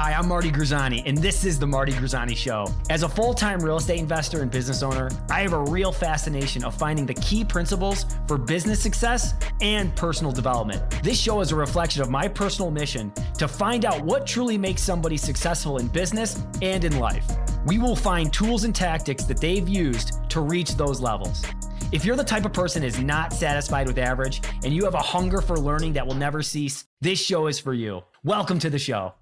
Hi, 0.00 0.12
I'm 0.12 0.28
Marty 0.28 0.52
Grizzanti, 0.52 1.02
and 1.06 1.18
this 1.18 1.44
is 1.44 1.58
The 1.58 1.66
Marty 1.66 1.90
Grizzanti 1.90 2.36
Show. 2.36 2.72
As 2.88 3.02
a 3.02 3.08
full 3.08 3.34
time 3.34 3.58
real 3.58 3.78
estate 3.78 3.98
investor 3.98 4.42
and 4.42 4.48
business 4.48 4.84
owner, 4.84 5.10
I 5.28 5.40
have 5.40 5.54
a 5.54 5.58
real 5.58 5.90
fascination 5.90 6.62
of 6.62 6.76
finding 6.76 7.04
the 7.04 7.14
key 7.14 7.44
principles 7.44 8.06
for 8.28 8.38
business 8.38 8.80
success 8.80 9.34
and 9.60 9.92
personal 9.96 10.30
development. 10.30 10.88
This 11.02 11.18
show 11.18 11.40
is 11.40 11.50
a 11.50 11.56
reflection 11.56 12.00
of 12.00 12.10
my 12.10 12.28
personal 12.28 12.70
mission 12.70 13.12
to 13.38 13.48
find 13.48 13.84
out 13.84 14.00
what 14.04 14.24
truly 14.24 14.56
makes 14.56 14.82
somebody 14.82 15.16
successful 15.16 15.78
in 15.78 15.88
business 15.88 16.40
and 16.62 16.84
in 16.84 17.00
life. 17.00 17.26
We 17.66 17.78
will 17.78 17.96
find 17.96 18.32
tools 18.32 18.62
and 18.62 18.72
tactics 18.72 19.24
that 19.24 19.40
they've 19.40 19.68
used 19.68 20.30
to 20.30 20.42
reach 20.42 20.76
those 20.76 21.00
levels. 21.00 21.44
If 21.90 22.04
you're 22.04 22.14
the 22.14 22.22
type 22.22 22.44
of 22.44 22.52
person 22.52 22.84
is 22.84 23.00
not 23.00 23.32
satisfied 23.32 23.88
with 23.88 23.98
average 23.98 24.42
and 24.62 24.72
you 24.72 24.84
have 24.84 24.94
a 24.94 24.98
hunger 24.98 25.40
for 25.40 25.58
learning 25.58 25.94
that 25.94 26.06
will 26.06 26.14
never 26.14 26.40
cease, 26.40 26.84
this 27.00 27.18
show 27.18 27.48
is 27.48 27.58
for 27.58 27.74
you. 27.74 28.02
Welcome 28.22 28.60
to 28.60 28.70
the 28.70 28.78
show. 28.78 29.14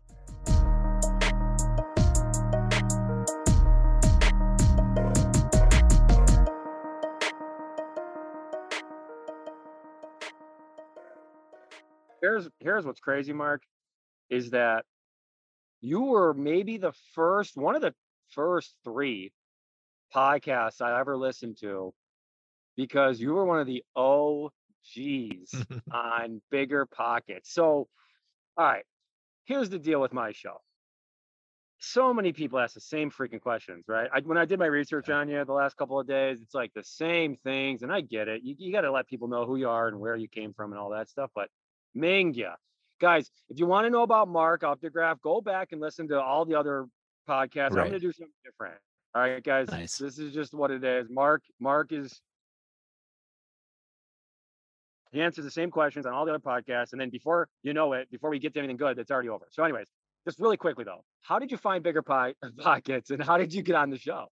Here's 12.37 12.49
here's 12.61 12.87
what's 12.87 13.01
crazy, 13.01 13.33
Mark, 13.33 13.63
is 14.31 14.51
that 14.51 14.85
you 15.81 16.03
were 16.03 16.35
maybe 16.35 16.79
the 16.79 16.93
first 17.15 17.57
one 17.57 17.77
of 17.77 17.83
the 17.83 17.95
first 18.31 18.75
three 18.85 19.33
podcasts 20.15 20.81
I 20.81 20.99
ever 20.99 21.17
listened 21.17 21.59
to 21.61 21.93
because 22.77 23.21
you 23.21 23.35
were 23.35 23.45
one 23.45 23.61
of 23.61 23.67
the 23.67 23.85
OGs 23.95 25.55
on 25.93 26.43
bigger 26.51 26.87
pockets. 26.87 27.53
So, 27.53 27.89
all 28.57 28.65
right, 28.65 28.85
here's 29.45 29.71
the 29.71 29.79
deal 29.79 30.01
with 30.01 30.13
my 30.13 30.33
show. 30.33 30.61
So 31.79 32.15
many 32.15 32.33
people 32.33 32.59
ask 32.59 32.75
the 32.75 32.81
same 32.81 33.11
freaking 33.11 33.41
questions, 33.41 33.85
right? 33.87 34.09
I, 34.13 34.21
when 34.21 34.39
I 34.39 34.47
did 34.47 34.59
my 34.59 34.67
research 34.67 35.11
on 35.11 35.29
you 35.29 35.45
the 35.45 35.53
last 35.53 35.77
couple 35.77 36.01
of 36.01 36.07
days, 36.07 36.41
it's 36.41 36.55
like 36.55 36.73
the 36.75 36.83
same 36.83 37.37
things, 37.45 37.83
and 37.83 37.93
I 37.93 38.01
get 38.01 38.29
it. 38.29 38.43
You, 38.43 38.57
you 38.59 38.73
got 38.73 38.81
to 38.81 38.91
let 38.91 39.07
people 39.07 39.29
know 39.29 39.45
who 39.45 39.57
you 39.57 39.69
are 39.69 39.87
and 39.87 40.01
where 40.01 40.17
you 40.17 40.27
came 40.27 40.55
from 40.55 40.73
and 40.73 40.81
all 40.81 40.91
that 40.91 41.11
stuff. 41.11 41.31
But 41.35 41.51
Mingya. 41.97 42.55
Guys, 43.01 43.31
if 43.49 43.59
you 43.59 43.67
want 43.67 43.85
to 43.85 43.91
know 43.91 44.03
about 44.03 44.29
Mark 44.29 44.63
Updegraff, 44.63 45.21
go 45.21 45.41
back 45.41 45.73
and 45.73 45.81
listen 45.81 46.09
to 46.09 46.21
all 46.21 46.45
the 46.45 46.55
other 46.55 46.87
podcasts. 47.29 47.73
Right. 47.73 47.85
I'm 47.85 47.89
going 47.89 47.93
to 47.93 47.99
do 48.01 48.13
something 48.13 48.33
different. 48.45 48.77
All 49.15 49.23
right, 49.23 49.43
guys. 49.43 49.69
Nice. 49.71 49.97
This 49.97 50.19
is 50.19 50.33
just 50.33 50.55
what 50.55 50.71
it 50.71 50.85
is. 50.85 51.09
Mark, 51.11 51.43
Mark 51.61 51.93
is 51.93 52.21
he 55.13 55.23
answers 55.23 55.45
the 55.45 55.51
same 55.51 55.71
questions 55.71 56.05
on 56.05 56.13
all 56.13 56.25
the 56.27 56.35
other 56.35 56.41
podcasts, 56.41 56.93
and 56.93 57.01
then 57.01 57.11
before 57.11 57.49
you 57.63 57.73
know 57.73 57.95
it, 57.95 58.11
before 58.11 58.29
we 58.29 58.39
get 58.39 58.53
to 58.55 58.59
anything 58.59 58.77
good, 58.77 58.99
it's 58.99 59.11
already 59.11 59.29
over. 59.29 59.47
So, 59.51 59.63
anyways, 59.65 59.87
just 60.27 60.39
really 60.39 60.57
quickly 60.59 60.85
though, 60.85 61.05
how 61.23 61.39
did 61.39 61.51
you 61.51 61.57
find 61.57 61.83
bigger 61.83 62.03
pie 62.03 62.35
pockets, 62.59 63.11
and 63.11 63.23
how 63.23 63.39
did 63.39 63.55
you 63.55 63.63
get 63.63 63.77
on 63.77 63.91
the 63.91 63.99
show? 63.99 64.27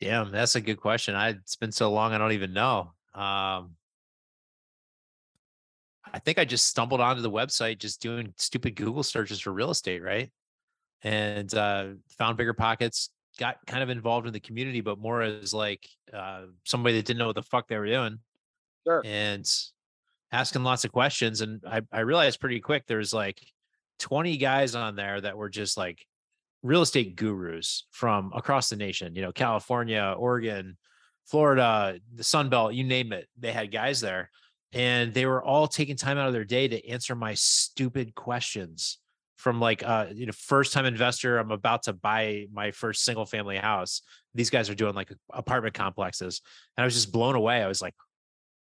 Damn, 0.00 0.30
that's 0.30 0.54
a 0.54 0.60
good 0.60 0.80
question. 0.80 1.14
I 1.14 1.30
it's 1.30 1.56
been 1.56 1.72
so 1.72 1.92
long, 1.92 2.12
I 2.12 2.18
don't 2.18 2.32
even 2.32 2.52
know. 2.52 2.92
Um, 3.14 3.72
I 6.14 6.20
think 6.20 6.38
I 6.38 6.44
just 6.44 6.66
stumbled 6.66 7.00
onto 7.00 7.22
the 7.22 7.30
website 7.30 7.78
just 7.78 8.00
doing 8.00 8.32
stupid 8.36 8.76
Google 8.76 9.02
searches 9.02 9.40
for 9.40 9.52
real 9.52 9.70
estate, 9.70 10.00
right? 10.00 10.30
And 11.02 11.52
uh, 11.52 11.86
found 12.16 12.36
bigger 12.36 12.54
pockets, 12.54 13.10
got 13.36 13.56
kind 13.66 13.82
of 13.82 13.90
involved 13.90 14.28
in 14.28 14.32
the 14.32 14.38
community, 14.38 14.80
but 14.80 15.00
more 15.00 15.22
as 15.22 15.52
like 15.52 15.84
uh, 16.12 16.42
somebody 16.64 16.94
that 16.94 17.04
didn't 17.04 17.18
know 17.18 17.26
what 17.26 17.34
the 17.34 17.42
fuck 17.42 17.66
they 17.66 17.76
were 17.76 17.88
doing. 17.88 18.20
Sure. 18.86 19.02
And 19.04 19.44
asking 20.30 20.62
lots 20.62 20.84
of 20.84 20.92
questions. 20.92 21.40
And 21.40 21.60
I, 21.66 21.80
I 21.90 22.00
realized 22.00 22.38
pretty 22.38 22.60
quick 22.60 22.84
there's 22.86 23.12
like 23.12 23.40
20 23.98 24.36
guys 24.36 24.76
on 24.76 24.94
there 24.94 25.20
that 25.20 25.36
were 25.36 25.50
just 25.50 25.76
like 25.76 26.06
real 26.62 26.82
estate 26.82 27.16
gurus 27.16 27.86
from 27.90 28.30
across 28.36 28.68
the 28.68 28.76
nation, 28.76 29.16
you 29.16 29.22
know, 29.22 29.32
California, 29.32 30.14
Oregon, 30.16 30.76
Florida, 31.26 31.98
the 32.14 32.22
Sun 32.22 32.50
Belt, 32.50 32.72
you 32.72 32.84
name 32.84 33.12
it. 33.12 33.26
They 33.36 33.50
had 33.50 33.72
guys 33.72 34.00
there 34.00 34.30
and 34.74 35.14
they 35.14 35.24
were 35.24 35.42
all 35.42 35.68
taking 35.68 35.96
time 35.96 36.18
out 36.18 36.26
of 36.26 36.32
their 36.32 36.44
day 36.44 36.68
to 36.68 36.88
answer 36.88 37.14
my 37.14 37.34
stupid 37.34 38.14
questions 38.14 38.98
from 39.36 39.60
like 39.60 39.82
uh 39.82 40.06
you 40.12 40.26
know 40.26 40.32
first 40.32 40.72
time 40.72 40.86
investor 40.86 41.38
i'm 41.38 41.50
about 41.50 41.82
to 41.82 41.92
buy 41.92 42.46
my 42.52 42.70
first 42.70 43.04
single 43.04 43.26
family 43.26 43.56
house. 43.56 44.02
These 44.34 44.50
guys 44.50 44.68
are 44.68 44.74
doing 44.74 44.94
like 44.94 45.12
apartment 45.32 45.74
complexes 45.74 46.40
and 46.76 46.82
i 46.82 46.86
was 46.86 46.94
just 46.94 47.12
blown 47.12 47.36
away. 47.36 47.62
I 47.62 47.68
was 47.68 47.82
like 47.82 47.94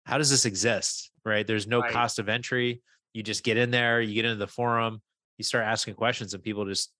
how 0.05 0.17
does 0.17 0.29
this 0.29 0.45
exist? 0.45 1.11
Right? 1.25 1.45
There's 1.45 1.67
no 1.67 1.81
right. 1.81 1.91
cost 1.91 2.17
of 2.19 2.29
entry. 2.29 2.81
You 3.13 3.23
just 3.23 3.43
get 3.43 3.57
in 3.57 3.71
there 3.71 4.01
you 4.01 4.13
get 4.13 4.25
into 4.25 4.37
the 4.37 4.47
forum 4.47 5.01
you 5.37 5.43
start 5.43 5.65
asking 5.65 5.95
questions 5.95 6.33
and 6.33 6.43
people 6.43 6.65
just 6.65 6.91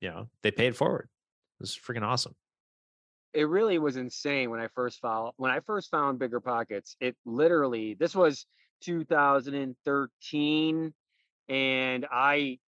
you 0.00 0.10
know 0.10 0.28
they 0.42 0.50
pay 0.50 0.66
it 0.66 0.76
forward. 0.76 1.08
It's 1.60 1.78
freaking 1.78 2.02
awesome 2.02 2.34
it 3.38 3.44
really 3.44 3.78
was 3.78 3.96
insane 3.96 4.50
when 4.50 4.58
I 4.58 4.66
first 4.74 5.00
found 5.00 5.30
when 5.36 5.52
I 5.52 5.60
first 5.60 5.92
found 5.92 6.18
bigger 6.18 6.40
pockets. 6.40 6.96
It 6.98 7.14
literally 7.24 7.94
this 7.94 8.16
was 8.16 8.46
2013, 8.80 10.92
and 11.48 12.06
I 12.10 12.58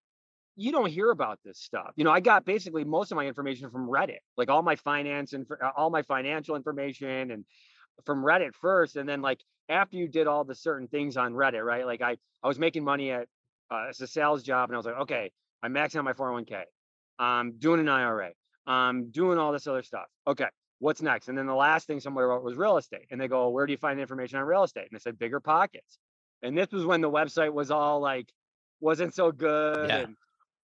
you 0.55 0.71
don't 0.71 0.89
hear 0.89 1.11
about 1.11 1.41
this 1.45 1.59
stuff. 1.59 1.91
You 1.97 2.05
know, 2.05 2.13
I 2.13 2.21
got 2.21 2.45
basically 2.45 2.85
most 2.85 3.11
of 3.11 3.17
my 3.17 3.27
information 3.27 3.69
from 3.71 3.89
Reddit, 3.89 4.21
like 4.37 4.49
all 4.49 4.63
my 4.63 4.77
finance 4.77 5.33
and 5.33 5.45
all 5.77 5.91
my 5.91 6.03
financial 6.03 6.55
information 6.55 7.33
and 7.33 7.45
from 8.07 8.23
Reddit 8.23 8.55
first, 8.55 8.95
and 8.95 9.09
then 9.09 9.23
like 9.23 9.41
after 9.69 9.97
you 9.97 10.07
did 10.07 10.29
all 10.29 10.45
the 10.45 10.55
certain 10.55 10.87
things 10.87 11.17
on 11.17 11.33
Reddit, 11.33 11.65
right? 11.65 11.85
Like 11.85 12.01
I 12.01 12.17
I 12.45 12.47
was 12.47 12.61
making 12.61 12.85
money 12.85 13.11
at 13.11 13.27
uh, 13.73 13.87
as 13.89 14.01
a 14.01 14.07
sales 14.07 14.45
job, 14.45 14.71
and 14.71 14.77
I 14.77 14.79
was 14.79 14.87
like, 14.87 15.01
okay, 15.01 15.33
I'm 15.65 15.75
maxing 15.75 15.97
out 15.97 16.05
my 16.05 16.13
401k. 16.13 16.63
I'm 17.19 17.59
doing 17.59 17.81
an 17.81 17.89
IRA. 17.89 18.31
I'm 18.69 19.11
doing 19.11 19.37
all 19.37 19.51
this 19.51 19.67
other 19.67 19.83
stuff. 19.83 20.07
Okay, 20.29 20.47
what's 20.81 21.01
next? 21.01 21.29
And 21.29 21.39
then 21.39 21.47
the 21.47 21.55
last 21.55 21.87
thing 21.87 22.01
somebody 22.01 22.25
wrote 22.25 22.43
was 22.43 22.57
real 22.57 22.77
estate. 22.77 23.07
And 23.11 23.21
they 23.21 23.29
go, 23.29 23.49
where 23.51 23.67
do 23.67 23.73
you 23.73 23.79
find 23.79 24.01
information 24.01 24.39
on 24.39 24.45
real 24.45 24.65
estate? 24.65 24.89
And 24.91 24.99
they 24.99 24.99
said, 24.99 25.19
bigger 25.19 25.39
pockets. 25.39 25.99
And 26.43 26.57
this 26.59 26.73
was 26.73 26.85
when 26.85 27.03
the 27.03 27.11
website 27.11 27.53
was 27.53 27.71
all 27.71 28.01
like, 28.01 28.33
wasn't 28.81 29.15
so 29.15 29.31
good. 29.31 29.89
Yeah. 29.89 29.97
And 29.99 30.17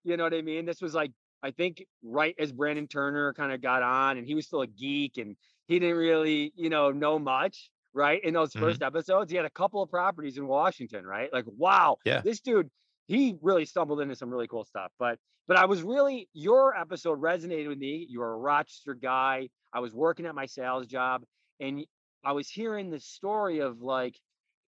you 0.04 0.16
know 0.16 0.24
what 0.24 0.34
I 0.34 0.42
mean? 0.42 0.64
This 0.64 0.80
was 0.80 0.94
like, 0.94 1.12
I 1.42 1.50
think 1.50 1.86
right 2.02 2.34
as 2.38 2.50
Brandon 2.50 2.88
Turner 2.88 3.34
kind 3.34 3.52
of 3.52 3.60
got 3.60 3.82
on 3.82 4.16
and 4.16 4.26
he 4.26 4.34
was 4.34 4.46
still 4.46 4.62
a 4.62 4.66
geek 4.66 5.18
and 5.18 5.36
he 5.68 5.78
didn't 5.78 5.96
really, 5.96 6.52
you 6.56 6.70
know, 6.70 6.90
know 6.90 7.18
much. 7.18 7.70
Right. 7.92 8.22
In 8.22 8.34
those 8.34 8.52
1st 8.52 8.74
mm-hmm. 8.74 8.82
episodes, 8.84 9.30
he 9.30 9.38
had 9.38 9.46
a 9.46 9.50
couple 9.50 9.82
of 9.82 9.88
properties 9.88 10.36
in 10.36 10.46
Washington, 10.46 11.06
right? 11.06 11.32
Like, 11.32 11.46
wow, 11.46 11.96
yeah. 12.04 12.20
this 12.20 12.40
dude, 12.40 12.68
he 13.06 13.36
really 13.40 13.64
stumbled 13.64 14.02
into 14.02 14.14
some 14.14 14.28
really 14.28 14.46
cool 14.46 14.64
stuff. 14.64 14.92
But 14.98 15.18
but 15.48 15.56
I 15.56 15.64
was 15.64 15.82
really 15.82 16.28
your 16.34 16.76
episode 16.76 17.20
resonated 17.20 17.68
with 17.68 17.78
me. 17.78 18.06
You're 18.10 18.32
a 18.32 18.36
Rochester 18.36 18.94
guy. 18.94 19.48
I 19.76 19.80
was 19.80 19.92
working 19.92 20.24
at 20.24 20.34
my 20.34 20.46
sales 20.46 20.86
job 20.86 21.22
and 21.60 21.84
I 22.24 22.32
was 22.32 22.48
hearing 22.48 22.88
the 22.88 22.98
story 22.98 23.58
of 23.58 23.82
like, 23.82 24.18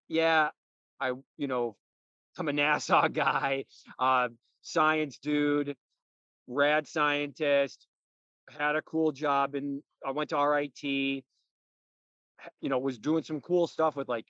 yeah, 0.09 0.49
I, 1.01 1.13
you 1.37 1.47
know, 1.47 1.77
I'm 2.37 2.49
a 2.49 2.53
NASA 2.61 3.13
guy, 3.13 3.67
uh, 4.01 4.29
science 4.63 5.19
dude, 5.19 5.77
rad 6.49 6.89
scientist, 6.89 7.87
had 8.51 8.75
a 8.75 8.83
cool 8.83 9.13
job 9.13 9.55
and 9.55 9.81
I 10.05 10.11
went 10.11 10.31
to 10.31 10.39
RIT, 10.39 10.83
you 10.83 11.23
know, 12.65 12.79
was 12.81 12.99
doing 12.99 13.23
some 13.23 13.41
cool 13.41 13.69
stuff 13.69 13.95
with 13.95 14.09
like 14.09 14.27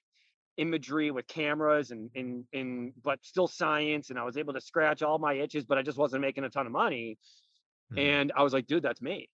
imagery 0.58 1.10
with 1.10 1.26
cameras 1.26 1.90
and 1.90 2.10
and 2.14 2.44
and 2.52 2.92
but 3.02 3.18
still 3.22 3.46
science 3.46 4.10
and 4.10 4.18
I 4.18 4.24
was 4.24 4.36
able 4.36 4.52
to 4.52 4.60
scratch 4.60 5.02
all 5.02 5.18
my 5.18 5.34
itches 5.34 5.64
but 5.64 5.76
I 5.78 5.82
just 5.82 5.98
wasn't 5.98 6.22
making 6.22 6.44
a 6.44 6.50
ton 6.50 6.64
of 6.64 6.72
money 6.72 7.18
mm. 7.92 7.98
and 7.98 8.32
I 8.34 8.42
was 8.42 8.54
like 8.54 8.66
dude 8.66 8.82
that's 8.82 9.02
me 9.02 9.28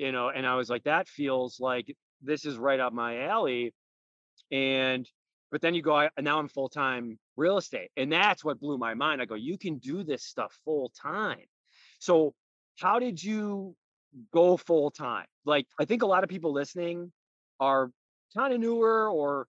you 0.00 0.12
know 0.12 0.30
and 0.30 0.46
I 0.46 0.54
was 0.56 0.70
like 0.70 0.84
that 0.84 1.08
feels 1.08 1.60
like 1.60 1.94
this 2.22 2.44
is 2.44 2.56
right 2.56 2.80
up 2.80 2.92
my 2.92 3.24
alley. 3.26 3.74
And 4.50 5.08
but 5.52 5.60
then 5.60 5.74
you 5.74 5.82
go 5.82 5.94
I, 5.94 6.10
now 6.20 6.38
I'm 6.38 6.48
full 6.48 6.68
time 6.68 7.18
real 7.36 7.58
estate. 7.58 7.90
And 7.96 8.12
that's 8.12 8.44
what 8.44 8.60
blew 8.60 8.78
my 8.78 8.94
mind. 8.94 9.20
I 9.20 9.26
go 9.26 9.34
you 9.34 9.58
can 9.58 9.78
do 9.78 10.02
this 10.04 10.24
stuff 10.24 10.58
full 10.64 10.90
time 11.00 11.46
so 11.98 12.34
how 12.78 12.98
did 12.98 13.22
you 13.22 13.76
go 14.32 14.56
full 14.56 14.90
time 14.90 15.26
like 15.44 15.66
I 15.78 15.84
think 15.84 16.02
a 16.02 16.06
lot 16.06 16.24
of 16.24 16.30
people 16.30 16.52
listening 16.52 17.12
are 17.60 17.90
kind 18.36 18.52
of 18.54 18.60
newer 18.60 19.08
or 19.08 19.46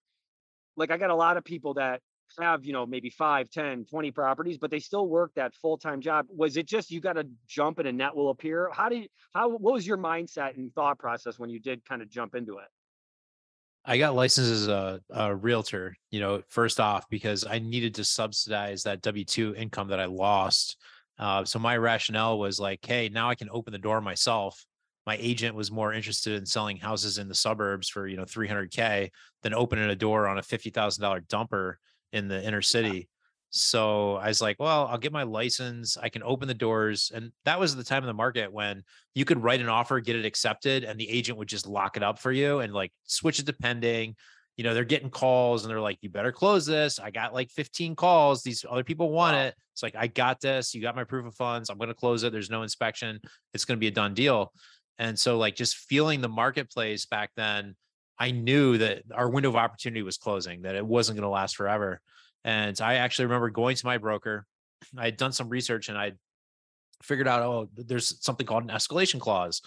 like 0.75 0.92
I 0.92 0.97
got 0.97 1.09
a 1.09 1.15
lot 1.15 1.38
of 1.38 1.44
people 1.44 1.75
that 1.75 2.01
have, 2.39 2.66
you 2.66 2.74
know, 2.74 2.86
maybe 2.86 3.10
5, 3.10 3.50
10, 3.50 3.86
20 3.86 4.12
properties, 4.12 4.57
but 4.57 4.72
they 4.72 4.80
still 4.80 5.07
work 5.07 5.31
that 5.36 5.54
full-time 5.56 6.01
job. 6.01 6.25
Was 6.30 6.57
it 6.57 6.66
just 6.66 6.92
you 6.92 7.00
got 7.00 7.13
to 7.13 7.28
jump 7.48 7.80
and 7.80 7.88
a 7.88 7.92
net 7.92 8.16
will 8.16 8.30
appear? 8.30 8.69
How 8.74 8.89
did 8.89 9.10
how 9.33 9.50
what 9.50 9.74
was 9.74 9.86
your 9.86 9.98
mindset 9.98 10.56
and 10.57 10.74
thought 10.74 11.00
process 11.00 11.39
when 11.39 11.50
you 11.50 11.60
did 11.60 11.83
kind 11.86 12.01
of 12.01 12.10
jump 12.10 12.36
into 12.36 12.57
it? 12.57 12.68
I 13.83 13.98
got 13.98 14.13
licensed 14.13 14.51
as 14.51 14.68
a, 14.68 15.01
a 15.10 15.36
realtor, 15.36 15.95
you 16.12 16.19
know, 16.19 16.44
first 16.50 16.80
off, 16.80 17.10
because 17.10 17.45
I 17.50 17.57
needed 17.57 17.95
to 17.95 18.04
subsidize 18.04 18.83
that 18.83 19.01
W 19.01 19.25
2 19.25 19.56
income 19.56 19.88
that 19.88 20.00
I 20.00 20.06
lost. 20.06 20.78
Uh, 21.18 21.44
so 21.45 21.57
my 21.57 21.78
rationale 21.78 22.38
was 22.38 22.60
like, 22.60 22.86
hey, 22.86 23.10
now 23.10 23.30
I 23.30 23.36
can 23.36 23.50
open 23.51 23.74
the 23.74 23.80
door 23.80 24.00
myself 24.01 24.63
my 25.06 25.18
agent 25.19 25.56
was 25.56 25.72
more 25.72 25.94
interested 25.94 26.33
in 26.33 26.45
selling 26.45 26.78
houses 26.78 27.18
in 27.18 27.28
the 27.28 27.36
suburbs 27.36 27.89
for 27.89 28.07
you 28.07 28.18
know 28.18 28.24
300k 28.24 29.10
than 29.42 29.54
opening 29.54 29.89
a 29.89 29.95
door 29.95 30.28
on 30.28 30.38
a 30.38 30.42
$50000 30.42 31.28
dumper 31.28 31.75
in 32.12 32.28
the 32.28 32.44
inner 32.46 32.62
city 32.62 33.08
So 33.54 34.16
I 34.16 34.30
was 34.30 34.42
like, 34.42 34.58
well, 34.60 34.88
I'll 34.88 34.98
get 34.98 35.12
my 35.12 35.24
license. 35.24 35.98
I 35.98 36.08
can 36.08 36.24
open 36.24 36.48
the 36.48 36.54
doors. 36.54 37.12
And 37.13 37.31
that 37.44 37.60
was 37.60 37.75
the 37.75 37.84
time 37.84 38.02
of 38.02 38.08
the 38.08 38.13
market 38.13 38.52
when 38.52 38.84
you 39.13 39.25
could 39.25 39.44
write 39.44 39.60
an 39.60 39.68
offer, 39.68 40.00
get 40.00 40.16
it 40.16 40.25
accepted, 40.25 40.86
and 40.86 40.98
the 40.98 41.10
agent 41.10 41.38
would 41.38 41.50
just 41.50 41.68
lock 41.68 41.98
it 41.98 42.04
up 42.04 42.18
for 42.18 42.31
you 42.31 42.60
and 42.60 42.74
like 42.74 42.94
switch 43.04 43.40
it 43.40 43.46
to 43.48 43.54
pending. 43.54 44.16
You 44.56 44.63
know, 44.63 44.74
they're 44.74 44.86
getting 44.86 45.10
calls 45.10 45.63
and 45.63 45.72
they're 45.72 45.81
like, 45.81 45.98
you 46.02 46.10
better 46.10 46.31
close 46.31 46.66
this. 46.66 46.98
I 47.00 47.12
got 47.12 47.34
like 47.34 47.50
15 47.52 47.96
calls. 47.96 48.42
These 48.42 48.66
other 48.69 48.86
people 48.86 49.12
want 49.12 49.36
it. 49.36 49.56
It's 49.74 49.84
like, 49.84 49.96
I 49.98 50.07
got 50.07 50.40
this. 50.40 50.74
You 50.74 50.81
got 50.81 50.96
my 50.96 51.04
proof 51.04 51.25
of 51.25 51.36
funds. 51.36 51.69
I'm 51.69 51.78
going 51.78 51.90
to 51.90 51.94
close 51.94 52.24
it. 52.24 52.31
There's 52.31 52.50
no 52.50 52.62
inspection. 52.64 53.19
It's 53.54 53.66
going 53.66 53.78
to 53.78 53.81
be 53.81 53.88
a 53.88 53.92
done 53.92 54.14
deal. 54.14 54.54
And 54.98 55.18
so, 55.18 55.38
like, 55.38 55.56
just 55.56 55.78
feeling 55.78 56.22
the 56.22 56.30
marketplace 56.30 57.06
back 57.06 57.31
then, 57.36 57.75
I 58.19 58.31
knew 58.31 58.78
that 58.78 59.04
our 59.13 59.30
window 59.30 59.50
of 59.50 59.56
opportunity 59.56 60.04
was 60.04 60.18
closing, 60.18 60.63
that 60.63 60.75
it 60.75 60.86
wasn't 60.86 61.18
going 61.18 61.28
to 61.28 61.30
last 61.30 61.56
forever. 61.56 62.02
And 62.44 62.80
I 62.81 62.96
actually 62.96 63.25
remember 63.25 63.50
going 63.50 63.75
to 63.75 63.86
my 63.86 63.98
broker. 63.98 64.46
I 64.98 65.06
had 65.06 65.18
done 65.18 65.31
some 65.31 65.50
research 65.50 65.90
and 65.90 65.98
I 65.98 66.13
figured 67.04 67.28
out, 67.28 67.42
oh, 67.42 67.69
there's 67.75 68.24
something 68.24 68.46
called 68.46 68.63
an 68.63 68.69
escalation 68.69 69.19
clause. 69.19 69.62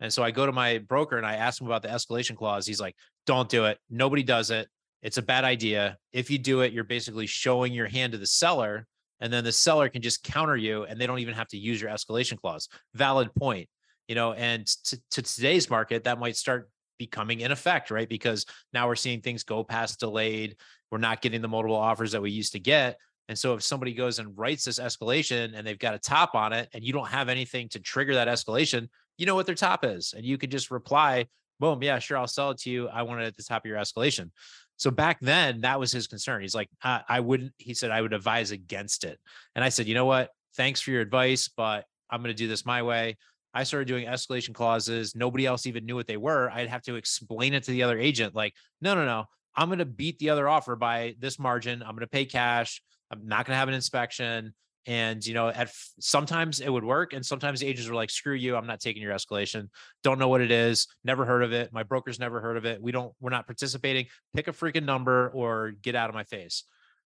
And 0.00 0.12
so 0.12 0.24
I 0.24 0.32
go 0.32 0.46
to 0.46 0.52
my 0.52 0.78
broker 0.78 1.16
and 1.16 1.26
I 1.26 1.36
ask 1.36 1.60
him 1.60 1.68
about 1.68 1.82
the 1.82 1.88
escalation 1.88 2.36
clause. 2.36 2.66
He's 2.66 2.80
like, 2.80 2.96
don't 3.24 3.48
do 3.48 3.66
it. 3.66 3.78
Nobody 3.88 4.24
does 4.24 4.50
it. 4.50 4.68
It's 5.02 5.18
a 5.18 5.22
bad 5.22 5.44
idea. 5.44 5.96
If 6.12 6.30
you 6.30 6.38
do 6.38 6.60
it, 6.60 6.72
you're 6.72 6.84
basically 6.84 7.26
showing 7.26 7.72
your 7.72 7.86
hand 7.86 8.12
to 8.12 8.18
the 8.18 8.26
seller, 8.26 8.86
and 9.20 9.32
then 9.32 9.44
the 9.44 9.52
seller 9.52 9.88
can 9.88 10.02
just 10.02 10.24
counter 10.24 10.56
you 10.56 10.84
and 10.84 11.00
they 11.00 11.06
don't 11.06 11.20
even 11.20 11.34
have 11.34 11.48
to 11.48 11.56
use 11.56 11.80
your 11.80 11.90
escalation 11.90 12.36
clause. 12.36 12.68
Valid 12.94 13.32
point. 13.34 13.68
You 14.08 14.16
know, 14.16 14.32
and 14.32 14.66
to, 14.66 15.00
to 15.12 15.22
today's 15.22 15.70
market, 15.70 16.04
that 16.04 16.18
might 16.18 16.36
start 16.36 16.68
becoming 17.06 17.40
in 17.40 17.50
effect, 17.50 17.90
right? 17.90 18.08
Because 18.08 18.46
now 18.72 18.86
we're 18.86 18.94
seeing 18.94 19.20
things 19.20 19.42
go 19.42 19.64
past 19.64 19.98
delayed. 19.98 20.56
We're 20.90 20.98
not 20.98 21.20
getting 21.20 21.42
the 21.42 21.48
multiple 21.48 21.76
offers 21.76 22.12
that 22.12 22.22
we 22.22 22.30
used 22.30 22.52
to 22.52 22.60
get. 22.60 22.98
And 23.28 23.36
so 23.36 23.54
if 23.54 23.62
somebody 23.62 23.92
goes 23.92 24.18
and 24.18 24.36
writes 24.38 24.64
this 24.64 24.78
escalation 24.78 25.52
and 25.54 25.66
they've 25.66 25.78
got 25.78 25.94
a 25.94 25.98
top 25.98 26.34
on 26.34 26.52
it 26.52 26.68
and 26.72 26.84
you 26.84 26.92
don't 26.92 27.08
have 27.08 27.28
anything 27.28 27.68
to 27.70 27.80
trigger 27.80 28.14
that 28.14 28.28
escalation, 28.28 28.88
you 29.18 29.26
know 29.26 29.34
what 29.34 29.46
their 29.46 29.54
top 29.54 29.84
is. 29.84 30.14
And 30.16 30.24
you 30.24 30.38
could 30.38 30.50
just 30.50 30.70
reply, 30.70 31.26
boom, 31.58 31.82
yeah, 31.82 31.98
sure, 31.98 32.18
I'll 32.18 32.26
sell 32.26 32.50
it 32.50 32.58
to 32.58 32.70
you. 32.70 32.88
I 32.88 33.02
want 33.02 33.20
it 33.20 33.26
at 33.26 33.36
the 33.36 33.42
top 33.42 33.64
of 33.64 33.68
your 33.68 33.78
escalation. 33.78 34.30
So 34.76 34.90
back 34.90 35.18
then, 35.20 35.60
that 35.62 35.80
was 35.80 35.92
his 35.92 36.06
concern. 36.06 36.42
He's 36.42 36.54
like, 36.54 36.68
I, 36.82 37.02
I 37.08 37.20
wouldn't, 37.20 37.52
he 37.58 37.74
said, 37.74 37.90
I 37.90 38.00
would 38.00 38.12
advise 38.12 38.50
against 38.50 39.04
it. 39.04 39.18
And 39.54 39.64
I 39.64 39.68
said, 39.70 39.86
you 39.86 39.94
know 39.94 40.06
what? 40.06 40.30
Thanks 40.56 40.80
for 40.80 40.90
your 40.90 41.00
advice, 41.00 41.48
but 41.48 41.84
I'm 42.10 42.20
going 42.22 42.34
to 42.34 42.42
do 42.42 42.48
this 42.48 42.66
my 42.66 42.82
way. 42.82 43.16
I 43.54 43.64
started 43.64 43.88
doing 43.88 44.06
escalation 44.06 44.54
clauses. 44.54 45.14
Nobody 45.14 45.46
else 45.46 45.66
even 45.66 45.84
knew 45.84 45.94
what 45.94 46.06
they 46.06 46.16
were. 46.16 46.50
I'd 46.50 46.68
have 46.68 46.82
to 46.82 46.96
explain 46.96 47.54
it 47.54 47.64
to 47.64 47.70
the 47.70 47.82
other 47.82 47.98
agent 47.98 48.34
like, 48.34 48.54
no, 48.80 48.94
no, 48.94 49.04
no. 49.04 49.26
I'm 49.54 49.68
going 49.68 49.80
to 49.80 49.84
beat 49.84 50.18
the 50.18 50.30
other 50.30 50.48
offer 50.48 50.76
by 50.76 51.14
this 51.18 51.38
margin. 51.38 51.82
I'm 51.82 51.90
going 51.90 52.00
to 52.00 52.06
pay 52.06 52.24
cash. 52.24 52.82
I'm 53.10 53.26
not 53.26 53.44
going 53.44 53.54
to 53.54 53.58
have 53.58 53.68
an 53.68 53.74
inspection. 53.74 54.54
And 54.86 55.24
you 55.24 55.34
know, 55.34 55.48
at 55.48 55.70
sometimes 56.00 56.58
it 56.58 56.68
would 56.68 56.82
work, 56.82 57.12
and 57.12 57.24
sometimes 57.24 57.60
the 57.60 57.68
agents 57.68 57.88
were 57.88 57.94
like, 57.94 58.10
"Screw 58.10 58.34
you! 58.34 58.56
I'm 58.56 58.66
not 58.66 58.80
taking 58.80 59.00
your 59.00 59.14
escalation. 59.14 59.68
Don't 60.02 60.18
know 60.18 60.26
what 60.26 60.40
it 60.40 60.50
is. 60.50 60.88
Never 61.04 61.24
heard 61.24 61.44
of 61.44 61.52
it. 61.52 61.72
My 61.72 61.84
broker's 61.84 62.18
never 62.18 62.40
heard 62.40 62.56
of 62.56 62.64
it. 62.64 62.82
We 62.82 62.90
don't. 62.90 63.12
We're 63.20 63.30
not 63.30 63.46
participating. 63.46 64.06
Pick 64.34 64.48
a 64.48 64.52
freaking 64.52 64.84
number 64.84 65.30
or 65.34 65.70
get 65.82 65.94
out 65.94 66.08
of 66.08 66.16
my 66.16 66.24
face." 66.24 66.64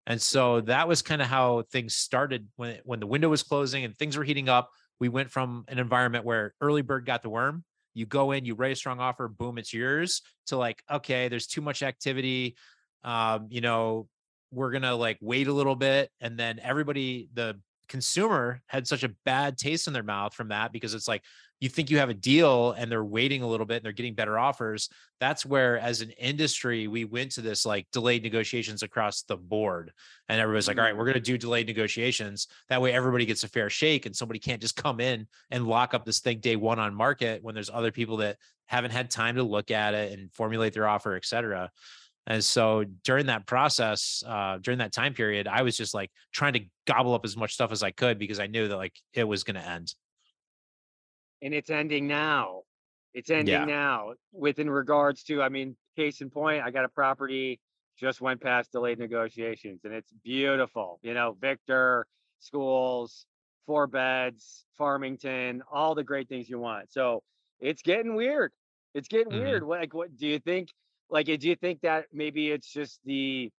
And 0.07 0.21
so 0.21 0.61
that 0.63 0.87
was 0.87 1.01
kind 1.01 1.23
of 1.23 1.29
how 1.29 1.63
things 1.73 1.95
started 1.95 2.47
when 2.57 2.79
when 2.85 3.01
the 3.01 3.07
window 3.07 3.31
was 3.31 3.43
closing 3.43 3.85
and 3.85 3.97
things 3.97 4.19
were 4.19 4.25
heating 4.25 4.51
up 4.51 4.71
we 5.03 5.09
went 5.09 5.33
from 5.33 5.65
an 5.67 5.81
environment 5.81 6.25
where 6.25 6.55
early 6.61 6.81
bird 6.81 7.05
got 7.05 7.23
the 7.23 7.29
worm 7.29 7.65
you 7.93 8.07
go 8.07 8.31
in 8.31 8.45
you 8.45 8.55
write 8.55 8.71
a 8.71 8.77
strong 8.77 9.01
offer 9.01 9.27
boom 9.27 9.59
it's 9.59 9.75
yours 9.75 10.23
to 10.47 10.57
like 10.57 10.81
okay 10.89 11.27
there's 11.27 11.49
too 11.49 11.61
much 11.61 11.83
activity 11.83 12.55
um, 13.03 13.49
you 13.51 13.61
know 13.61 14.07
we're 14.53 14.71
gonna 14.71 14.95
like 14.95 15.19
wait 15.21 15.49
a 15.49 15.53
little 15.53 15.75
bit 15.75 16.09
and 16.21 16.39
then 16.39 16.61
everybody 16.63 17.29
the 17.35 17.59
consumer 17.93 18.63
had 18.69 18.87
such 18.87 19.05
a 19.05 19.11
bad 19.27 19.59
taste 19.59 19.87
in 19.87 19.93
their 19.93 20.03
mouth 20.03 20.33
from 20.33 20.49
that 20.49 20.73
because 20.73 20.95
it's 20.95 21.07
like 21.07 21.23
you 21.61 21.69
think 21.69 21.91
you 21.91 21.99
have 21.99 22.09
a 22.09 22.15
deal 22.15 22.73
and 22.73 22.91
they're 22.91 23.05
waiting 23.05 23.43
a 23.43 23.47
little 23.47 23.67
bit 23.67 23.77
and 23.77 23.85
they're 23.85 23.93
getting 23.93 24.15
better 24.15 24.39
offers 24.39 24.89
that's 25.21 25.45
where 25.45 25.79
as 25.79 26.01
an 26.01 26.11
industry 26.13 26.89
we 26.89 27.05
went 27.05 27.31
to 27.31 27.43
this 27.43 27.67
like 27.67 27.87
delayed 27.93 28.23
negotiations 28.23 28.83
across 28.83 29.25
the 29.25 29.37
board 29.37 29.93
and 30.31 30.41
everybody's 30.41 30.69
like 30.69 30.79
all 30.79 30.85
mm-hmm. 30.85 30.93
right 30.93 30.97
we're 30.97 31.05
going 31.05 31.13
to 31.13 31.21
do 31.21 31.37
delayed 31.37 31.67
negotiations. 31.67 32.49
That 32.71 32.81
way 32.81 32.95
everybody 32.95 33.27
gets 33.27 33.45
a 33.45 33.49
fair 33.49 33.69
shake 33.69 34.07
and 34.07 34.17
somebody 34.17 34.41
can't 34.41 34.63
just 34.63 34.75
come 34.75 34.99
in 34.99 35.29
and 35.51 35.69
lock 35.69 35.93
up 35.93 36.07
this 36.07 36.21
thing 36.21 36.41
day 36.41 36.57
one 36.57 36.79
on 36.79 36.95
market 36.95 37.45
when 37.45 37.55
there's 37.55 37.71
other 37.71 37.93
people 37.93 38.17
that 38.17 38.39
haven't 38.65 38.93
had 38.93 39.11
time 39.11 39.37
to 39.37 39.43
look 39.43 39.71
at 39.71 39.93
it 39.93 40.19
and 40.19 40.33
formulate 40.33 40.73
their 40.73 40.89
offer 40.89 41.15
et 41.15 41.27
cetera 41.27 41.71
and 42.27 42.43
so 42.43 42.85
during 43.05 43.27
that 43.27 43.47
process, 43.47 44.23
uh, 44.27 44.59
during 44.61 44.79
that 44.79 44.93
time 44.93 45.15
period, 45.15 45.49
I 45.49 45.63
was 45.63 45.77
just 45.77 45.95
like 45.95 46.11
trying 46.33 46.53
to 46.55 46.61
gobble 46.87 47.15
up 47.15 47.25
as 47.25 47.37
much 47.37 47.55
stuff 47.55 47.73
as 47.73 47.83
I 47.83 47.91
could 47.91 48.19
because 48.19 48.39
I 48.39 48.47
knew 48.47 48.69
that 48.69 48.77
like 48.77 48.95
it 49.15 49.25
was 49.25 49.45
going 49.45 49.57
to 49.57 49.67
end 49.67 49.95
and 51.43 51.53
it's 51.53 51.71
ending 51.71 52.07
now. 52.07 52.63
It's 53.13 53.29
ending 53.29 53.53
yeah. 53.53 53.65
now. 53.65 54.15
Within 54.33 54.71
regards 54.71 55.25
to, 55.25 55.43
I 55.43 55.49
mean, 55.51 55.77
case 55.97 56.21
in 56.23 56.31
point, 56.31 56.63
I 56.63 56.71
got 56.71 56.85
a 56.85 56.89
property 56.89 57.61
just 57.99 58.23
went 58.23 58.41
past 58.41 58.73
delayed 58.73 58.99
negotiations, 58.99 59.81
and 59.85 59.93
it's 59.93 60.11
beautiful. 60.25 60.99
You 61.03 61.13
know, 61.13 61.37
Victor 61.39 62.07
schools, 62.39 63.27
four 63.67 63.87
beds, 63.87 64.65
Farmington, 64.79 65.63
all 65.71 65.95
the 65.95 66.03
great 66.03 66.29
things 66.29 66.49
you 66.49 66.59
want. 66.59 66.91
So 66.91 67.23
it's 67.61 67.83
getting 67.83 68.15
weird. 68.15 68.53
It's 68.95 69.09
getting 69.09 69.33
mm-hmm. 69.33 69.45
weird. 69.45 69.63
Like, 69.65 69.93
what 69.93 70.17
do 70.17 70.27
you 70.27 70.39
think? 70.39 70.69
Like, 71.13 71.27
do 71.27 71.37
you 71.49 71.57
think 71.57 71.83
that 71.83 72.07
maybe 72.13 72.51
it's 72.51 72.73
just 72.73 72.99
the 73.05 73.51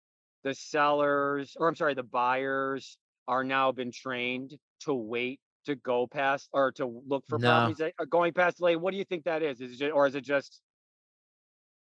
the 0.44 0.56
sellers, 0.56 1.56
or 1.58 1.70
I'm 1.70 1.76
sorry, 1.76 1.94
the 1.94 2.04
buyers 2.04 2.98
are 3.28 3.44
now 3.44 3.72
been 3.72 3.92
trained 3.92 4.58
to 4.82 4.94
wait 4.94 5.40
to 5.66 5.76
go 5.76 6.08
past 6.08 6.50
or 6.52 6.72
to 6.74 7.02
look 7.08 7.24
for 7.30 7.38
no. 7.38 7.48
properties 7.48 7.78
that 7.78 7.94
are 8.00 8.08
going 8.08 8.34
past 8.34 8.58
delay. 8.58 8.76
What 8.76 8.92
do 8.92 8.98
you 8.98 9.06
think 9.06 9.24
that 9.26 9.44
is? 9.44 9.62
Is 9.62 9.74
it 9.74 9.78
just, 9.78 9.94
or 9.94 10.08
is 10.08 10.16
it 10.16 10.26
just? 10.26 10.62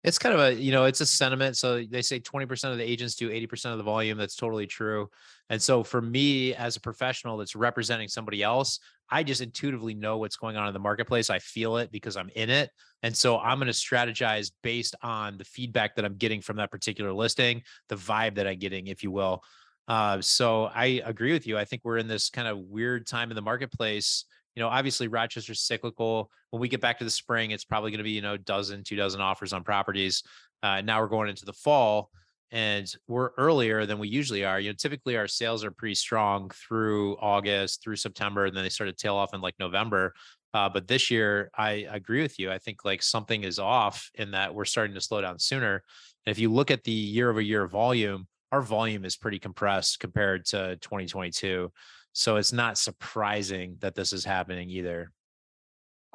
It's 0.03 0.19
kind 0.19 0.35
of 0.35 0.41
a 0.41 0.55
you 0.55 0.73
know 0.73 0.85
it's 0.85 1.01
a 1.01 1.07
sentiment. 1.07 1.57
So 1.57 1.85
they 1.85 2.03
say 2.03 2.19
twenty 2.19 2.47
percent 2.47 2.73
of 2.73 2.79
the 2.79 2.85
agents 2.85 3.15
do 3.15 3.31
eighty 3.31 3.47
percent 3.47 3.73
of 3.73 3.79
the 3.79 3.85
volume. 3.85 4.17
That's 4.19 4.37
totally 4.37 4.67
true. 4.67 5.11
And 5.51 5.61
so 5.61 5.83
for 5.83 6.01
me 6.01 6.55
as 6.55 6.77
a 6.77 6.81
professional 6.81 7.37
that's 7.37 7.57
representing 7.57 8.09
somebody 8.09 8.43
else, 8.43 8.79
I 9.11 9.23
just 9.23 9.41
intuitively 9.41 9.95
know 9.95 10.19
what's 10.19 10.37
going 10.37 10.57
on 10.57 10.69
in 10.69 10.75
the 10.75 10.81
marketplace. 10.81 11.29
I 11.29 11.41
feel 11.41 11.77
it 11.79 11.91
because 11.91 12.17
I'm 12.17 12.31
in 12.35 12.49
it. 12.51 12.71
And 13.03 13.17
so 13.17 13.39
I'm 13.39 13.59
going 13.59 13.67
to 13.67 13.73
strategize 13.73 14.53
based 14.63 14.95
on 15.03 15.39
the 15.39 15.45
feedback 15.45 15.97
that 15.97 16.05
I'm 16.05 16.17
getting 16.17 16.41
from 16.41 16.57
that 16.59 16.71
particular 16.71 17.13
listing, 17.13 17.63
the 17.89 17.97
vibe 17.97 18.37
that 18.37 18.47
I'm 18.47 18.59
getting, 18.59 18.87
if 18.87 19.03
you 19.03 19.11
will. 19.11 19.43
Uh, 19.89 20.21
so 20.21 20.67
I 20.67 21.03
agree 21.05 21.33
with 21.33 21.47
you. 21.47 21.59
I 21.59 21.65
think 21.65 21.83
we're 21.85 21.99
in 21.99 22.07
this 22.07 22.31
kind 22.31 22.47
of 22.47 22.59
weird 22.59 23.07
time 23.07 23.31
in 23.31 23.35
the 23.35 23.43
marketplace. 23.43 24.25
You 24.55 24.63
know, 24.63 24.69
obviously 24.69 25.09
Rochester's 25.09 25.61
cyclical. 25.61 26.31
When 26.51 26.61
we 26.61 26.69
get 26.69 26.81
back 26.81 26.99
to 26.99 27.05
the 27.05 27.11
spring, 27.11 27.53
it's 27.53 27.65
probably 27.65 27.91
going 27.91 27.99
to 27.99 28.05
be, 28.05 28.11
you 28.11 28.23
know, 28.23 28.37
dozen, 28.37 28.83
two 28.85 28.97
dozen 28.97 29.21
offers 29.21 29.53
on 29.53 29.63
properties. 29.63 30.23
Uh, 30.63 30.81
now 30.81 31.01
we're 31.01 31.09
going 31.09 31.29
into 31.29 31.45
the 31.45 31.53
fall 31.53 32.11
and 32.53 32.93
we're 33.07 33.31
earlier 33.39 33.87
than 33.87 33.99
we 33.99 34.09
usually 34.09 34.45
are. 34.45 34.59
You 34.59 34.71
know, 34.71 34.77
typically 34.77 35.17
our 35.17 35.29
sales 35.29 35.65
are 35.65 35.71
pretty 35.71 35.95
strong 35.95 36.51
through 36.51 37.17
August, 37.21 37.83
through 37.83 37.97
September, 37.97 38.47
and 38.47 38.57
then 38.57 38.65
they 38.65 38.71
start 38.71 38.91
to 38.91 38.97
tail 38.97 39.15
off 39.15 39.35
in 39.35 39.41
like 39.41 39.55
November. 39.59 40.15
Uh, 40.53 40.69
but 40.69 40.89
this 40.89 41.11
year, 41.11 41.51
I 41.57 41.87
agree 41.89 42.23
with 42.23 42.39
you. 42.39 42.51
I 42.51 42.59
think 42.59 42.85
like 42.85 43.03
something 43.03 43.45
is 43.45 43.59
off 43.59 44.11
in 44.15 44.33
that 44.33 44.55
we're 44.55 44.65
starting 44.65 44.95
to 44.95 45.01
slow 45.01 45.21
down 45.21 45.39
sooner. 45.39 45.83
And 46.27 46.33
if 46.33 46.39
you 46.39 46.53
look 46.53 46.71
at 46.73 46.83
the 46.83 46.91
year 46.91 47.31
over 47.31 47.41
year 47.41 47.67
volume, 47.69 48.27
our 48.51 48.63
volume 48.63 49.05
is 49.05 49.17
pretty 49.17 49.39
compressed 49.39 50.01
compared 50.01 50.45
to 50.47 50.77
2022. 50.81 51.71
So 52.13 52.37
it's 52.37 52.53
not 52.53 52.79
surprising 52.79 53.77
that 53.81 53.95
this 53.95 54.13
is 54.13 54.25
happening 54.25 54.69
either. 54.71 55.13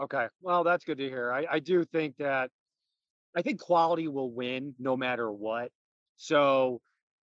Okay. 0.01 0.27
Well, 0.41 0.63
that's 0.63 0.83
good 0.83 0.97
to 0.97 1.07
hear. 1.09 1.31
I, 1.31 1.45
I 1.49 1.59
do 1.59 1.85
think 1.85 2.17
that 2.17 2.49
I 3.35 3.41
think 3.41 3.59
quality 3.59 4.07
will 4.07 4.31
win 4.31 4.75
no 4.79 4.95
matter 4.95 5.31
what. 5.31 5.71
So 6.17 6.81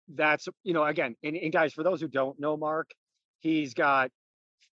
that's, 0.08 0.48
you 0.63 0.74
know, 0.74 0.84
again, 0.84 1.15
and, 1.24 1.36
and 1.36 1.53
guys, 1.53 1.74
for 1.74 1.84
those 1.84 2.01
who 2.01 2.08
don't 2.08 2.39
know 2.39 2.58
Mark, 2.58 2.91
he's 3.39 3.74
got, 3.74 4.12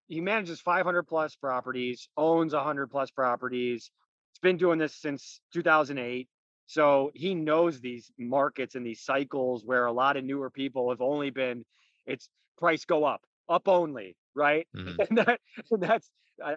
he 0.07 0.21
manages 0.21 0.61
500 0.61 1.03
plus 1.05 1.37
properties, 1.37 2.09
owns 2.17 2.55
100 2.55 2.89
plus 2.89 3.11
properties. 3.11 3.91
It's 4.33 4.41
been 4.41 4.57
doing 4.57 4.79
this 4.79 4.95
since 4.95 5.41
2008. 5.53 6.29
So 6.67 7.11
he 7.15 7.35
knows 7.35 7.81
these 7.81 8.11
markets 8.19 8.75
and 8.75 8.85
these 8.85 9.03
cycles 9.03 9.65
where 9.65 9.87
a 9.87 9.93
lot 9.93 10.17
of 10.17 10.25
newer 10.25 10.51
people 10.51 10.91
have 10.91 11.01
only 11.01 11.31
been, 11.31 11.65
it's 12.07 12.29
price 12.59 12.85
go 12.85 13.05
up, 13.05 13.23
up 13.49 13.69
only, 13.69 14.17
right? 14.35 14.67
Mm-hmm. 14.77 15.01
And, 15.01 15.19
that, 15.19 15.41
and 15.71 15.83
that's, 15.83 16.11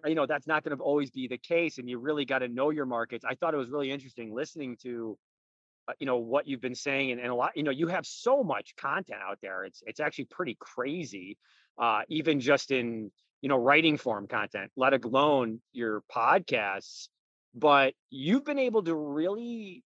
you 0.06 0.16
know, 0.16 0.26
that's 0.26 0.48
not 0.48 0.64
going 0.64 0.78
to 0.78 0.84
always 0.84 1.10
be 1.10 1.28
the 1.28 1.38
case. 1.38 1.78
And 1.78 1.90
you 1.90 1.98
really 1.98 2.26
got 2.26 2.40
to 2.40 2.48
know 2.48 2.70
your 2.70 2.86
markets. 2.86 3.26
I 3.28 3.36
thought 3.36 3.54
it 3.54 3.58
was 3.58 3.70
really 3.70 3.92
interesting 3.92 4.34
listening 4.34 4.78
to, 4.84 5.18
uh, 5.88 5.94
you 6.00 6.06
know, 6.06 6.18
what 6.18 6.48
you've 6.48 6.62
been 6.62 6.76
saying 6.76 7.12
and, 7.12 7.20
and 7.20 7.30
a 7.30 7.36
lot, 7.36 7.52
you 7.56 7.64
know, 7.64 7.72
you 7.72 7.88
have 7.88 8.06
so 8.06 8.44
much 8.44 8.76
content 8.76 9.20
out 9.24 9.40
there. 9.42 9.64
It's, 9.64 9.82
it's 9.88 10.00
actually 10.00 10.26
pretty 10.26 10.56
crazy. 10.60 11.38
Uh, 11.80 12.02
even 12.10 12.40
just 12.40 12.70
in, 12.70 13.12
you 13.42 13.50
know, 13.50 13.58
writing 13.58 13.98
form 13.98 14.28
content, 14.28 14.72
let 14.76 14.94
alone 14.94 15.62
your 15.74 16.04
podcasts. 16.16 17.08
But 17.56 17.96
you've 18.10 18.46
been 18.46 18.60
able 18.60 18.84
to 18.84 18.94
really 18.96 19.84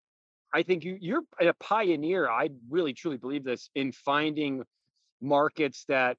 I 0.54 0.62
think 0.62 0.84
you 0.84 0.96
you're 1.00 1.22
a 1.40 1.52
pioneer. 1.54 2.30
I 2.30 2.50
really 2.70 2.94
truly 2.94 3.16
believe 3.16 3.42
this 3.42 3.68
in 3.74 3.90
finding 3.90 4.62
markets 5.20 5.84
that 5.88 6.16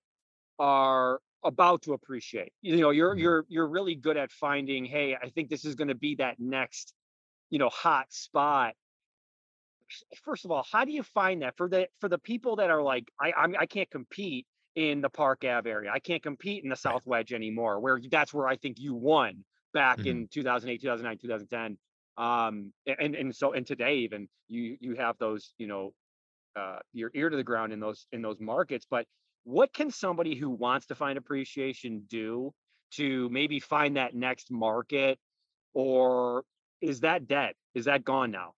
are 0.60 1.22
about 1.44 1.84
to 1.84 1.94
appreciate. 1.94 2.54
You 2.62 2.78
know, 2.78 2.90
you're 2.92 3.16
Mhm. 3.16 3.18
you're 3.18 3.46
you're 3.50 3.68
really 3.68 3.96
good 3.96 4.18
at 4.18 4.32
finding, 4.32 4.86
hey, 4.86 5.16
I 5.16 5.30
think 5.30 5.50
this 5.50 5.66
is 5.66 5.76
going 5.76 5.90
to 5.90 5.96
be 5.96 6.16
that 6.16 6.40
next, 6.40 6.94
you 7.52 7.60
know, 7.60 7.70
hot 7.70 8.14
spot. 8.14 8.76
First 10.24 10.46
of 10.46 10.52
all, 10.52 10.64
how 10.64 10.84
do 10.86 10.92
you 10.92 11.04
find 11.04 11.42
that 11.42 11.56
for 11.58 11.70
the 11.70 11.90
for 12.00 12.10
the 12.10 12.18
people 12.18 12.56
that 12.58 12.70
are 12.70 12.82
like, 12.82 13.12
I 13.20 13.32
I'm, 13.34 13.56
I 13.58 13.66
can't 13.66 13.90
compete 13.90 14.48
in 14.76 15.02
the 15.02 15.10
Park 15.10 15.44
Ave 15.46 15.70
area. 15.70 15.92
I 15.92 16.00
can't 16.00 16.24
compete 16.24 16.64
in 16.64 16.70
the 16.70 16.76
South 16.76 17.06
Wedge 17.06 17.32
anymore. 17.34 17.80
Where 17.80 18.00
that's 18.10 18.34
where 18.34 18.48
I 18.48 18.58
think 18.58 18.80
you 18.80 18.96
won 18.96 19.46
back 19.74 20.00
Mhm. 20.00 20.06
in 20.06 20.28
2008, 20.28 20.82
2009, 20.82 21.18
2010. 21.20 21.78
Um, 22.18 22.74
and 22.88 23.16
and 23.16 23.36
so 23.36 23.54
and 23.54 23.66
today 23.66 23.98
even 23.98 24.28
you 24.48 24.78
you 24.82 24.96
have 24.96 25.18
those, 25.20 25.54
you 25.58 25.68
know, 25.68 25.94
uh, 26.56 26.80
your 26.94 27.12
ear 27.16 27.30
to 27.30 27.38
the 27.38 27.44
ground 27.44 27.74
in 27.74 27.80
those 27.80 28.08
in 28.12 28.22
those 28.22 28.40
markets. 28.40 28.88
But 28.90 29.08
what 29.46 29.72
can 29.74 29.92
somebody 29.92 30.36
who 30.36 30.50
wants 30.50 30.88
to 30.88 30.96
find 30.96 31.18
appreciation 31.18 32.04
do 32.10 32.52
to 32.96 33.30
maybe 33.30 33.60
find 33.60 33.96
that 33.96 34.14
next 34.14 34.52
market, 34.52 35.18
or 35.74 36.44
is 36.82 37.02
that 37.02 37.28
dead? 37.28 37.54
Is 37.74 37.86
that 37.86 38.04
gone 38.04 38.32
now? 38.32 38.54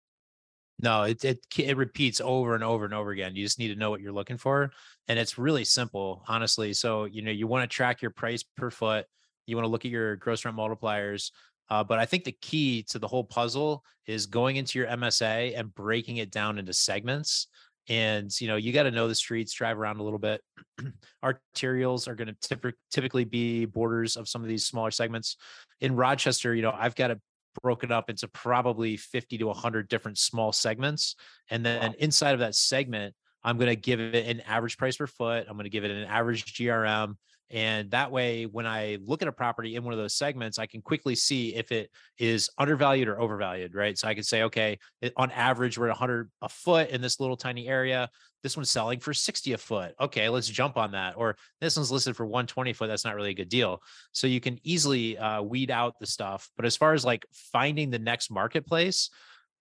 No, 0.79 1.03
it 1.03 1.23
it 1.25 1.39
it 1.57 1.75
repeats 1.75 2.21
over 2.21 2.55
and 2.55 2.63
over 2.63 2.85
and 2.85 2.93
over 2.93 3.11
again. 3.11 3.35
You 3.35 3.43
just 3.43 3.59
need 3.59 3.69
to 3.69 3.75
know 3.75 3.89
what 3.89 3.99
you're 3.99 4.13
looking 4.13 4.37
for, 4.37 4.71
and 5.07 5.19
it's 5.19 5.37
really 5.37 5.65
simple, 5.65 6.23
honestly. 6.27 6.73
So 6.73 7.05
you 7.05 7.21
know 7.21 7.31
you 7.31 7.47
want 7.47 7.69
to 7.69 7.75
track 7.75 8.01
your 8.01 8.11
price 8.11 8.43
per 8.43 8.69
foot. 8.69 9.05
You 9.45 9.55
want 9.55 9.65
to 9.65 9.71
look 9.71 9.85
at 9.85 9.91
your 9.91 10.15
gross 10.15 10.45
rent 10.45 10.57
multipliers. 10.57 11.31
Uh, 11.69 11.83
but 11.83 11.99
I 11.99 12.05
think 12.05 12.23
the 12.23 12.37
key 12.41 12.83
to 12.89 12.99
the 12.99 13.07
whole 13.07 13.25
puzzle 13.25 13.83
is 14.05 14.25
going 14.25 14.55
into 14.55 14.79
your 14.79 14.87
MSA 14.87 15.57
and 15.57 15.73
breaking 15.73 16.17
it 16.17 16.31
down 16.31 16.59
into 16.59 16.71
segments. 16.71 17.47
And 17.89 18.29
you 18.41 18.47
know 18.47 18.55
you 18.57 18.73
got 18.73 18.83
to 18.83 18.91
know 18.91 19.07
the 19.07 19.15
streets, 19.15 19.53
drive 19.53 19.77
around 19.79 19.99
a 19.99 20.03
little 20.03 20.19
bit. 20.19 20.41
Arterials 21.23 22.07
are 22.07 22.15
going 22.15 22.35
to 22.41 22.73
typically 22.91 23.25
be 23.25 23.65
borders 23.65 24.17
of 24.17 24.27
some 24.27 24.41
of 24.41 24.47
these 24.47 24.65
smaller 24.65 24.91
segments. 24.91 25.37
In 25.81 25.95
Rochester, 25.95 26.53
you 26.53 26.61
know 26.61 26.73
I've 26.77 26.95
got 26.95 27.11
it 27.11 27.19
broken 27.63 27.91
up 27.91 28.09
into 28.09 28.27
probably 28.27 28.97
50 28.97 29.39
to 29.39 29.47
100 29.47 29.87
different 29.87 30.17
small 30.17 30.51
segments. 30.51 31.15
And 31.49 31.65
then 31.65 31.81
Wow. 31.81 31.95
inside 31.99 32.33
of 32.33 32.39
that 32.39 32.55
segment, 32.55 33.15
I'm 33.43 33.57
going 33.57 33.69
to 33.69 33.75
give 33.75 33.99
it 33.99 34.27
an 34.27 34.41
average 34.41 34.77
price 34.77 34.97
per 34.97 35.07
foot. 35.07 35.45
I'm 35.47 35.55
going 35.55 35.63
to 35.63 35.69
give 35.69 35.83
it 35.83 35.91
an 35.91 36.03
average 36.03 36.53
GRM. 36.53 37.15
And 37.49 37.91
that 37.91 38.11
way, 38.11 38.45
when 38.45 38.67
I 38.67 38.97
look 39.05 39.21
at 39.21 39.27
a 39.27 39.31
property 39.31 39.75
in 39.75 39.83
one 39.83 39.93
of 39.93 39.99
those 39.99 40.15
segments, 40.15 40.59
I 40.59 40.65
can 40.65 40.81
quickly 40.81 41.15
see 41.15 41.55
if 41.55 41.71
it 41.71 41.89
is 42.17 42.49
undervalued 42.57 43.07
or 43.07 43.19
overvalued, 43.19 43.73
right? 43.73 43.97
So 43.97 44.07
I 44.07 44.13
can 44.13 44.23
say, 44.23 44.43
okay, 44.43 44.77
on 45.15 45.31
average, 45.31 45.77
we're 45.77 45.87
at 45.87 45.91
100 45.91 46.29
a 46.41 46.49
foot 46.49 46.89
in 46.89 47.01
this 47.01 47.19
little 47.19 47.37
tiny 47.37 47.67
area. 47.67 48.09
This 48.43 48.57
one's 48.57 48.69
selling 48.69 48.99
for 48.99 49.13
60 49.13 49.53
a 49.53 49.57
foot. 49.57 49.93
Okay, 49.99 50.29
let's 50.29 50.47
jump 50.47 50.77
on 50.77 50.91
that. 50.91 51.15
Or 51.17 51.37
this 51.61 51.77
one's 51.77 51.91
listed 51.91 52.15
for 52.15 52.25
120 52.25 52.73
foot. 52.73 52.87
That's 52.87 53.05
not 53.05 53.15
really 53.15 53.31
a 53.31 53.35
good 53.35 53.49
deal. 53.49 53.81
So 54.11 54.27
you 54.27 54.41
can 54.41 54.59
easily 54.63 55.17
uh, 55.17 55.41
weed 55.41 55.71
out 55.71 55.99
the 55.99 56.05
stuff. 56.05 56.49
But 56.57 56.65
as 56.65 56.75
far 56.75 56.93
as 56.93 57.05
like 57.05 57.25
finding 57.31 57.89
the 57.89 57.99
next 57.99 58.29
marketplace, 58.29 59.09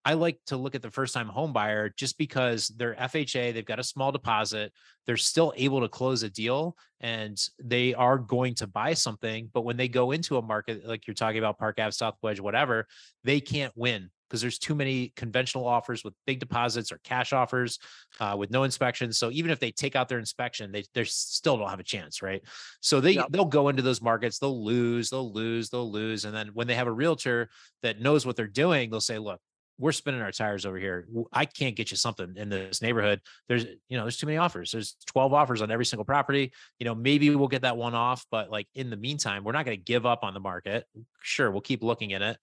I 0.06 0.12
like 0.12 0.38
to 0.46 0.56
look 0.56 0.76
at 0.76 0.82
the 0.82 0.90
first 0.90 1.12
time 1.12 1.26
home 1.26 1.52
buyer 1.52 1.92
just 1.96 2.16
because 2.16 2.68
they're 2.68 2.94
FHA, 2.94 3.52
they've 3.52 3.66
got 3.66 3.80
a 3.80 3.84
small 3.84 4.12
deposit, 4.12 4.72
they're 5.04 5.16
still 5.16 5.52
able 5.56 5.80
to 5.80 5.88
close 5.88 6.22
a 6.22 6.30
deal 6.30 6.76
and 7.00 7.36
they 7.60 7.92
are 7.92 8.16
going 8.16 8.54
to 8.54 8.68
buy 8.68 8.94
something. 8.94 9.50
But 9.52 9.62
when 9.62 9.76
they 9.76 9.88
go 9.88 10.12
into 10.12 10.36
a 10.36 10.42
market 10.42 10.86
like 10.86 11.08
you're 11.08 11.14
talking 11.14 11.38
about 11.40 11.58
Park 11.58 11.80
Ave, 11.80 11.90
South 11.90 12.14
Wedge, 12.22 12.38
whatever, 12.38 12.86
they 13.24 13.40
can't 13.40 13.72
win 13.74 14.08
because 14.28 14.40
there's 14.40 14.60
too 14.60 14.76
many 14.76 15.12
conventional 15.16 15.66
offers 15.66 16.04
with 16.04 16.14
big 16.24 16.38
deposits 16.38 16.92
or 16.92 17.00
cash 17.02 17.32
offers 17.32 17.80
uh, 18.20 18.36
with 18.38 18.52
no 18.52 18.62
inspections. 18.62 19.18
So 19.18 19.32
even 19.32 19.50
if 19.50 19.58
they 19.58 19.72
take 19.72 19.96
out 19.96 20.08
their 20.08 20.20
inspection, 20.20 20.70
they 20.70 20.84
they 20.94 21.02
still 21.02 21.56
don't 21.58 21.68
have 21.70 21.80
a 21.80 21.84
chance, 21.84 22.22
right? 22.22 22.42
So 22.80 23.00
they 23.00 23.12
Yep. 23.14 23.26
they'll 23.30 23.44
go 23.44 23.70
into 23.70 23.82
those 23.82 24.00
markets, 24.00 24.38
they'll 24.38 24.64
lose, 24.64 25.10
they'll 25.10 25.32
lose, 25.32 25.68
they'll 25.68 25.90
lose, 25.90 26.24
and 26.24 26.34
then 26.34 26.50
when 26.54 26.68
they 26.68 26.76
have 26.76 26.86
a 26.86 26.92
realtor 26.92 27.50
that 27.82 28.00
knows 28.00 28.24
what 28.24 28.36
they're 28.36 28.46
doing, 28.46 28.90
they'll 28.90 29.00
say, 29.00 29.18
"Look, 29.18 29.40
we're 29.78 29.92
spinning 29.92 30.22
our 30.22 30.32
tires 30.32 30.64
over 30.64 30.78
here. 30.78 31.06
I 31.32 31.44
can't 31.44 31.76
get 31.76 31.90
you 31.90 31.96
something 31.96 32.34
in 32.36 32.48
this 32.48 32.80
neighborhood. 32.80 33.20
There's, 33.48 33.64
you 33.88 33.96
know, 33.96 34.04
there's 34.04 34.16
too 34.16 34.26
many 34.26 34.38
offers. 34.38 34.70
There's 34.72 34.96
12 35.06 35.34
offers 35.34 35.60
on 35.62 35.70
every 35.70 35.84
single 35.84 36.04
property. 36.04 36.52
You 36.78 36.86
know, 36.86 36.94
maybe 36.94 37.34
we'll 37.34 37.48
get 37.48 37.62
that 37.62 37.76
one 37.76 37.94
off, 37.94 38.24
but 38.30 38.50
like 38.50 38.68
in 38.74 38.90
the 38.90 38.96
meantime, 38.96 39.44
we're 39.44 39.52
not 39.52 39.66
going 39.66 39.76
to 39.76 39.82
give 39.82 40.06
up 40.06 40.20
on 40.22 40.34
the 40.34 40.40
market. 40.40 40.84
Sure, 41.20 41.50
we'll 41.50 41.60
keep 41.60 41.82
looking 41.82 42.14
at 42.14 42.22
it, 42.22 42.38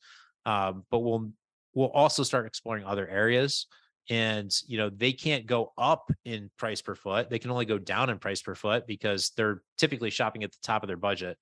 um, 0.45 0.85
but 0.91 0.99
we'll 0.99 1.31
we'll 1.73 1.89
also 1.89 2.21
start 2.23 2.45
exploring 2.45 2.85
other 2.85 3.07
areas. 3.07 3.67
And 4.09 4.51
you 4.67 4.77
know, 4.77 4.89
they 4.89 5.13
can't 5.13 5.45
go 5.45 5.71
up 5.77 6.11
in 6.25 6.51
price 6.57 6.81
per 6.81 6.93
foot. 6.93 7.29
They 7.29 7.39
can 7.39 7.51
only 7.51 7.65
go 7.65 7.77
down 7.79 8.09
in 8.09 8.19
price 8.19 8.41
per 8.41 8.53
foot 8.53 8.85
because 8.85 9.31
they're 9.37 9.61
typically 9.77 10.09
shopping 10.09 10.43
at 10.43 10.51
the 10.51 10.57
top 10.61 10.83
of 10.83 10.87
their 10.87 10.97
budget. 10.97 11.37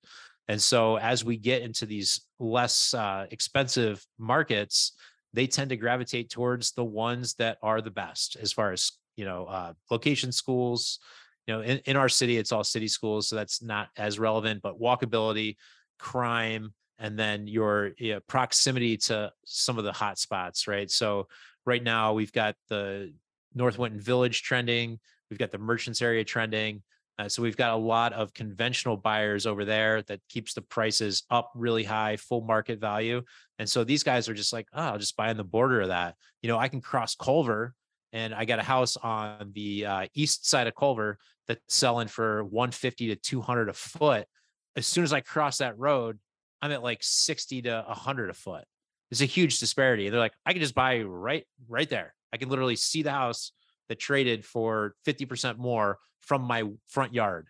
And 0.48 0.60
so, 0.60 0.96
as 0.96 1.24
we 1.24 1.36
get 1.36 1.62
into 1.62 1.86
these 1.86 2.20
less 2.38 2.94
uh, 2.94 3.26
expensive 3.30 4.04
markets, 4.18 4.92
they 5.32 5.46
tend 5.46 5.70
to 5.70 5.76
gravitate 5.76 6.30
towards 6.30 6.72
the 6.72 6.84
ones 6.84 7.34
that 7.34 7.58
are 7.62 7.80
the 7.80 7.90
best 7.90 8.36
as 8.40 8.52
far 8.52 8.72
as 8.72 8.92
you 9.16 9.24
know 9.24 9.46
uh, 9.46 9.72
location 9.90 10.32
schools. 10.32 10.98
You 11.46 11.54
know 11.54 11.60
in, 11.62 11.78
in 11.86 11.96
our 11.96 12.08
city 12.08 12.38
it's 12.38 12.52
all 12.52 12.62
city 12.62 12.86
schools 12.86 13.28
so 13.28 13.34
that's 13.34 13.62
not 13.62 13.88
as 13.96 14.18
relevant 14.18 14.62
but 14.62 14.80
walkability 14.80 15.56
crime 15.98 16.72
and 17.00 17.18
then 17.18 17.48
your 17.48 17.92
you 17.98 18.14
know, 18.14 18.20
proximity 18.28 18.96
to 18.96 19.32
some 19.44 19.76
of 19.76 19.84
the 19.84 19.92
hot 19.92 20.18
spots 20.18 20.68
right? 20.68 20.88
So 20.88 21.26
right 21.66 21.82
now 21.82 22.12
we've 22.12 22.32
got 22.32 22.54
the 22.68 23.12
north 23.54 23.76
winton 23.76 24.00
village 24.00 24.42
trending 24.42 25.00
we've 25.30 25.38
got 25.38 25.50
the 25.50 25.58
merchants 25.58 26.00
area 26.00 26.24
trending 26.24 26.82
uh, 27.18 27.28
so 27.28 27.42
we've 27.42 27.56
got 27.56 27.74
a 27.74 27.76
lot 27.76 28.12
of 28.12 28.32
conventional 28.32 28.96
buyers 28.96 29.46
over 29.46 29.64
there 29.64 30.02
that 30.02 30.20
keeps 30.28 30.54
the 30.54 30.62
prices 30.62 31.24
up 31.30 31.50
really 31.54 31.84
high 31.84 32.16
full 32.16 32.40
market 32.40 32.80
value 32.80 33.22
and 33.62 33.70
so 33.70 33.84
these 33.84 34.02
guys 34.02 34.28
are 34.28 34.34
just 34.34 34.52
like, 34.52 34.66
oh, 34.72 34.82
I'll 34.82 34.98
just 34.98 35.16
buy 35.16 35.30
on 35.30 35.36
the 35.36 35.44
border 35.44 35.82
of 35.82 35.88
that. 35.88 36.16
You 36.42 36.48
know, 36.48 36.58
I 36.58 36.66
can 36.66 36.80
cross 36.80 37.14
Culver 37.14 37.74
and 38.12 38.34
I 38.34 38.44
got 38.44 38.58
a 38.58 38.64
house 38.64 38.96
on 38.96 39.52
the 39.54 39.86
uh, 39.86 40.06
east 40.14 40.50
side 40.50 40.66
of 40.66 40.74
Culver 40.74 41.16
that's 41.46 41.60
selling 41.68 42.08
for 42.08 42.42
150 42.42 43.14
to 43.14 43.14
200 43.14 43.68
a 43.68 43.72
foot. 43.72 44.26
As 44.74 44.84
soon 44.84 45.04
as 45.04 45.12
I 45.12 45.20
cross 45.20 45.58
that 45.58 45.78
road, 45.78 46.18
I'm 46.60 46.72
at 46.72 46.82
like 46.82 46.98
60 47.02 47.62
to 47.62 47.84
100 47.86 48.30
a 48.30 48.34
foot. 48.34 48.64
It's 49.12 49.20
a 49.20 49.26
huge 49.26 49.60
disparity. 49.60 50.08
They're 50.08 50.18
like, 50.18 50.34
I 50.44 50.52
can 50.52 50.60
just 50.60 50.74
buy 50.74 51.00
right, 51.02 51.46
right 51.68 51.88
there. 51.88 52.16
I 52.32 52.38
can 52.38 52.48
literally 52.48 52.74
see 52.74 53.02
the 53.02 53.12
house 53.12 53.52
that 53.92 53.98
traded 53.98 54.42
for 54.42 54.94
50% 55.06 55.58
more 55.58 55.98
from 56.20 56.40
my 56.42 56.64
front 56.88 57.12
yard. 57.12 57.48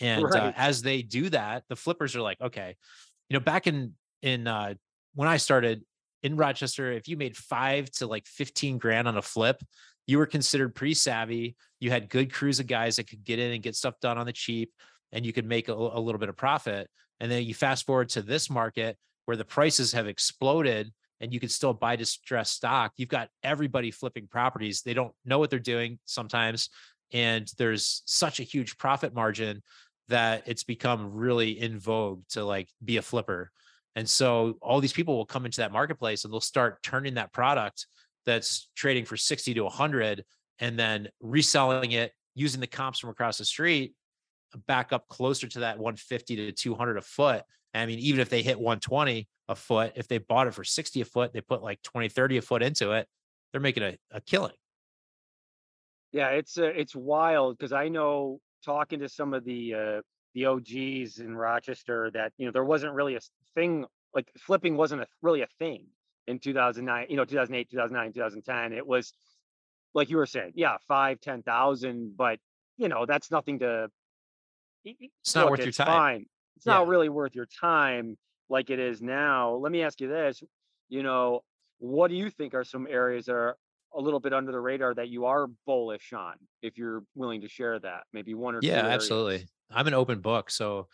And 0.00 0.24
uh, 0.24 0.52
as 0.56 0.80
they 0.80 1.02
do 1.02 1.28
that, 1.30 1.64
the 1.68 1.74
flippers 1.74 2.14
are 2.14 2.20
like, 2.20 2.40
okay, 2.40 2.76
you 3.28 3.34
know, 3.34 3.40
back 3.40 3.66
in 3.66 3.94
in 4.22 4.46
uh, 4.46 4.74
when 5.14 5.28
I 5.28 5.38
started 5.38 5.82
in 6.22 6.36
Rochester, 6.36 6.92
if 6.92 7.08
you 7.08 7.16
made 7.16 7.36
five 7.36 7.90
to 7.92 8.06
like 8.06 8.26
15 8.26 8.78
grand 8.78 9.08
on 9.08 9.16
a 9.16 9.22
flip, 9.22 9.60
you 10.06 10.18
were 10.18 10.26
considered 10.26 10.76
pretty 10.76 10.94
savvy. 10.94 11.56
You 11.80 11.90
had 11.90 12.08
good 12.08 12.32
crews 12.32 12.60
of 12.60 12.68
guys 12.68 12.96
that 12.96 13.08
could 13.08 13.24
get 13.24 13.40
in 13.40 13.50
and 13.52 13.62
get 13.62 13.74
stuff 13.74 13.98
done 14.00 14.18
on 14.18 14.26
the 14.26 14.32
cheap, 14.32 14.72
and 15.10 15.26
you 15.26 15.32
could 15.32 15.46
make 15.46 15.68
a, 15.68 15.72
a 15.72 16.00
little 16.00 16.20
bit 16.20 16.28
of 16.28 16.36
profit. 16.36 16.88
And 17.18 17.30
then 17.30 17.42
you 17.42 17.54
fast 17.54 17.86
forward 17.86 18.08
to 18.10 18.22
this 18.22 18.48
market 18.48 18.96
where 19.24 19.36
the 19.36 19.44
prices 19.44 19.92
have 19.92 20.06
exploded 20.06 20.92
and 21.22 21.32
you 21.32 21.38
can 21.38 21.48
still 21.48 21.72
buy 21.72 21.94
distressed 21.94 22.52
stock. 22.52 22.92
You've 22.96 23.08
got 23.08 23.28
everybody 23.44 23.92
flipping 23.92 24.26
properties. 24.26 24.82
They 24.82 24.92
don't 24.92 25.14
know 25.24 25.38
what 25.38 25.50
they're 25.50 25.60
doing 25.60 26.00
sometimes. 26.04 26.68
And 27.12 27.50
there's 27.56 28.02
such 28.04 28.40
a 28.40 28.42
huge 28.42 28.76
profit 28.76 29.14
margin 29.14 29.62
that 30.08 30.42
it's 30.46 30.64
become 30.64 31.12
really 31.12 31.60
in 31.60 31.78
vogue 31.78 32.22
to 32.30 32.44
like 32.44 32.68
be 32.84 32.96
a 32.96 33.02
flipper. 33.02 33.52
And 33.94 34.08
so 34.08 34.58
all 34.60 34.80
these 34.80 34.92
people 34.92 35.16
will 35.16 35.24
come 35.24 35.46
into 35.46 35.60
that 35.60 35.72
marketplace 35.72 36.24
and 36.24 36.32
they'll 36.32 36.40
start 36.40 36.82
turning 36.82 37.14
that 37.14 37.32
product 37.32 37.86
that's 38.26 38.68
trading 38.74 39.04
for 39.04 39.16
60 39.16 39.54
to 39.54 39.62
100 39.62 40.24
and 40.58 40.78
then 40.78 41.08
reselling 41.20 41.92
it 41.92 42.12
using 42.34 42.60
the 42.60 42.66
comps 42.66 42.98
from 42.98 43.10
across 43.10 43.38
the 43.38 43.44
street 43.44 43.94
back 44.66 44.92
up 44.92 45.06
closer 45.08 45.46
to 45.46 45.60
that 45.60 45.78
150 45.78 46.36
to 46.36 46.52
200 46.52 46.96
a 46.96 47.00
foot. 47.00 47.42
I 47.74 47.86
mean, 47.86 48.00
even 48.00 48.20
if 48.20 48.28
they 48.28 48.42
hit 48.42 48.58
120 48.58 49.28
a 49.52 49.56
foot, 49.56 49.92
if 49.96 50.08
they 50.08 50.18
bought 50.18 50.48
it 50.48 50.54
for 50.54 50.64
60 50.64 51.00
a 51.00 51.04
foot, 51.04 51.32
they 51.32 51.40
put 51.40 51.62
like 51.62 51.80
20, 51.82 52.08
30 52.08 52.38
a 52.38 52.42
foot 52.42 52.62
into 52.62 52.92
it, 52.92 53.06
they're 53.52 53.60
making 53.60 53.82
a, 53.82 53.96
a 54.10 54.20
killing. 54.20 54.52
Yeah, 56.12 56.28
it's 56.28 56.58
uh, 56.58 56.64
it's 56.64 56.94
wild 56.94 57.56
because 57.56 57.72
I 57.72 57.88
know 57.88 58.40
talking 58.64 59.00
to 59.00 59.08
some 59.08 59.32
of 59.32 59.44
the 59.44 59.74
uh, 59.74 60.00
the 60.34 60.46
OGs 60.46 61.18
in 61.18 61.34
Rochester 61.34 62.10
that 62.12 62.32
you 62.36 62.44
know 62.44 62.52
there 62.52 62.64
wasn't 62.64 62.92
really 62.92 63.14
a 63.16 63.20
thing 63.54 63.86
like 64.14 64.30
flipping 64.38 64.76
wasn't 64.76 65.02
a, 65.02 65.06
really 65.22 65.40
a 65.40 65.46
thing 65.58 65.86
in 66.26 66.38
2009, 66.38 67.06
you 67.08 67.16
know, 67.16 67.24
2008, 67.24 67.70
2009, 67.70 68.12
2010. 68.12 68.72
It 68.76 68.86
was 68.86 69.12
like 69.94 70.10
you 70.10 70.18
were 70.18 70.26
saying, 70.26 70.52
yeah, 70.54 70.76
five, 70.86 71.20
ten 71.20 71.42
thousand, 71.42 72.16
but 72.16 72.38
you 72.76 72.88
know 72.88 73.06
that's 73.06 73.30
nothing 73.30 73.60
to. 73.60 73.88
It's 74.84 75.34
not 75.34 75.42
look, 75.42 75.52
worth 75.52 75.60
your 75.60 75.72
time. 75.72 75.86
Fine. 75.86 76.26
It's 76.56 76.66
not 76.66 76.88
really 76.88 77.08
worth 77.08 77.34
your 77.34 77.46
time 77.46 78.16
like 78.48 78.70
it 78.70 78.78
is 78.78 79.00
now. 79.00 79.54
Let 79.54 79.72
me 79.72 79.82
ask 79.82 80.00
you 80.00 80.08
this: 80.08 80.42
you 80.88 81.02
know, 81.02 81.42
what 81.78 82.08
do 82.08 82.16
you 82.16 82.30
think 82.30 82.54
are 82.54 82.64
some 82.64 82.86
areas 82.88 83.26
that 83.26 83.34
are 83.34 83.56
a 83.94 84.00
little 84.00 84.20
bit 84.20 84.32
under 84.32 84.52
the 84.52 84.60
radar 84.60 84.94
that 84.94 85.08
you 85.08 85.26
are 85.26 85.48
bullish 85.66 86.12
on 86.12 86.34
if 86.62 86.78
you're 86.78 87.02
willing 87.14 87.40
to 87.42 87.48
share 87.48 87.78
that? 87.80 88.02
Maybe 88.12 88.34
one 88.34 88.54
or 88.54 88.60
yeah 88.62 88.86
absolutely. 88.86 89.46
I'm 89.70 89.86
an 89.86 89.94
open 89.94 90.20
book 90.20 90.50
so 90.50 90.88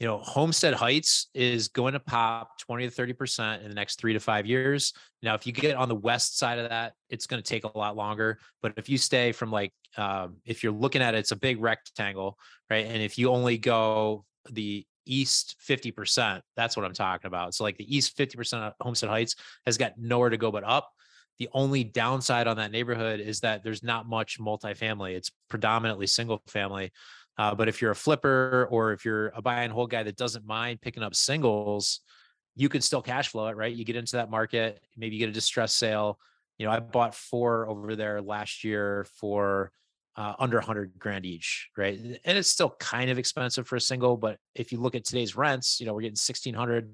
you 0.00 0.06
know 0.06 0.18
homestead 0.18 0.74
heights 0.74 1.28
is 1.34 1.68
going 1.68 1.92
to 1.92 2.00
pop 2.00 2.58
20 2.58 2.84
to 2.84 2.90
30 2.90 3.12
percent 3.12 3.62
in 3.62 3.68
the 3.68 3.74
next 3.74 3.98
three 3.98 4.12
to 4.12 4.20
five 4.20 4.44
years. 4.44 4.92
Now 5.22 5.34
if 5.34 5.46
you 5.46 5.52
get 5.52 5.76
on 5.76 5.88
the 5.88 5.94
west 5.94 6.38
side 6.38 6.58
of 6.58 6.68
that 6.68 6.94
it's 7.08 7.26
going 7.26 7.42
to 7.42 7.48
take 7.48 7.64
a 7.64 7.78
lot 7.78 7.96
longer 7.96 8.38
but 8.60 8.72
if 8.76 8.88
you 8.88 8.98
stay 8.98 9.32
from 9.32 9.50
like 9.50 9.72
um, 9.96 10.36
if 10.44 10.62
you're 10.62 10.72
looking 10.72 11.00
at 11.00 11.14
it 11.14 11.18
it's 11.18 11.30
a 11.32 11.36
big 11.36 11.60
rectangle 11.60 12.38
right? 12.70 12.86
And 12.86 13.02
if 13.02 13.18
you 13.18 13.30
only 13.30 13.58
go 13.58 14.24
the 14.50 14.86
east 15.06 15.56
50% 15.68 16.40
that's 16.56 16.76
what 16.76 16.84
i'm 16.84 16.92
talking 16.92 17.26
about 17.26 17.54
so 17.54 17.64
like 17.64 17.76
the 17.76 17.96
east 17.96 18.16
50% 18.16 18.54
of 18.54 18.72
homestead 18.80 19.10
heights 19.10 19.36
has 19.66 19.78
got 19.78 19.92
nowhere 19.98 20.30
to 20.30 20.36
go 20.36 20.50
but 20.50 20.64
up 20.64 20.90
the 21.38 21.48
only 21.52 21.82
downside 21.84 22.46
on 22.46 22.56
that 22.58 22.70
neighborhood 22.70 23.20
is 23.20 23.40
that 23.40 23.64
there's 23.64 23.82
not 23.82 24.08
much 24.08 24.38
multifamily. 24.38 25.14
It's 25.14 25.32
predominantly 25.48 26.06
single 26.06 26.42
family. 26.46 26.92
Uh, 27.36 27.54
but 27.54 27.68
if 27.68 27.82
you're 27.82 27.90
a 27.90 27.96
flipper 27.96 28.68
or 28.70 28.92
if 28.92 29.04
you're 29.04 29.28
a 29.34 29.42
buy 29.42 29.62
and 29.62 29.72
hold 29.72 29.90
guy 29.90 30.04
that 30.04 30.16
doesn't 30.16 30.46
mind 30.46 30.80
picking 30.80 31.02
up 31.02 31.14
singles, 31.14 32.00
you 32.54 32.68
can 32.68 32.80
still 32.80 33.02
cash 33.02 33.28
flow 33.28 33.48
it, 33.48 33.56
right? 33.56 33.74
You 33.74 33.84
get 33.84 33.96
into 33.96 34.16
that 34.16 34.30
market, 34.30 34.80
maybe 34.96 35.16
you 35.16 35.18
get 35.18 35.28
a 35.28 35.32
distressed 35.32 35.76
sale. 35.76 36.20
You 36.58 36.66
know, 36.66 36.72
I 36.72 36.78
bought 36.78 37.16
four 37.16 37.68
over 37.68 37.96
there 37.96 38.22
last 38.22 38.62
year 38.62 39.04
for 39.18 39.72
uh, 40.16 40.34
under 40.38 40.58
100 40.58 40.92
grand 40.98 41.26
each, 41.26 41.70
right? 41.76 41.98
And 41.98 42.38
it's 42.38 42.50
still 42.50 42.70
kind 42.78 43.10
of 43.10 43.18
expensive 43.18 43.66
for 43.66 43.76
a 43.76 43.80
single, 43.80 44.16
but 44.16 44.38
if 44.54 44.72
you 44.72 44.80
look 44.80 44.94
at 44.94 45.04
today's 45.04 45.36
rents, 45.36 45.80
you 45.80 45.86
know, 45.86 45.94
we're 45.94 46.02
getting 46.02 46.12
1600 46.12 46.92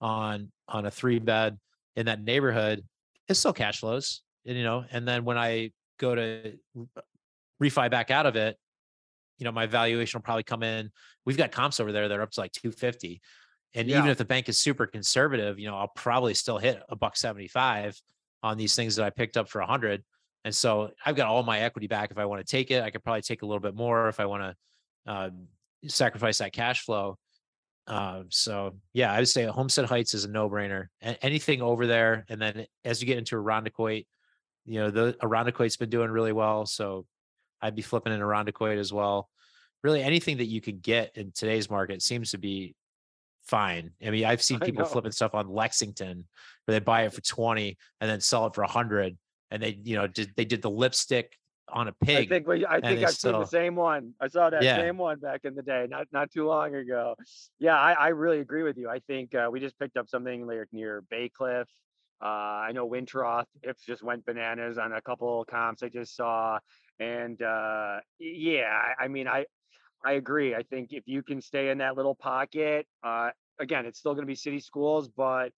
on 0.00 0.50
on 0.68 0.86
a 0.86 0.90
three 0.90 1.18
bed 1.18 1.58
in 1.96 2.06
that 2.06 2.22
neighborhood 2.22 2.82
It's 3.28 3.38
still 3.38 3.52
cash 3.52 3.80
flows, 3.80 4.22
and, 4.46 4.56
you 4.56 4.64
know. 4.64 4.84
And 4.90 5.06
then 5.06 5.24
when 5.24 5.38
I 5.38 5.72
go 5.98 6.14
to 6.14 6.58
refi 7.62 7.90
back 7.90 8.10
out 8.10 8.26
of 8.26 8.36
it, 8.36 8.56
you 9.38 9.44
know, 9.44 9.52
my 9.52 9.66
valuation 9.66 10.18
will 10.18 10.24
probably 10.24 10.42
come 10.42 10.62
in. 10.62 10.90
We've 11.24 11.36
got 11.36 11.52
comps 11.52 11.80
over 11.80 11.92
there 11.92 12.08
that 12.08 12.18
are 12.18 12.22
up 12.22 12.30
to 12.32 12.40
like 12.40 12.52
250. 12.52 13.20
And 13.74 13.88
yeah. 13.88 13.98
even 13.98 14.10
if 14.10 14.18
the 14.18 14.24
bank 14.24 14.48
is 14.48 14.58
super 14.58 14.86
conservative, 14.86 15.58
you 15.58 15.68
know, 15.68 15.76
I'll 15.76 15.92
probably 15.94 16.34
still 16.34 16.58
hit 16.58 16.82
a 16.88 16.96
buck 16.96 17.16
75 17.16 18.00
on 18.42 18.58
these 18.58 18.74
things 18.74 18.96
that 18.96 19.04
I 19.04 19.10
picked 19.10 19.36
up 19.36 19.48
for 19.48 19.60
hundred. 19.60 20.02
And 20.44 20.54
so 20.54 20.90
I've 21.04 21.16
got 21.16 21.28
all 21.28 21.42
my 21.42 21.60
equity 21.60 21.86
back 21.86 22.10
if 22.10 22.18
I 22.18 22.24
want 22.24 22.44
to 22.44 22.50
take 22.50 22.70
it. 22.70 22.82
I 22.82 22.90
could 22.90 23.04
probably 23.04 23.22
take 23.22 23.42
a 23.42 23.46
little 23.46 23.60
bit 23.60 23.74
more 23.74 24.08
if 24.08 24.18
I 24.18 24.26
want 24.26 24.42
to 24.42 25.10
uh, 25.12 25.30
sacrifice 25.86 26.38
that 26.38 26.52
cash 26.52 26.84
flow. 26.84 27.16
Uh, 27.86 28.22
so 28.28 28.76
yeah, 28.92 29.12
I 29.12 29.18
would 29.18 29.28
say 29.28 29.44
Homestead 29.44 29.86
Heights 29.86 30.14
is 30.14 30.24
a 30.24 30.30
no-brainer. 30.30 30.86
anything 31.00 31.62
over 31.62 31.86
there, 31.86 32.24
and 32.28 32.40
then 32.40 32.66
as 32.84 33.00
you 33.00 33.06
get 33.06 33.18
into 33.18 33.36
Irondequoit, 33.36 34.06
you 34.64 34.78
know 34.78 34.90
the 34.90 35.16
Irondequoit's 35.20 35.76
been 35.76 35.90
doing 35.90 36.10
really 36.10 36.32
well, 36.32 36.64
so 36.66 37.06
I'd 37.60 37.74
be 37.74 37.82
flipping 37.82 38.12
in 38.12 38.20
Irondequoit 38.20 38.78
as 38.78 38.92
well. 38.92 39.28
Really, 39.82 40.02
anything 40.02 40.36
that 40.36 40.46
you 40.46 40.60
could 40.60 40.80
get 40.80 41.16
in 41.16 41.32
today's 41.32 41.68
market 41.68 42.02
seems 42.02 42.30
to 42.30 42.38
be 42.38 42.76
fine. 43.42 43.90
I 44.04 44.10
mean, 44.10 44.24
I've 44.24 44.42
seen 44.42 44.60
people 44.60 44.84
flipping 44.84 45.10
stuff 45.10 45.34
on 45.34 45.48
Lexington 45.48 46.24
where 46.64 46.78
they 46.78 46.84
buy 46.84 47.02
it 47.02 47.12
for 47.12 47.20
twenty 47.20 47.76
and 48.00 48.08
then 48.08 48.20
sell 48.20 48.46
it 48.46 48.54
for 48.54 48.62
a 48.62 48.68
hundred, 48.68 49.18
and 49.52 49.62
they 49.62 49.78
you 49.84 49.94
know 49.94 50.06
did 50.08 50.32
they 50.34 50.44
did 50.44 50.62
the 50.62 50.70
lipstick 50.70 51.38
on 51.68 51.88
a 51.88 51.92
pig. 51.92 52.26
I 52.26 52.26
think 52.26 52.46
we, 52.46 52.66
I 52.66 52.80
think 52.80 53.02
I've 53.04 53.10
still, 53.10 53.32
seen 53.32 53.40
the 53.40 53.46
same 53.46 53.76
one. 53.76 54.14
I 54.20 54.28
saw 54.28 54.50
that 54.50 54.62
yeah. 54.62 54.76
same 54.76 54.98
one 54.98 55.20
back 55.20 55.42
in 55.44 55.54
the 55.54 55.62
day, 55.62 55.86
not 55.88 56.06
not 56.10 56.30
too 56.30 56.46
long 56.46 56.74
ago. 56.74 57.14
Yeah, 57.60 57.78
I, 57.78 57.92
I 57.92 58.08
really 58.08 58.40
agree 58.40 58.62
with 58.62 58.76
you. 58.76 58.88
I 58.88 58.98
think 59.00 59.34
uh, 59.34 59.48
we 59.52 59.60
just 59.60 59.78
picked 59.78 59.96
up 59.96 60.08
something 60.08 60.46
like 60.46 60.68
near 60.72 61.04
Baycliff. 61.12 61.66
Uh, 62.20 62.26
I 62.68 62.72
know 62.72 62.88
Wintroth 62.88 63.46
if 63.62 63.76
just 63.84 64.02
went 64.02 64.24
bananas 64.24 64.78
on 64.78 64.92
a 64.92 65.02
couple 65.02 65.44
comps 65.44 65.82
I 65.82 65.88
just 65.88 66.16
saw, 66.16 66.58
and 66.98 67.40
uh, 67.42 67.98
yeah, 68.18 68.80
I 68.98 69.08
mean 69.08 69.28
I 69.28 69.44
I 70.04 70.12
agree. 70.12 70.54
I 70.54 70.62
think 70.62 70.92
if 70.92 71.04
you 71.06 71.22
can 71.22 71.40
stay 71.40 71.70
in 71.70 71.78
that 71.78 71.96
little 71.96 72.14
pocket, 72.14 72.86
uh, 73.04 73.30
again, 73.58 73.86
it's 73.86 73.98
still 73.98 74.14
going 74.14 74.22
to 74.22 74.30
be 74.30 74.34
city 74.34 74.60
schools, 74.60 75.08
but 75.08 75.52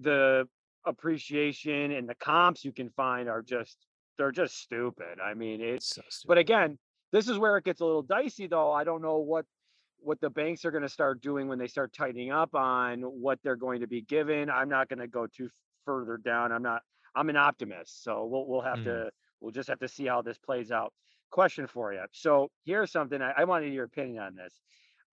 the 0.00 0.46
appreciation 0.86 1.92
and 1.92 2.08
the 2.08 2.14
comps 2.14 2.64
you 2.64 2.72
can 2.72 2.90
find 2.90 3.28
are 3.28 3.42
just 3.42 3.76
they're 4.18 4.32
just 4.32 4.58
stupid. 4.58 5.18
I 5.22 5.34
mean, 5.34 5.60
it's 5.60 5.94
so 5.94 6.02
but 6.26 6.38
again, 6.38 6.78
this 7.12 7.28
is 7.28 7.38
where 7.38 7.56
it 7.56 7.64
gets 7.64 7.80
a 7.80 7.84
little 7.84 8.02
dicey 8.02 8.46
though. 8.46 8.72
I 8.72 8.84
don't 8.84 9.02
know 9.02 9.18
what 9.18 9.44
what 9.98 10.20
the 10.20 10.30
banks 10.30 10.64
are 10.64 10.70
going 10.70 10.82
to 10.82 10.88
start 10.88 11.20
doing 11.20 11.48
when 11.48 11.58
they 11.58 11.66
start 11.66 11.92
tightening 11.92 12.30
up 12.30 12.54
on 12.54 13.00
what 13.00 13.38
they're 13.42 13.56
going 13.56 13.80
to 13.80 13.86
be 13.86 14.02
given. 14.02 14.48
I'm 14.50 14.68
not 14.68 14.88
going 14.88 15.00
to 15.00 15.08
go 15.08 15.26
too 15.26 15.48
further 15.84 16.16
down. 16.16 16.52
I'm 16.52 16.62
not 16.62 16.82
I'm 17.14 17.28
an 17.28 17.36
optimist. 17.36 18.04
So 18.04 18.26
we'll 18.26 18.46
we'll 18.46 18.60
have 18.60 18.78
mm. 18.78 18.84
to 18.84 19.10
we'll 19.40 19.52
just 19.52 19.68
have 19.68 19.80
to 19.80 19.88
see 19.88 20.06
how 20.06 20.22
this 20.22 20.38
plays 20.38 20.70
out. 20.70 20.92
Question 21.30 21.66
for 21.66 21.92
you. 21.92 22.02
So 22.12 22.50
here's 22.64 22.92
something 22.92 23.20
I, 23.20 23.32
I 23.38 23.44
wanted 23.44 23.72
your 23.72 23.84
opinion 23.84 24.22
on 24.22 24.36
this. 24.36 24.54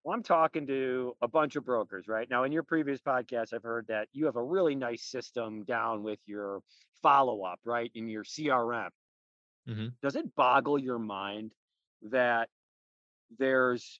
Well, 0.03 0.13
I'm 0.13 0.23
talking 0.23 0.67
to 0.67 1.15
a 1.21 1.29
bunch 1.29 1.55
of 1.55 1.65
brokers 1.65 2.09
right 2.09 2.29
now. 2.29 2.43
In 2.43 2.51
your 2.51 2.63
previous 2.63 2.99
podcast, 2.99 3.53
I've 3.53 3.63
heard 3.63 3.87
that 3.87 4.09
you 4.11 4.25
have 4.25 4.35
a 4.35 4.43
really 4.43 4.75
nice 4.75 5.03
system 5.03 5.63
down 5.63 6.03
with 6.03 6.19
your 6.25 6.59
follow 7.01 7.43
up, 7.43 7.59
right, 7.63 7.89
in 7.95 8.09
your 8.09 8.25
CRM. 8.25 8.89
Mm-hmm. 9.67 9.87
Does 10.01 10.17
it 10.17 10.35
boggle 10.35 10.77
your 10.77 10.99
mind 10.99 11.53
that 12.09 12.49
there's 13.39 13.99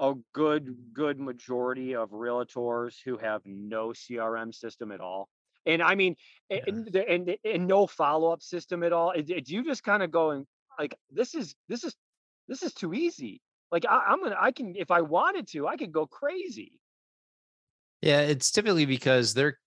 a 0.00 0.14
good 0.32 0.74
good 0.94 1.20
majority 1.20 1.94
of 1.94 2.10
realtors 2.10 2.94
who 3.04 3.18
have 3.18 3.42
no 3.44 3.88
CRM 3.88 4.54
system 4.54 4.92
at 4.92 5.00
all? 5.00 5.28
And 5.66 5.82
I 5.82 5.94
mean, 5.94 6.16
yeah. 6.48 6.60
and, 6.66 6.96
and, 6.96 7.36
and 7.44 7.66
no 7.66 7.86
follow 7.86 8.32
up 8.32 8.42
system 8.42 8.82
at 8.82 8.94
all. 8.94 9.12
Do 9.12 9.42
you 9.44 9.62
just 9.62 9.82
kind 9.82 10.02
of 10.02 10.10
going 10.10 10.46
like 10.78 10.94
this 11.10 11.34
is 11.34 11.54
this 11.68 11.84
is 11.84 11.94
this 12.46 12.62
is 12.62 12.72
too 12.72 12.94
easy? 12.94 13.42
Like 13.70 13.84
I, 13.86 14.04
I'm 14.08 14.22
gonna 14.22 14.36
I 14.38 14.52
can 14.52 14.74
if 14.76 14.90
I 14.90 15.02
wanted 15.02 15.48
to 15.48 15.66
I 15.66 15.76
could 15.76 15.92
go 15.92 16.06
crazy. 16.06 16.72
Yeah, 18.02 18.20
it's 18.20 18.50
typically 18.50 18.86
because 18.86 19.34
they're 19.34 19.58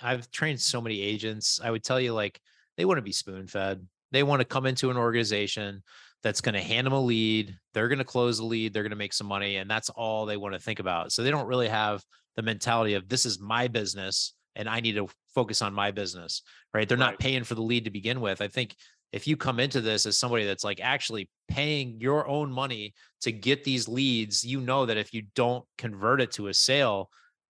I've 0.00 0.30
trained 0.30 0.60
so 0.60 0.80
many 0.80 1.00
agents. 1.00 1.60
I 1.62 1.70
would 1.70 1.82
tell 1.82 2.00
you 2.00 2.12
like 2.12 2.40
they 2.76 2.84
want 2.84 2.98
to 2.98 3.02
be 3.02 3.12
spoon 3.12 3.46
fed. 3.46 3.86
They 4.12 4.22
want 4.22 4.40
to 4.40 4.44
come 4.44 4.66
into 4.66 4.90
an 4.90 4.96
organization 4.96 5.82
that's 6.22 6.40
going 6.40 6.54
to 6.54 6.60
hand 6.60 6.86
them 6.86 6.92
a 6.92 7.00
lead. 7.00 7.56
They're 7.74 7.88
going 7.88 7.98
to 7.98 8.04
close 8.04 8.38
the 8.38 8.44
lead. 8.44 8.72
They're 8.72 8.82
going 8.82 8.90
to 8.90 8.96
make 8.96 9.12
some 9.12 9.26
money. 9.26 9.56
And 9.56 9.70
that's 9.70 9.90
all 9.90 10.26
they 10.26 10.36
want 10.36 10.54
to 10.54 10.60
think 10.60 10.78
about. 10.78 11.12
So 11.12 11.22
they 11.22 11.30
don't 11.30 11.46
really 11.46 11.68
have 11.68 12.04
the 12.36 12.42
mentality 12.42 12.94
of 12.94 13.08
this 13.08 13.26
is 13.26 13.40
my 13.40 13.68
business 13.68 14.34
and 14.54 14.68
I 14.68 14.80
need 14.80 14.94
to 14.94 15.08
focus 15.34 15.60
on 15.60 15.74
my 15.74 15.90
business, 15.90 16.42
right? 16.72 16.88
They're 16.88 16.96
right. 16.96 17.10
not 17.10 17.18
paying 17.18 17.44
for 17.44 17.54
the 17.54 17.62
lead 17.62 17.84
to 17.84 17.90
begin 17.90 18.20
with. 18.20 18.40
I 18.40 18.48
think 18.48 18.74
if 19.12 19.26
you 19.26 19.36
come 19.36 19.60
into 19.60 19.80
this 19.80 20.06
as 20.06 20.18
somebody 20.18 20.44
that's 20.44 20.64
like 20.64 20.80
actually 20.80 21.30
paying 21.48 22.00
your 22.00 22.26
own 22.26 22.52
money 22.52 22.94
to 23.22 23.32
get 23.32 23.64
these 23.64 23.88
leads, 23.88 24.44
you 24.44 24.60
know 24.60 24.86
that 24.86 24.96
if 24.96 25.14
you 25.14 25.22
don't 25.34 25.64
convert 25.78 26.20
it 26.20 26.32
to 26.32 26.48
a 26.48 26.54
sale, 26.54 27.10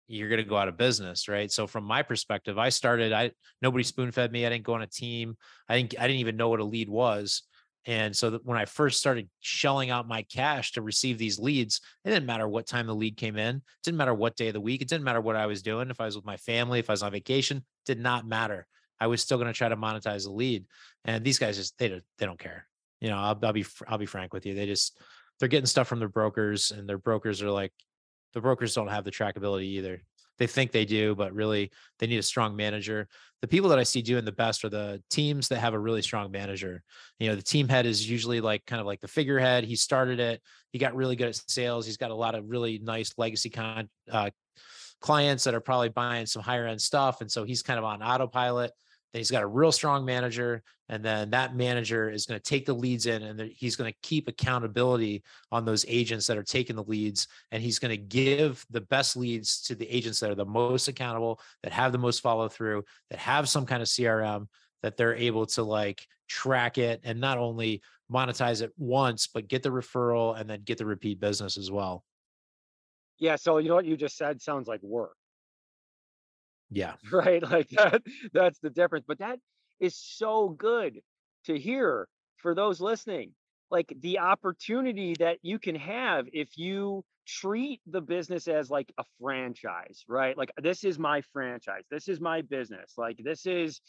you're 0.09 0.29
going 0.29 0.43
to 0.43 0.49
go 0.49 0.57
out 0.57 0.69
of 0.69 0.77
business 0.77 1.29
right? 1.29 1.51
So 1.51 1.67
from 1.67 1.85
my 1.85 2.03
perspective 2.03 2.59
i 2.59 2.69
started 2.69 3.13
i 3.13 3.31
nobody 3.63 3.85
spoon 3.85 4.13
fed 4.13 4.33
me 4.33 4.47
i 4.47 4.49
didn't 4.49 4.65
go 4.65 4.75
on 4.75 4.83
a 4.83 4.87
team 4.87 5.37
i 5.69 5.77
didn't 5.77 5.99
i 5.99 6.07
didn't 6.07 6.21
even 6.21 6.37
know 6.37 6.49
what 6.49 6.61
a 6.61 6.65
lead 6.65 6.89
was 6.89 7.43
and 7.87 8.15
so 8.15 8.39
when 8.45 8.59
i 8.59 8.65
first 8.65 8.99
started 8.99 9.29
shelling 9.41 9.91
out 9.91 10.09
my 10.09 10.23
cash 10.23 10.73
to 10.73 10.83
receive 10.83 11.19
these 11.19 11.39
leads 11.39 11.81
it 12.05 12.11
didn't 12.11 12.27
matter 12.27 12.49
what 12.49 12.67
time 12.67 12.87
the 12.87 12.95
lead 12.95 13.17
came 13.17 13.37
in 13.37 13.57
it 13.57 13.63
didn't 13.85 13.99
matter 13.99 14.15
what 14.15 14.37
day 14.37 14.49
of 14.49 14.55
the 14.55 14.61
week 14.61 14.83
it 14.83 14.89
didn't 14.89 15.05
matter 15.05 15.21
what 15.21 15.37
i 15.37 15.47
was 15.47 15.63
doing 15.63 15.91
if 15.91 16.01
i 16.01 16.05
was 16.05 16.17
with 16.17 16.25
my 16.25 16.37
family 16.37 16.79
if 16.79 16.91
i 16.91 16.93
was 16.93 17.03
on 17.03 17.13
vacation 17.13 17.65
did 17.85 17.99
not 17.99 18.27
matter 18.27 18.67
i 19.01 19.07
was 19.07 19.23
still 19.23 19.39
going 19.39 19.47
to 19.47 19.57
try 19.57 19.69
to 19.69 19.77
monetize 19.77 20.25
the 20.25 20.31
lead 20.31 20.65
and 21.05 21.25
these 21.25 21.39
guys 21.39 21.57
just 21.57 21.77
they 21.79 21.89
don't 21.89 22.05
they 22.19 22.27
don't 22.27 22.39
care 22.39 22.67
you 23.01 23.09
know 23.09 23.19
I'll, 23.19 23.39
I'll 23.43 23.53
be 23.53 23.65
i'll 23.89 23.99
be 23.99 24.07
frank 24.07 24.33
with 24.33 24.47
you 24.47 24.55
they 24.55 24.67
just 24.67 24.99
they're 25.39 25.49
getting 25.49 25.67
stuff 25.67 25.89
from 25.89 25.99
their 25.99 26.09
brokers 26.09 26.71
and 26.71 26.89
their 26.89 26.99
brokers 26.99 27.43
are 27.43 27.51
like 27.51 27.73
the 28.37 28.41
brokers 28.41 28.75
don't 28.75 28.89
have 28.89 29.05
the 29.05 29.11
trackability 29.11 29.65
either. 29.65 30.03
They 30.39 30.47
think 30.47 30.71
they 30.71 30.85
do, 30.85 31.15
but 31.15 31.33
really 31.33 31.71
they 31.99 32.07
need 32.07 32.19
a 32.19 32.23
strong 32.23 32.55
manager. 32.55 33.09
The 33.41 33.49
people 33.49 33.71
that 33.71 33.79
I 33.79 33.83
see 33.83 34.03
doing 34.03 34.27
the 34.27 34.33
best 34.33 34.63
are 34.65 34.69
the 34.69 35.03
teams 35.09 35.49
that 35.49 35.61
have 35.61 35.73
a 35.73 35.79
really 35.79 36.03
strong 36.03 36.31
manager. 36.31 36.83
You 37.19 37.31
know, 37.31 37.37
the 37.37 37.43
team 37.43 37.69
head 37.69 37.87
is 37.87 38.09
usually 38.09 38.43
like 38.43 38.67
kind 38.67 38.81
of 38.81 38.87
like 38.87 39.01
the 39.01 39.09
figurehead. 39.09 39.65
He 39.65 39.77
started 39.77 40.21
it. 40.21 40.43
He 40.71 40.79
got 40.79 40.95
really 40.95 41.17
good 41.17 41.29
at 41.29 41.41
sales. 41.49 41.87
He's 41.87 41.97
got 41.97 42.11
a 42.11 42.15
lot 42.15 42.35
of 42.35 42.51
really 42.51 42.79
nice 42.79 43.15
legacy 43.17 43.49
con 43.49 43.89
uh, 44.11 44.29
clients 45.01 45.45
that 45.45 45.55
are 45.55 45.61
probably 45.61 45.89
buying 45.89 46.27
some 46.27 46.43
higher 46.43 46.67
end 46.67 46.83
stuff, 46.83 47.23
and 47.23 47.33
so 47.33 47.45
he's 47.45 47.63
kind 47.63 47.79
of 47.79 47.87
on 47.87 48.03
autopilot. 48.03 48.73
Then 49.13 49.21
he's 49.21 49.31
got 49.31 49.43
a 49.43 49.47
real 49.47 49.73
strong 49.73 50.05
manager, 50.05 50.63
and 50.89 51.05
then 51.05 51.31
that 51.31 51.57
manager 51.57 52.11
is 52.11 52.27
going 52.27 52.39
to 52.39 52.51
take 52.51 52.67
the 52.67 52.75
leads 52.75 53.07
in, 53.07 53.23
and 53.23 53.41
he's 53.55 53.77
going 53.77 53.91
to 53.91 53.99
keep 54.03 54.29
accountability 54.29 55.23
on 55.51 55.65
those 55.65 55.85
agents 55.89 56.27
that 56.27 56.37
are 56.37 56.43
taking 56.43 56.77
the 56.77 56.85
leads, 56.85 57.29
and 57.51 57.63
he's 57.63 57.79
going 57.79 57.91
to 57.91 57.97
give 57.97 58.65
the 58.71 58.81
best 58.83 59.17
leads 59.17 59.63
to 59.63 59.75
the 59.75 59.89
agents 59.89 60.21
that 60.21 60.31
are 60.31 60.37
the 60.37 60.45
most 60.45 60.89
accountable, 60.89 61.41
that 61.63 61.73
have 61.73 61.93
the 61.93 61.99
most 61.99 62.21
follow 62.21 62.49
through, 62.49 62.85
that 63.11 63.19
have 63.19 63.49
some 63.49 63.67
kind 63.67 63.83
of 63.83 63.89
CRM 63.89 64.47
that 64.83 64.97
they're 64.97 65.17
able 65.17 65.47
to 65.47 65.63
like 65.63 66.07
track 66.29 66.79
it 66.79 67.01
and 67.03 67.21
not 67.21 67.39
only 67.39 67.83
monetize 68.13 68.63
it 68.63 68.73
once, 68.77 69.27
but 69.27 69.49
get 69.49 69.63
the 69.63 69.69
referral 69.69 70.39
and 70.39 70.49
then 70.49 70.63
get 70.63 70.79
the 70.79 70.87
repeat 70.87 71.19
business 71.19 71.57
as 71.57 71.71
well. 71.71 72.05
Yeah. 73.19 73.37
So 73.37 73.59
you 73.59 73.69
know 73.69 73.75
what 73.75 73.87
you 73.87 73.97
just 73.97 74.17
said 74.17 74.41
sounds 74.41 74.69
like 74.69 74.83
work. 74.83 75.17
Yeah. 76.71 76.95
Right. 77.13 77.43
Like 77.43 77.69
that, 77.71 78.03
that's 78.33 78.59
the 78.59 78.71
difference. 78.71 79.05
But 79.07 79.19
that, 79.19 79.39
is 79.81 79.97
so 79.97 80.49
good 80.49 81.01
to 81.45 81.59
hear 81.59 82.09
for 82.39 82.55
those 82.55 82.81
listening. 82.81 83.33
Like 83.71 83.93
the 84.01 84.21
opportunity 84.21 85.15
that 85.19 85.39
you 85.43 85.59
can 85.59 85.75
have 85.75 86.27
if 86.33 86.57
you 86.57 87.05
treat 87.27 87.81
the 87.87 88.01
business 88.01 88.47
as 88.47 88.71
like 88.71 88.93
a 88.99 89.05
franchise, 89.21 90.05
right? 90.09 90.37
Like 90.39 90.53
this 90.63 90.85
is 90.85 90.99
my 90.99 91.23
franchise. 91.33 91.83
This 91.91 92.09
is 92.09 92.21
my 92.21 92.43
business. 92.43 92.95
Like 92.97 93.19
this 93.23 93.45
is 93.47 93.81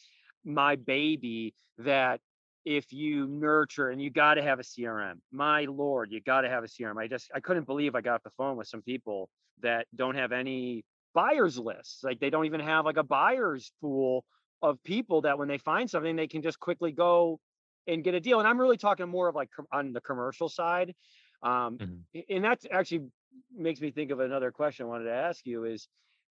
my 0.44 0.76
baby 0.76 1.54
that 1.78 2.20
if 2.66 2.92
you 2.92 3.28
nurture 3.28 3.90
and 3.92 4.02
you 4.02 4.10
got 4.10 4.34
to 4.34 4.42
have 4.42 4.60
a 4.60 4.64
CRM. 4.64 5.20
My 5.32 5.66
lord, 5.66 6.12
you 6.12 6.20
got 6.22 6.42
to 6.42 6.50
have 6.50 6.64
a 6.64 6.68
CRM. 6.68 6.98
I 6.98 7.08
just 7.08 7.30
I 7.34 7.40
couldn't 7.40 7.66
believe 7.66 7.96
I 7.96 8.02
got 8.02 8.24
the 8.24 8.32
phone 8.32 8.58
with 8.58 8.68
some 8.68 8.82
people 8.82 9.30
that 9.62 9.86
don't 9.96 10.16
have 10.16 10.32
any 10.32 10.84
buyers 11.18 11.58
lists. 11.58 12.04
Like 12.04 12.20
they 12.20 12.30
don't 12.30 12.46
even 12.46 12.60
have 12.60 12.86
like 12.86 12.98
a 12.98 13.04
buyers 13.04 13.72
pool 13.82 14.24
of 14.62 14.78
people 14.84 15.22
that 15.22 15.40
when 15.40 15.48
they 15.48 15.58
find 15.58 15.90
something 15.90 16.16
they 16.16 16.28
can 16.28 16.44
just 16.44 16.60
quickly 16.60 16.92
go 16.92 17.40
and 17.88 18.04
get 18.04 18.14
a 18.14 18.20
deal. 18.20 18.38
And 18.38 18.48
I'm 18.48 18.62
really 18.62 18.78
talking 18.78 19.10
more 19.10 19.28
of 19.28 19.34
like 19.34 19.50
on 19.72 19.94
the 19.94 20.02
commercial 20.02 20.48
side. 20.48 20.94
Um, 21.42 21.78
mm-hmm. 21.80 22.20
and 22.30 22.44
that's 22.44 22.68
actually 22.72 23.08
makes 23.56 23.82
me 23.82 23.90
think 23.90 24.12
of 24.12 24.20
another 24.20 24.52
question 24.52 24.86
I 24.86 24.90
wanted 24.90 25.06
to 25.06 25.14
ask 25.14 25.44
you 25.44 25.64
is 25.64 25.88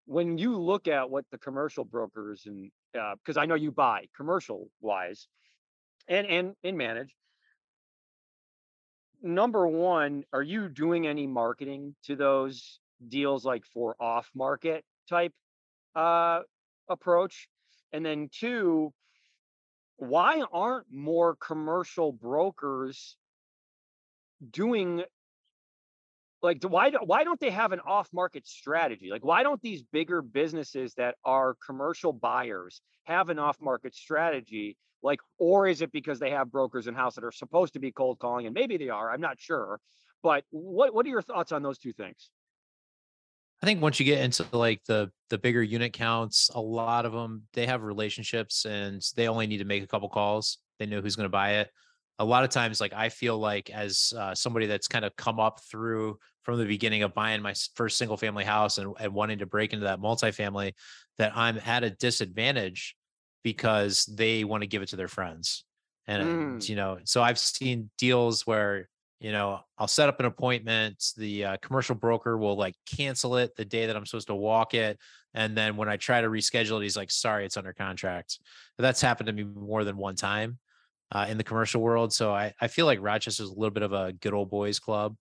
when 0.05 0.37
you 0.37 0.55
look 0.55 0.87
at 0.87 1.09
what 1.09 1.25
the 1.31 1.39
commercial 1.39 1.83
brokers 1.83 2.43
and 2.45 2.69
because 2.93 3.37
uh, 3.37 3.41
I 3.41 3.47
know 3.47 3.55
you 3.55 3.71
buy 3.71 4.05
commercial 4.15 4.69
wise 4.81 5.27
and 6.07 6.27
and 6.27 6.53
and 6.63 6.77
manage. 6.77 7.15
Number 9.23 9.67
one, 9.67 10.25
are 10.31 10.43
you 10.43 10.69
doing 10.69 11.07
any 11.07 11.25
marketing 11.25 11.95
to 12.03 12.15
those 12.15 12.79
deals 13.07 13.45
like 13.45 13.65
for 13.65 13.95
off 13.99 14.29
market 14.35 14.83
type 15.09 15.33
uh, 15.95 16.41
approach? 16.89 17.47
And 17.93 18.05
then 18.05 18.29
two, 18.31 18.93
why 19.97 20.43
aren't 20.51 20.87
more 20.91 21.35
commercial 21.35 22.11
brokers 22.11 23.15
doing 24.51 25.03
like 26.41 26.63
why 26.63 26.91
why 27.03 27.23
don't 27.23 27.39
they 27.39 27.49
have 27.49 27.71
an 27.71 27.79
off 27.79 28.09
market 28.13 28.45
strategy 28.45 29.09
like 29.09 29.23
why 29.23 29.43
don't 29.43 29.61
these 29.61 29.83
bigger 29.83 30.21
businesses 30.21 30.93
that 30.95 31.15
are 31.23 31.55
commercial 31.65 32.13
buyers 32.13 32.81
have 33.05 33.29
an 33.29 33.39
off 33.39 33.57
market 33.61 33.95
strategy 33.95 34.77
like 35.01 35.19
or 35.39 35.67
is 35.67 35.81
it 35.81 35.91
because 35.91 36.19
they 36.19 36.29
have 36.29 36.51
brokers 36.51 36.87
in 36.87 36.93
house 36.93 37.15
that 37.15 37.23
are 37.23 37.31
supposed 37.31 37.73
to 37.73 37.79
be 37.79 37.91
cold 37.91 38.19
calling 38.19 38.45
and 38.45 38.53
maybe 38.53 38.77
they 38.77 38.89
are 38.89 39.11
i'm 39.11 39.21
not 39.21 39.39
sure 39.39 39.79
but 40.21 40.43
what 40.51 40.93
what 40.93 41.05
are 41.05 41.09
your 41.09 41.21
thoughts 41.21 41.51
on 41.51 41.63
those 41.63 41.79
two 41.79 41.93
things 41.93 42.29
I 43.61 43.65
think 43.65 43.81
once 43.81 43.99
you 43.99 44.05
get 44.05 44.21
into 44.21 44.45
like 44.51 44.81
the 44.87 45.11
the 45.29 45.37
bigger 45.37 45.63
unit 45.63 45.93
counts, 45.93 46.49
a 46.53 46.61
lot 46.61 47.05
of 47.05 47.13
them 47.13 47.43
they 47.53 47.65
have 47.65 47.81
relationships 47.81 48.65
and 48.65 49.01
they 49.15 49.27
only 49.27 49.47
need 49.47 49.59
to 49.59 49.65
make 49.65 49.83
a 49.83 49.87
couple 49.87 50.09
calls. 50.09 50.59
They 50.79 50.85
know 50.85 51.01
who's 51.01 51.15
going 51.15 51.25
to 51.25 51.29
buy 51.29 51.53
it 51.53 51.71
a 52.19 52.25
lot 52.25 52.43
of 52.43 52.49
times 52.49 52.79
like 52.79 52.93
i 52.93 53.09
feel 53.09 53.37
like 53.37 53.69
as 53.69 54.13
uh, 54.17 54.33
somebody 54.33 54.65
that's 54.65 54.87
kind 54.87 55.05
of 55.05 55.15
come 55.15 55.39
up 55.39 55.59
through 55.69 56.17
from 56.43 56.57
the 56.57 56.65
beginning 56.65 57.03
of 57.03 57.13
buying 57.13 57.41
my 57.41 57.53
first 57.75 57.97
single 57.97 58.17
family 58.17 58.43
house 58.43 58.77
and, 58.77 58.93
and 58.99 59.13
wanting 59.13 59.39
to 59.39 59.45
break 59.45 59.73
into 59.73 59.85
that 59.85 59.99
multifamily 59.99 60.73
that 61.17 61.31
i'm 61.35 61.59
at 61.65 61.83
a 61.83 61.89
disadvantage 61.89 62.95
because 63.43 64.05
they 64.05 64.43
want 64.43 64.61
to 64.61 64.67
give 64.67 64.81
it 64.81 64.89
to 64.89 64.95
their 64.95 65.07
friends 65.07 65.65
and 66.07 66.23
mm. 66.23 66.69
you 66.69 66.75
know 66.75 66.97
so 67.03 67.21
i've 67.21 67.39
seen 67.39 67.89
deals 67.97 68.45
where 68.47 68.87
you 69.19 69.31
know 69.31 69.59
i'll 69.77 69.87
set 69.87 70.09
up 70.09 70.19
an 70.19 70.25
appointment 70.25 71.13
the 71.17 71.45
uh, 71.45 71.57
commercial 71.61 71.95
broker 71.95 72.37
will 72.37 72.55
like 72.55 72.75
cancel 72.85 73.37
it 73.37 73.55
the 73.55 73.65
day 73.65 73.85
that 73.85 73.95
i'm 73.95 74.05
supposed 74.05 74.27
to 74.27 74.35
walk 74.35 74.73
it 74.73 74.99
and 75.33 75.57
then 75.57 75.77
when 75.77 75.87
i 75.87 75.97
try 75.97 76.21
to 76.21 76.27
reschedule 76.27 76.79
it 76.79 76.83
he's 76.83 76.97
like 76.97 77.11
sorry 77.11 77.45
it's 77.45 77.57
under 77.57 77.73
contract 77.73 78.39
but 78.77 78.81
that's 78.83 79.01
happened 79.01 79.27
to 79.27 79.33
me 79.33 79.43
more 79.43 79.83
than 79.83 79.97
one 79.97 80.15
time 80.15 80.57
uh, 81.11 81.25
in 81.29 81.37
the 81.37 81.43
commercial 81.43 81.81
world. 81.81 82.13
So 82.13 82.33
I, 82.33 82.53
I 82.59 82.67
feel 82.67 82.85
like 82.85 82.99
Rochester 83.01 83.43
is 83.43 83.49
a 83.49 83.53
little 83.53 83.71
bit 83.71 83.83
of 83.83 83.93
a 83.93 84.13
good 84.13 84.33
old 84.33 84.49
boys 84.49 84.79
club. 84.79 85.15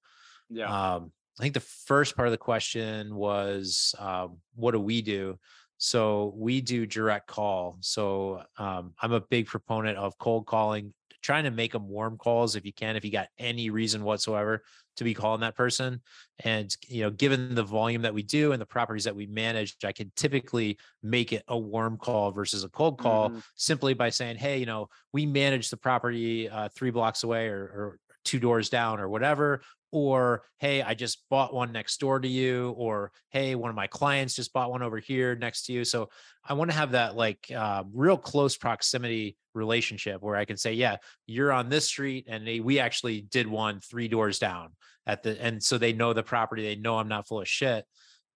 Yeah. 0.48 0.94
Um, 0.94 1.12
I 1.38 1.42
think 1.42 1.54
the 1.54 1.60
first 1.60 2.16
part 2.16 2.28
of 2.28 2.32
the 2.32 2.38
question 2.38 3.14
was, 3.14 3.94
um, 3.98 4.38
what 4.54 4.72
do 4.72 4.80
we 4.80 5.02
do? 5.02 5.38
So 5.78 6.32
we 6.36 6.60
do 6.60 6.86
direct 6.86 7.26
call. 7.26 7.78
So 7.80 8.42
um, 8.56 8.94
I'm 9.00 9.12
a 9.12 9.20
big 9.20 9.46
proponent 9.46 9.98
of 9.98 10.16
cold 10.18 10.46
calling 10.46 10.94
trying 11.24 11.44
to 11.44 11.50
make 11.50 11.72
them 11.72 11.88
warm 11.88 12.18
calls 12.18 12.54
if 12.54 12.66
you 12.66 12.72
can, 12.72 12.96
if 12.96 13.04
you 13.04 13.10
got 13.10 13.28
any 13.38 13.70
reason 13.70 14.04
whatsoever 14.04 14.62
to 14.96 15.04
be 15.04 15.14
calling 15.14 15.40
that 15.40 15.56
person. 15.56 16.02
And, 16.44 16.74
you 16.86 17.02
know, 17.02 17.10
given 17.10 17.54
the 17.54 17.62
volume 17.62 18.02
that 18.02 18.12
we 18.12 18.22
do 18.22 18.52
and 18.52 18.60
the 18.60 18.66
properties 18.66 19.04
that 19.04 19.16
we 19.16 19.26
manage, 19.26 19.74
I 19.82 19.92
can 19.92 20.12
typically 20.16 20.78
make 21.02 21.32
it 21.32 21.42
a 21.48 21.56
warm 21.56 21.96
call 21.96 22.30
versus 22.30 22.62
a 22.62 22.68
cold 22.68 22.98
call 22.98 23.30
mm-hmm. 23.30 23.38
simply 23.56 23.94
by 23.94 24.10
saying, 24.10 24.36
Hey, 24.36 24.58
you 24.58 24.66
know, 24.66 24.90
we 25.14 25.24
manage 25.24 25.70
the 25.70 25.78
property 25.78 26.48
uh, 26.48 26.68
three 26.76 26.90
blocks 26.90 27.24
away 27.24 27.48
or, 27.48 27.62
or 27.62 27.98
two 28.26 28.38
doors 28.38 28.68
down 28.68 29.00
or 29.00 29.08
whatever 29.08 29.62
or 29.94 30.42
hey 30.58 30.82
i 30.82 30.92
just 30.92 31.22
bought 31.30 31.54
one 31.54 31.70
next 31.70 31.98
door 31.98 32.18
to 32.18 32.28
you 32.28 32.74
or 32.76 33.12
hey 33.30 33.54
one 33.54 33.70
of 33.70 33.76
my 33.76 33.86
clients 33.86 34.34
just 34.34 34.52
bought 34.52 34.70
one 34.70 34.82
over 34.82 34.98
here 34.98 35.36
next 35.36 35.66
to 35.66 35.72
you. 35.72 35.84
So 35.84 36.08
i 36.44 36.52
want 36.52 36.70
to 36.70 36.76
have 36.76 36.90
that 36.92 37.16
like 37.16 37.46
uh, 37.54 37.84
real 37.92 38.18
close 38.18 38.56
proximity 38.56 39.36
relationship 39.54 40.20
where 40.20 40.36
i 40.36 40.44
can 40.44 40.56
say 40.56 40.72
yeah 40.72 40.96
you're 41.26 41.52
on 41.52 41.68
this 41.68 41.86
street 41.86 42.26
and 42.28 42.46
they, 42.46 42.58
we 42.58 42.80
actually 42.80 43.20
did 43.20 43.46
one 43.46 43.78
three 43.78 44.08
doors 44.08 44.38
down 44.40 44.70
at 45.06 45.22
the 45.22 45.40
and 45.40 45.62
so 45.62 45.78
they 45.78 45.92
know 45.92 46.12
the 46.12 46.22
property 46.22 46.62
they 46.62 46.74
know 46.74 46.98
i'm 46.98 47.08
not 47.08 47.28
full 47.28 47.40
of 47.40 47.48
shit 47.48 47.84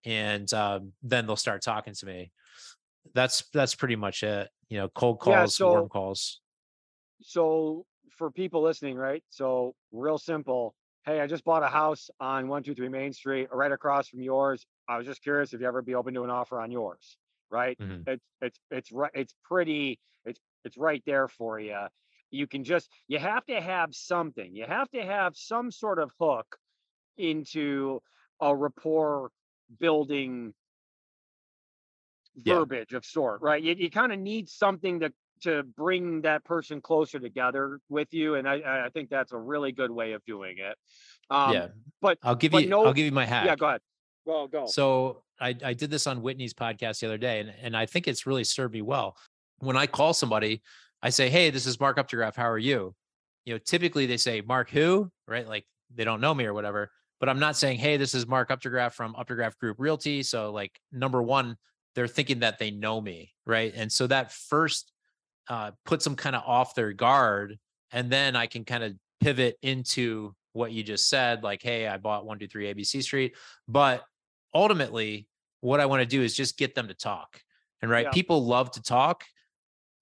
and 0.05 0.53
um, 0.55 0.93
then 1.03 1.27
they'll 1.27 1.37
start 1.37 1.63
talking 1.63 1.95
to 1.95 2.07
me. 2.07 2.31
That's 3.15 3.45
that's 3.53 3.75
pretty 3.75 3.97
much 3.97 4.23
it 4.23 4.49
you 4.69 4.79
know 4.79 4.89
cold 4.89 5.21
calls 5.21 5.35
yeah, 5.35 5.47
so, 5.47 5.71
warm 5.71 5.89
calls. 5.89 6.41
so 7.23 7.87
for 8.17 8.31
people 8.31 8.63
listening 8.63 8.97
right? 8.97 9.23
So 9.31 9.75
real 9.93 10.19
simple 10.19 10.75
hey, 11.09 11.21
I 11.21 11.27
just 11.27 11.45
bought 11.45 11.63
a 11.63 11.69
house 11.69 12.11
on 12.21 12.49
123 12.49 12.89
Main 12.91 13.13
Street, 13.15 13.49
right 13.51 13.73
across 13.73 14.09
from 14.09 14.21
yours. 14.21 14.67
I 14.89 14.99
was 14.99 15.07
just 15.07 15.23
curious 15.23 15.55
if 15.55 15.61
you 15.61 15.67
ever 15.67 15.81
be 15.81 15.95
open 15.95 16.13
to 16.15 16.25
an 16.25 16.31
offer 16.31 16.61
on 16.61 16.71
yours, 16.71 17.17
right? 17.51 17.79
Mm-hmm. 17.79 18.11
It's 18.11 18.25
it's 18.43 18.61
it's 18.71 18.93
right. 18.93 19.11
It's 19.15 19.35
pretty. 19.43 19.99
It's 20.27 20.39
it's 20.65 20.77
right 20.77 21.03
there 21.07 21.27
for 21.27 21.59
you. 21.59 21.79
You 22.31 22.47
can 22.47 22.63
just 22.63 22.91
you 23.09 23.19
have 23.19 23.45
to 23.47 23.59
have 23.59 23.95
something. 23.95 24.55
You 24.55 24.67
have 24.69 24.91
to 24.91 25.03
have 25.03 25.35
some 25.35 25.71
sort 25.71 25.99
of 25.99 26.11
hook 26.21 26.57
into 27.17 28.01
a 28.41 28.55
rapport 28.55 29.31
building 29.81 30.53
verbiage 32.37 32.93
yeah. 32.93 32.99
of 32.99 33.05
sort, 33.05 33.41
right? 33.41 33.63
You, 33.63 33.75
you 33.79 33.91
kind 33.91 34.13
of 34.13 34.19
need 34.19 34.49
something 34.49 35.01
to 35.01 35.13
to 35.43 35.63
bring 35.63 36.23
that 36.23 36.45
person 36.45 36.81
closer 36.81 37.19
together 37.19 37.81
with 37.89 38.09
you 38.13 38.35
and 38.35 38.49
i 38.49 38.85
i 38.87 38.89
think 38.93 39.09
that's 39.11 39.33
a 39.33 39.37
really 39.37 39.73
good 39.73 39.91
way 39.91 40.13
of 40.13 40.25
doing 40.25 40.57
it. 40.59 40.77
Um 41.31 41.53
yeah. 41.53 41.69
but 42.01 42.19
i'll 42.23 42.35
give 42.35 42.53
but 42.53 42.65
you 42.65 42.69
no, 42.69 42.85
i'll 42.85 42.93
give 42.93 43.07
you 43.07 43.13
my 43.13 43.25
hack. 43.27 43.47
yeah 43.47 43.57
go 43.57 43.67
ahead. 43.67 43.81
Well 44.25 44.49
go. 44.49 44.67
So 44.67 45.23
i 45.41 45.55
i 45.65 45.75
did 45.75 45.91
this 45.91 46.07
on 46.07 46.23
whitney's 46.23 46.55
podcast 46.55 47.01
the 47.01 47.07
other 47.07 47.19
day 47.19 47.41
and, 47.41 47.53
and 47.63 47.77
i 47.77 47.87
think 47.87 48.09
it's 48.09 48.27
really 48.27 48.45
served 48.45 48.75
me 48.75 48.83
well. 48.83 49.17
When 49.59 49.77
i 49.77 49.87
call 49.87 50.15
somebody 50.15 50.63
i 51.03 51.11
say 51.11 51.29
hey 51.29 51.51
this 51.51 51.67
is 51.67 51.81
mark 51.81 51.97
updegraff 51.97 52.35
how 52.35 52.49
are 52.49 52.59
you? 52.59 52.95
You 53.45 53.55
know 53.55 53.59
typically 53.59 54.07
they 54.07 54.17
say 54.17 54.41
mark 54.41 54.71
who? 54.71 55.11
Right? 55.27 55.49
Like 55.49 55.67
they 55.95 56.05
don't 56.05 56.21
know 56.21 56.35
me 56.35 56.45
or 56.45 56.55
whatever 56.55 56.91
but 57.19 57.29
i'm 57.29 57.39
not 57.39 57.57
saying 57.57 57.79
hey 57.79 57.97
this 57.97 58.15
is 58.15 58.27
mark 58.27 58.51
updegraff 58.51 58.93
from 58.93 59.15
updegraff 59.15 59.57
group 59.59 59.77
realty. 59.79 60.23
So 60.23 60.53
like 60.53 60.79
number 60.93 61.23
one 61.23 61.57
they're 61.95 62.07
thinking 62.07 62.41
that 62.41 62.59
they 62.59 62.71
know 62.71 63.01
me 63.01 63.33
right? 63.49 63.73
And 63.75 63.91
so 63.91 64.07
that 64.07 64.31
first 64.31 64.93
uh, 65.49 65.73
put 65.85 66.03
some 66.03 66.17
kind 66.17 66.37
of 66.37 66.43
off 66.47 66.75
their 66.75 66.93
guard, 66.93 67.59
and 67.93 68.11
then 68.11 68.37
I 68.37 68.47
can 68.47 68.65
kind 68.65 68.85
of 68.85 68.95
pivot 69.21 69.57
into 69.63 70.35
what 70.53 70.73
you 70.73 70.83
just 70.83 71.09
said, 71.09 71.43
like, 71.43 71.63
hey, 71.63 71.87
I 71.87 71.97
bought 71.97 72.27
one, 72.27 72.39
two, 72.39 72.49
three 72.49 72.73
ABC 72.73 73.03
Street. 73.03 73.37
But 73.67 74.05
ultimately, 74.55 75.27
what 75.61 75.81
I 75.81 75.87
want 75.87 76.01
to 76.01 76.07
do 76.07 76.23
is 76.23 76.35
just 76.35 76.59
get 76.59 76.75
them 76.75 76.89
to 76.89 76.95
talk. 76.95 77.41
And 77.81 77.91
right, 77.91 78.07
yeah. 78.07 78.11
people 78.11 78.45
love 78.45 78.71
to 78.73 78.83
talk 78.83 79.25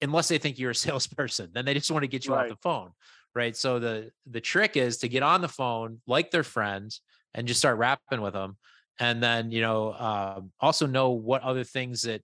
unless 0.02 0.28
they 0.28 0.38
think 0.38 0.58
you're 0.58 0.70
a 0.70 0.74
salesperson. 0.86 1.50
Then 1.52 1.64
they 1.64 1.74
just 1.74 1.90
want 1.90 2.02
to 2.02 2.08
get 2.08 2.26
you 2.26 2.34
right. 2.34 2.44
off 2.44 2.48
the 2.48 2.62
phone. 2.62 2.90
Right. 3.34 3.54
So 3.54 3.78
the 3.78 4.10
the 4.30 4.40
trick 4.40 4.78
is 4.78 4.96
to 4.98 5.08
get 5.08 5.22
on 5.22 5.42
the 5.42 5.48
phone 5.48 6.00
like 6.06 6.30
their 6.30 6.42
friend 6.42 6.90
and 7.34 7.46
just 7.46 7.60
start 7.60 7.76
rapping 7.76 8.22
with 8.22 8.32
them. 8.32 8.56
And 8.98 9.22
then, 9.22 9.50
you 9.50 9.60
know, 9.60 9.90
uh, 9.90 10.40
also 10.58 10.86
know 10.86 11.10
what 11.10 11.42
other 11.42 11.64
things 11.64 12.02
that 12.02 12.22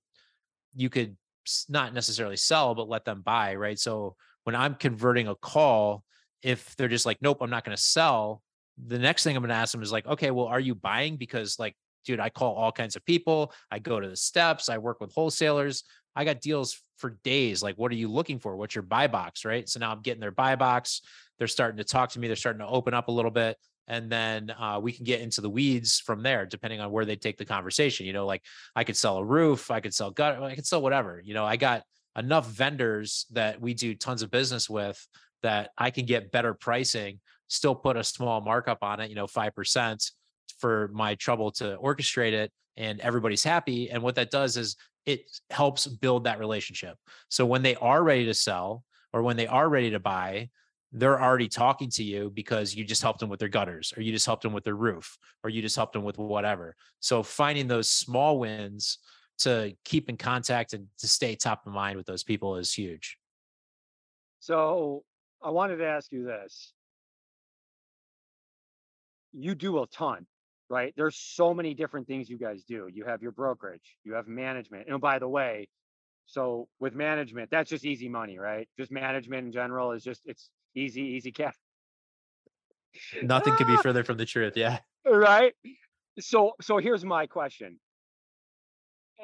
you 0.75 0.89
could 0.89 1.19
not 1.69 1.95
necessarily 1.95 2.37
sell, 2.37 2.75
but 2.75 2.89
let 2.89 3.05
them 3.05 3.23
buy, 3.23 3.55
right? 3.55 3.79
So 3.79 4.17
when 4.45 4.55
I'm 4.55 4.75
converting 4.75 5.29
a 5.29 5.35
call, 5.35 6.05
if 6.43 6.75
they're 6.77 6.89
just 6.89 7.07
like, 7.07 7.19
nope, 7.21 7.39
I'm 7.41 7.51
not 7.51 7.65
going 7.65 7.77
to 7.77 7.83
sell, 7.83 8.43
the 8.87 8.99
next 8.99 9.23
thing 9.25 9.37
I'm 9.37 9.43
going 9.43 9.51
to 9.51 9.55
ask 9.55 9.73
them 9.73 9.83
is 9.83 9.93
like, 9.93 10.07
okay, 10.07 10.31
well, 10.31 10.47
are 10.47 10.61
you 10.61 10.75
buying? 10.75 11.17
Because 11.17 11.59
like, 11.59 11.77
dude, 12.05 12.21
I 12.21 12.31
call 12.31 12.55
all 12.55 12.73
kinds 12.73 12.97
of 12.97 13.05
people. 13.05 13.53
I 13.71 13.79
go 13.79 14.01
to 14.01 14.09
the 14.09 14.17
steps. 14.17 14.69
I 14.69 14.79
work 14.79 15.01
with 15.01 15.13
wholesalers. 15.13 15.85
I 16.17 16.25
got 16.25 16.41
deals 16.41 16.83
for 16.99 17.19
days. 17.23 17.63
Like, 17.63 17.77
what 17.77 17.93
are 17.93 17.97
you 17.97 18.09
looking 18.09 18.39
for? 18.39 18.57
What's 18.57 18.75
your 18.75 18.83
buy 18.83 19.07
box? 19.07 19.45
Right. 19.45 19.69
So 19.69 19.81
now 19.81 19.93
I'm 19.93 20.01
getting 20.01 20.21
their 20.21 20.31
buy 20.31 20.57
box. 20.57 21.03
They're 21.39 21.49
starting 21.49 21.79
to 21.79 21.85
talk 21.85 22.11
to 22.11 22.21
me. 22.21 22.27
They're 22.27 22.37
starting 22.37 22.61
to 22.61 22.67
open 22.67 22.95
up 22.95 23.09
a 23.09 23.13
little 23.13 23.31
bit 23.31 23.57
and 23.93 24.11
then 24.11 24.51
uh, 24.51 24.79
we 24.83 24.93
can 24.93 25.05
get 25.05 25.21
into 25.21 25.41
the 25.41 25.51
weeds 25.51 26.01
from 26.01 26.23
there 26.23 26.47
depending 26.47 26.81
on 26.81 26.91
where 26.91 27.05
they 27.05 27.17
take 27.17 27.37
the 27.37 27.45
conversation 27.45 28.07
you 28.07 28.13
know 28.13 28.27
like 28.27 28.43
i 28.75 28.85
could 28.85 28.97
sell 28.97 29.19
a 29.19 29.25
roof 29.25 29.71
i 29.71 29.81
could 29.81 29.95
sell 29.95 30.11
gut 30.11 30.43
i 30.43 30.55
could 30.55 30.67
sell 30.67 30.83
whatever 30.83 31.21
you 31.25 31.35
know 31.35 31.45
i 31.45 31.57
got 31.57 31.83
enough 32.17 32.47
vendors 32.47 33.27
that 33.31 33.61
we 33.61 33.75
do 33.75 33.95
tons 33.95 34.23
of 34.23 34.31
business 34.31 34.69
with 34.69 35.07
that 35.43 35.71
I 35.77 35.91
can 35.91 36.07
get 36.07 36.33
better 36.33 36.55
pricing, 36.55 37.21
still 37.49 37.75
put 37.75 37.97
a 37.97 38.05
small 38.05 38.41
markup 38.41 38.79
on 38.83 39.01
it, 39.01 39.11
you 39.11 39.17
know, 39.17 39.27
5% 39.27 40.11
for 40.59 40.91
my 40.93 41.15
trouble 41.17 41.51
to 41.53 41.77
orchestrate 41.83 42.33
it 42.33 42.53
and 42.77 43.01
everybody's 43.01 43.45
happy. 43.45 43.91
And 43.91 44.03
what 44.03 44.15
that 44.15 44.31
does 44.31 44.57
is 44.57 44.77
it 45.05 45.23
helps 45.51 45.87
build 45.87 46.25
that 46.25 46.39
relationship. 46.39 46.97
So 47.29 47.45
when 47.45 47.63
they 47.63 47.75
are 47.77 48.03
ready 48.03 48.27
to 48.27 48.35
sell 48.35 48.85
or 49.13 49.23
when 49.23 49.37
they 49.37 49.47
are 49.47 49.69
ready 49.69 49.91
to 49.91 49.99
buy, 49.99 50.49
they're 50.93 51.21
already 51.21 51.49
talking 51.49 51.89
to 51.91 52.05
you 52.05 52.31
because 52.35 52.75
you 52.75 52.85
just 52.85 53.03
helped 53.03 53.21
them 53.21 53.31
with 53.31 53.41
their 53.41 53.49
gutters 53.49 53.95
or 53.97 54.03
you 54.03 54.13
just 54.13 54.27
helped 54.27 54.43
them 54.43 54.53
with 54.53 54.65
their 54.65 54.77
roof 54.77 55.17
or 55.43 55.51
you 55.51 55.63
just 55.63 55.75
helped 55.75 55.95
them 55.95 56.05
with 56.05 56.19
whatever. 56.19 56.77
So 57.01 57.23
finding 57.23 57.67
those 57.67 57.89
small 57.89 58.39
wins 58.39 58.99
to 59.39 59.75
keep 59.85 60.11
in 60.11 60.17
contact 60.17 60.75
and 60.75 60.87
to 60.99 61.09
stay 61.09 61.35
top 61.35 61.67
of 61.67 61.73
mind 61.73 61.97
with 61.97 62.07
those 62.07 62.23
people 62.23 62.57
is 62.57 62.73
huge. 62.73 63.17
So 64.41 65.03
I 65.43 65.51
wanted 65.51 65.77
to 65.77 65.87
ask 65.87 66.13
you 66.13 66.25
this. 66.25 66.75
You 69.33 69.55
do 69.55 69.83
a 69.83 69.87
ton, 69.87 70.27
right? 70.69 70.93
There's 70.95 71.17
so 71.17 71.55
many 71.55 71.73
different 71.73 72.07
things 72.07 72.29
you 72.29 72.37
guys 72.39 72.65
do. 72.65 72.91
You 72.93 73.05
have 73.05 73.23
your 73.23 73.33
brokerage, 73.33 73.97
you 74.05 74.13
have 74.13 74.29
management. 74.29 74.89
And 74.89 75.01
by 75.01 75.19
the 75.19 75.29
way, 75.29 75.69
so 76.27 76.69
with 76.81 76.95
management, 76.95 77.51
that's 77.51 77.71
just 77.71 77.85
easy 77.85 78.09
money, 78.09 78.39
right? 78.39 78.69
Just 78.79 78.91
management 78.91 79.47
in 79.47 79.53
general 79.53 79.93
is 79.93 80.03
just 80.03 80.23
it's 80.25 80.51
easy, 80.75 81.03
easy 81.03 81.33
cash. 81.33 81.55
Nothing 83.23 83.55
could 83.57 83.67
be 83.67 83.77
further 83.83 84.05
from 84.05 84.17
the 84.17 84.27
truth. 84.27 84.57
Yeah. 84.57 84.79
Right. 85.07 85.55
So 86.21 86.53
so 86.61 86.79
here's 86.79 87.05
my 87.05 87.27
question. 87.27 87.79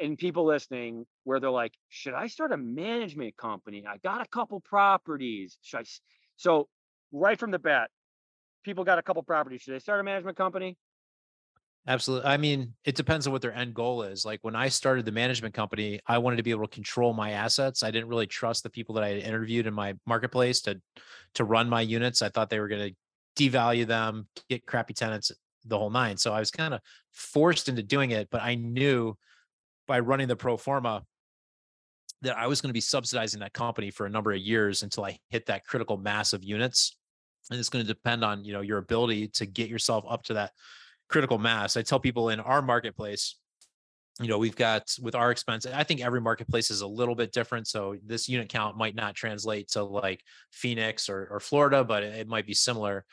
And 0.00 0.16
people 0.16 0.44
listening, 0.44 1.06
where 1.24 1.40
they're 1.40 1.50
like, 1.50 1.72
should 1.88 2.14
I 2.14 2.28
start 2.28 2.52
a 2.52 2.56
management 2.56 3.36
company? 3.36 3.84
I 3.88 3.96
got 3.96 4.20
a 4.20 4.28
couple 4.28 4.60
properties. 4.60 5.58
Should 5.62 5.80
I? 5.80 5.84
So 6.36 6.68
right 7.10 7.38
from 7.38 7.50
the 7.50 7.58
bat, 7.58 7.90
people 8.64 8.84
got 8.84 8.98
a 8.98 9.02
couple 9.02 9.22
properties. 9.22 9.62
Should 9.62 9.74
they 9.74 9.80
start 9.80 9.98
a 9.98 10.04
management 10.04 10.36
company? 10.36 10.76
Absolutely. 11.88 12.28
I 12.28 12.36
mean, 12.36 12.74
it 12.84 12.96
depends 12.96 13.26
on 13.26 13.32
what 13.32 13.40
their 13.40 13.54
end 13.54 13.72
goal 13.72 14.02
is. 14.02 14.26
Like 14.26 14.40
when 14.42 14.54
I 14.54 14.68
started 14.68 15.06
the 15.06 15.12
management 15.12 15.54
company, 15.54 16.00
I 16.06 16.18
wanted 16.18 16.36
to 16.36 16.42
be 16.42 16.50
able 16.50 16.66
to 16.66 16.74
control 16.74 17.14
my 17.14 17.30
assets. 17.30 17.82
I 17.82 17.90
didn't 17.90 18.10
really 18.10 18.26
trust 18.26 18.62
the 18.62 18.68
people 18.68 18.94
that 18.96 19.04
I 19.04 19.08
had 19.08 19.18
interviewed 19.22 19.66
in 19.66 19.72
my 19.72 19.94
marketplace 20.06 20.60
to 20.62 20.78
to 21.34 21.44
run 21.44 21.66
my 21.66 21.80
units. 21.80 22.20
I 22.20 22.28
thought 22.28 22.50
they 22.50 22.60
were 22.60 22.68
going 22.68 22.90
to 22.90 23.42
devalue 23.42 23.86
them, 23.86 24.28
get 24.50 24.66
crappy 24.66 24.92
tenants, 24.92 25.32
the 25.64 25.78
whole 25.78 25.88
nine. 25.88 26.18
So 26.18 26.34
I 26.34 26.40
was 26.40 26.50
kind 26.50 26.74
of 26.74 26.80
forced 27.12 27.70
into 27.70 27.82
doing 27.82 28.10
it, 28.10 28.28
but 28.30 28.42
I 28.42 28.54
knew 28.54 29.16
by 29.86 30.00
running 30.00 30.28
the 30.28 30.36
pro 30.36 30.58
forma 30.58 31.04
that 32.20 32.36
I 32.36 32.48
was 32.48 32.60
going 32.60 32.68
to 32.68 32.74
be 32.74 32.82
subsidizing 32.82 33.40
that 33.40 33.54
company 33.54 33.90
for 33.90 34.04
a 34.04 34.10
number 34.10 34.32
of 34.32 34.38
years 34.38 34.82
until 34.82 35.06
I 35.06 35.18
hit 35.30 35.46
that 35.46 35.64
critical 35.64 35.96
mass 35.96 36.34
of 36.34 36.44
units. 36.44 36.96
And 37.50 37.58
it's 37.58 37.70
going 37.70 37.82
to 37.82 37.90
depend 37.90 38.24
on, 38.24 38.44
you 38.44 38.52
know, 38.52 38.60
your 38.60 38.76
ability 38.76 39.28
to 39.28 39.46
get 39.46 39.70
yourself 39.70 40.04
up 40.06 40.24
to 40.24 40.34
that 40.34 40.50
critical 41.08 41.38
mass. 41.38 41.76
I 41.76 41.82
tell 41.82 42.00
people 42.00 42.30
in 42.30 42.40
our 42.40 42.62
marketplace, 42.62 43.36
you 44.20 44.28
know, 44.28 44.38
we've 44.38 44.56
got 44.56 44.92
with 45.00 45.14
our 45.14 45.30
expense, 45.30 45.64
I 45.64 45.84
think 45.84 46.00
every 46.00 46.20
marketplace 46.20 46.70
is 46.70 46.80
a 46.80 46.86
little 46.86 47.14
bit 47.14 47.32
different. 47.32 47.68
So 47.68 47.96
this 48.04 48.28
unit 48.28 48.48
count 48.48 48.76
might 48.76 48.94
not 48.94 49.14
translate 49.14 49.68
to 49.70 49.84
like 49.84 50.22
Phoenix 50.52 51.08
or, 51.08 51.28
or 51.30 51.40
Florida, 51.40 51.84
but 51.84 52.02
it 52.02 52.26
might 52.26 52.46
be 52.46 52.54
similar. 52.54 53.04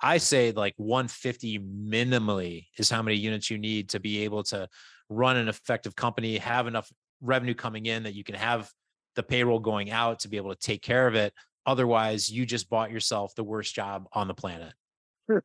I 0.00 0.18
say 0.18 0.52
like 0.52 0.74
150 0.76 1.60
minimally 1.60 2.66
is 2.76 2.90
how 2.90 3.02
many 3.02 3.16
units 3.16 3.50
you 3.50 3.56
need 3.56 3.90
to 3.90 4.00
be 4.00 4.24
able 4.24 4.42
to 4.44 4.68
run 5.08 5.36
an 5.36 5.48
effective 5.48 5.96
company, 5.96 6.38
have 6.38 6.66
enough 6.66 6.90
revenue 7.20 7.54
coming 7.54 7.86
in 7.86 8.02
that 8.02 8.14
you 8.14 8.24
can 8.24 8.34
have 8.34 8.70
the 9.14 9.22
payroll 9.22 9.60
going 9.60 9.90
out 9.90 10.20
to 10.20 10.28
be 10.28 10.36
able 10.36 10.54
to 10.54 10.60
take 10.60 10.82
care 10.82 11.06
of 11.06 11.14
it. 11.14 11.32
Otherwise, 11.64 12.28
you 12.28 12.44
just 12.44 12.68
bought 12.68 12.90
yourself 12.90 13.34
the 13.34 13.44
worst 13.44 13.74
job 13.74 14.06
on 14.12 14.26
the 14.26 14.34
planet. 14.34 14.72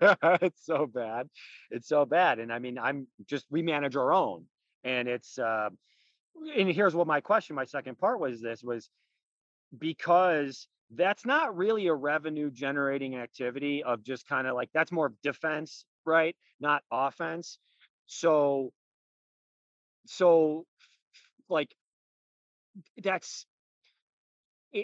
it's 0.41 0.65
so 0.65 0.85
bad. 0.85 1.27
It's 1.71 1.87
so 1.87 2.05
bad. 2.05 2.39
And 2.39 2.51
I 2.51 2.59
mean, 2.59 2.77
I'm 2.77 3.07
just, 3.27 3.45
we 3.49 3.61
manage 3.61 3.95
our 3.95 4.11
own. 4.13 4.45
And 4.83 5.07
it's, 5.07 5.37
uh, 5.37 5.69
and 6.55 6.69
here's 6.69 6.95
what 6.95 7.07
my 7.07 7.21
question, 7.21 7.55
my 7.55 7.65
second 7.65 7.97
part 7.97 8.19
was 8.19 8.41
this 8.41 8.63
was 8.63 8.89
because 9.77 10.67
that's 10.91 11.25
not 11.25 11.57
really 11.57 11.87
a 11.87 11.93
revenue 11.93 12.49
generating 12.49 13.15
activity 13.15 13.83
of 13.83 14.03
just 14.03 14.27
kind 14.27 14.47
of 14.47 14.55
like, 14.55 14.69
that's 14.73 14.91
more 14.91 15.13
defense, 15.23 15.85
right? 16.05 16.35
Not 16.59 16.83
offense. 16.91 17.59
So, 18.05 18.71
so 20.05 20.65
like, 21.49 21.73
that's 23.03 23.45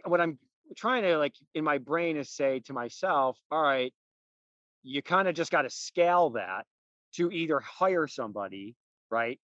what 0.06 0.20
I'm 0.20 0.40
trying 0.76 1.04
to 1.04 1.18
like 1.18 1.36
in 1.54 1.64
my 1.64 1.78
brain 1.78 2.18
is 2.18 2.30
say 2.30 2.60
to 2.66 2.74
myself, 2.74 3.38
all 3.52 3.62
right, 3.62 3.94
you 4.84 5.02
kind 5.02 5.28
of 5.28 5.36
just 5.36 5.52
got 5.52 5.64
to 5.64 5.70
scale 5.70 6.32
that 6.32 6.66
to 7.16 7.32
either 7.32 7.60
hire 7.60 8.08
somebody, 8.08 8.76
right? 9.10 9.40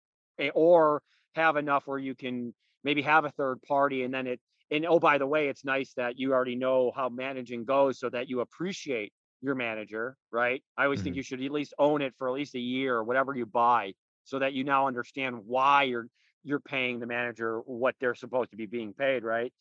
Or 0.54 1.02
have 1.34 1.56
enough 1.56 1.86
where 1.86 1.98
you 1.98 2.14
can 2.14 2.54
maybe 2.84 3.02
have 3.02 3.24
a 3.24 3.30
third 3.30 3.62
party 3.62 4.02
and 4.02 4.12
then 4.12 4.26
it 4.26 4.40
and 4.70 4.86
oh 4.86 4.98
by 4.98 5.18
the 5.18 5.26
way 5.26 5.48
it's 5.48 5.64
nice 5.64 5.92
that 5.94 6.18
you 6.18 6.32
already 6.32 6.56
know 6.56 6.92
how 6.94 7.08
managing 7.08 7.64
goes 7.64 7.98
so 7.98 8.08
that 8.08 8.28
you 8.28 8.40
appreciate 8.40 9.12
your 9.40 9.54
manager 9.54 10.16
right 10.32 10.62
i 10.76 10.84
always 10.84 10.98
mm-hmm. 10.98 11.04
think 11.04 11.16
you 11.16 11.22
should 11.22 11.42
at 11.42 11.50
least 11.50 11.74
own 11.78 12.02
it 12.02 12.14
for 12.16 12.28
at 12.28 12.34
least 12.34 12.54
a 12.54 12.60
year 12.60 12.96
or 12.96 13.04
whatever 13.04 13.34
you 13.34 13.46
buy 13.46 13.92
so 14.24 14.38
that 14.38 14.52
you 14.52 14.64
now 14.64 14.86
understand 14.86 15.36
why 15.46 15.84
you're 15.84 16.06
you're 16.44 16.60
paying 16.60 16.98
the 16.98 17.06
manager 17.06 17.60
what 17.66 17.94
they're 18.00 18.14
supposed 18.14 18.50
to 18.50 18.56
be 18.56 18.66
being 18.66 18.92
paid 18.92 19.22
right 19.22 19.52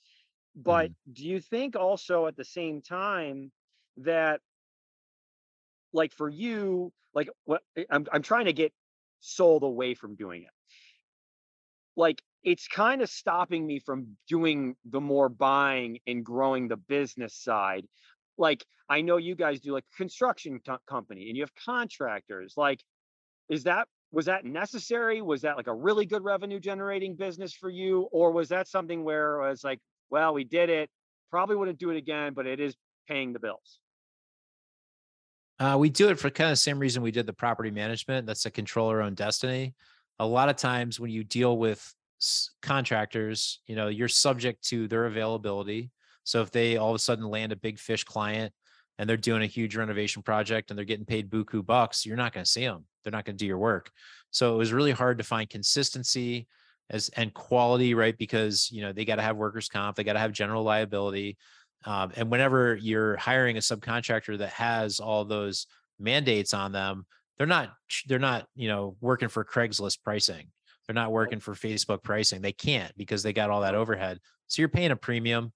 but 0.56 0.86
mm-hmm. 0.90 1.14
do 1.14 1.28
you 1.28 1.40
think 1.40 1.76
also 1.76 2.28
at 2.28 2.36
the 2.36 2.46
same 2.46 2.82
time 2.82 3.52
that 3.98 4.40
like 5.98 6.14
for 6.14 6.30
you, 6.30 6.94
like 7.14 7.30
what 7.46 7.62
eh, 7.76 7.84
I'm 7.90 8.06
I'm 8.14 8.22
trying 8.22 8.46
to 8.46 8.54
get 8.54 8.72
sold 9.20 9.64
away 9.64 9.96
from 9.96 10.16
doing 10.16 10.44
it. 10.44 10.50
Like 11.98 12.22
it's 12.44 12.68
kind 12.68 13.02
of 13.02 13.10
stopping 13.10 13.66
me 13.66 13.80
from 13.80 14.16
doing 14.30 14.76
the 14.86 15.02
more 15.02 15.28
buying 15.28 16.00
and 16.08 16.24
growing 16.24 16.68
the 16.68 16.78
business 16.78 17.36
side. 17.36 17.86
Like 18.38 18.64
I 18.88 19.02
know 19.02 19.18
you 19.18 19.36
guys 19.36 19.60
do 19.60 19.74
like 19.74 19.84
construction 19.98 20.62
company 20.88 21.28
and 21.28 21.36
you 21.36 21.44
have 21.44 21.52
contractors. 21.66 22.54
Like, 22.56 22.82
is 23.50 23.64
that 23.64 23.88
was 24.12 24.28
that 24.28 24.46
necessary? 24.46 25.22
Was 25.22 25.42
that 25.42 25.58
like 25.58 25.68
a 25.68 25.74
really 25.74 26.06
good 26.06 26.24
revenue 26.24 26.60
generating 26.60 27.16
business 27.16 27.54
for 27.54 27.70
you, 27.70 28.08
or 28.12 28.32
was 28.32 28.50
that 28.50 28.68
something 28.68 29.04
where 29.04 29.42
it 29.42 29.50
was 29.50 29.64
like, 29.64 29.80
well, 30.12 30.34
we 30.34 30.44
did 30.44 30.70
it, 30.70 30.90
probably 31.32 31.56
wouldn't 31.58 31.80
do 31.80 31.90
it 31.90 31.98
again, 31.98 32.34
but 32.34 32.46
it 32.46 32.60
is 32.60 32.76
paying 33.10 33.34
the 33.34 33.40
bills? 33.40 33.80
Uh, 35.60 35.76
we 35.80 35.90
do 35.90 36.10
it 36.10 36.20
for 36.20 36.30
kind 36.30 36.50
of 36.50 36.54
the 36.54 36.58
same 36.58 36.80
reason 36.80 37.02
we 37.02 37.12
did 37.12 37.26
the 37.26 37.34
property 37.34 37.72
management. 37.72 38.28
That's 38.28 38.44
to 38.44 38.52
control 38.52 38.90
our 38.90 39.02
own 39.02 39.16
destiny. 39.16 39.74
A 40.20 40.26
lot 40.26 40.50
of 40.50 40.56
times 40.56 41.00
when 41.00 41.12
you 41.12 41.24
deal 41.24 41.58
with 41.58 41.94
contractors, 42.62 43.60
you 43.68 43.76
know, 43.76 43.88
you're 43.88 44.08
subject 44.08 44.64
to 44.70 44.88
their 44.88 45.06
availability. 45.06 45.92
So 46.24 46.42
if 46.42 46.52
they 46.52 46.78
all 46.78 46.90
of 46.90 46.96
a 46.96 47.00
sudden 47.00 47.26
land 47.26 47.52
a 47.52 47.56
big 47.56 47.80
fish 47.80 48.04
client 48.04 48.54
and 48.98 49.10
they're 49.10 49.18
doing 49.18 49.44
a 49.44 49.48
huge 49.48 49.76
renovation 49.76 50.22
project 50.24 50.70
and 50.70 50.78
they're 50.78 50.86
getting 50.86 51.06
paid 51.06 51.30
buku 51.30 51.66
bucks, 51.66 52.06
you're 52.06 52.18
not 52.18 52.34
going 52.34 52.44
to 52.44 52.50
see 52.50 52.66
them. 52.66 52.86
They're 53.04 53.12
not 53.12 53.26
going 53.26 53.38
to 53.38 53.44
do 53.44 53.48
your 53.48 53.60
work. 53.60 53.92
So 54.32 54.54
it 54.54 54.58
was 54.58 54.74
really 54.74 54.92
hard 54.92 55.20
to 55.20 55.24
find 55.24 55.50
consistency 55.50 56.48
as 56.90 57.10
and 57.10 57.34
quality, 57.34 57.94
right? 57.94 58.18
Because 58.18 58.70
you 58.72 58.82
know 58.82 58.94
they 58.94 59.06
got 59.06 59.16
to 59.16 59.22
have 59.22 59.38
workers' 59.38 59.70
comp, 59.70 59.96
they 59.96 60.04
got 60.04 60.14
to 60.14 60.20
have 60.20 60.32
general 60.32 60.64
liability. 60.64 61.38
Um, 61.88 62.12
and 62.18 62.30
whenever 62.30 62.76
you're 62.76 63.16
hiring 63.16 63.56
a 63.56 63.62
subcontractor 63.62 64.40
that 64.40 64.50
has 64.50 65.00
all 65.00 65.24
those 65.24 65.68
mandates 65.98 66.54
on 66.54 66.74
them, 66.74 67.06
they're 67.38 67.48
not 67.48 67.72
they're 68.08 68.20
not 68.20 68.46
you 68.56 68.68
know 68.68 68.98
working 69.00 69.30
for 69.30 69.46
Craigslist 69.46 70.04
pricing. 70.04 70.48
They're 70.86 70.94
not 70.94 71.14
working 71.14 71.40
for 71.40 71.54
Facebook 71.54 72.04
pricing. 72.04 72.42
They 72.42 72.52
can't 72.52 72.92
because 72.98 73.24
they 73.24 73.32
got 73.32 73.50
all 73.50 73.62
that 73.62 73.74
overhead. 73.74 74.20
So 74.48 74.62
you're 74.62 74.70
paying 74.70 74.92
a 74.92 74.98
premium. 74.98 75.54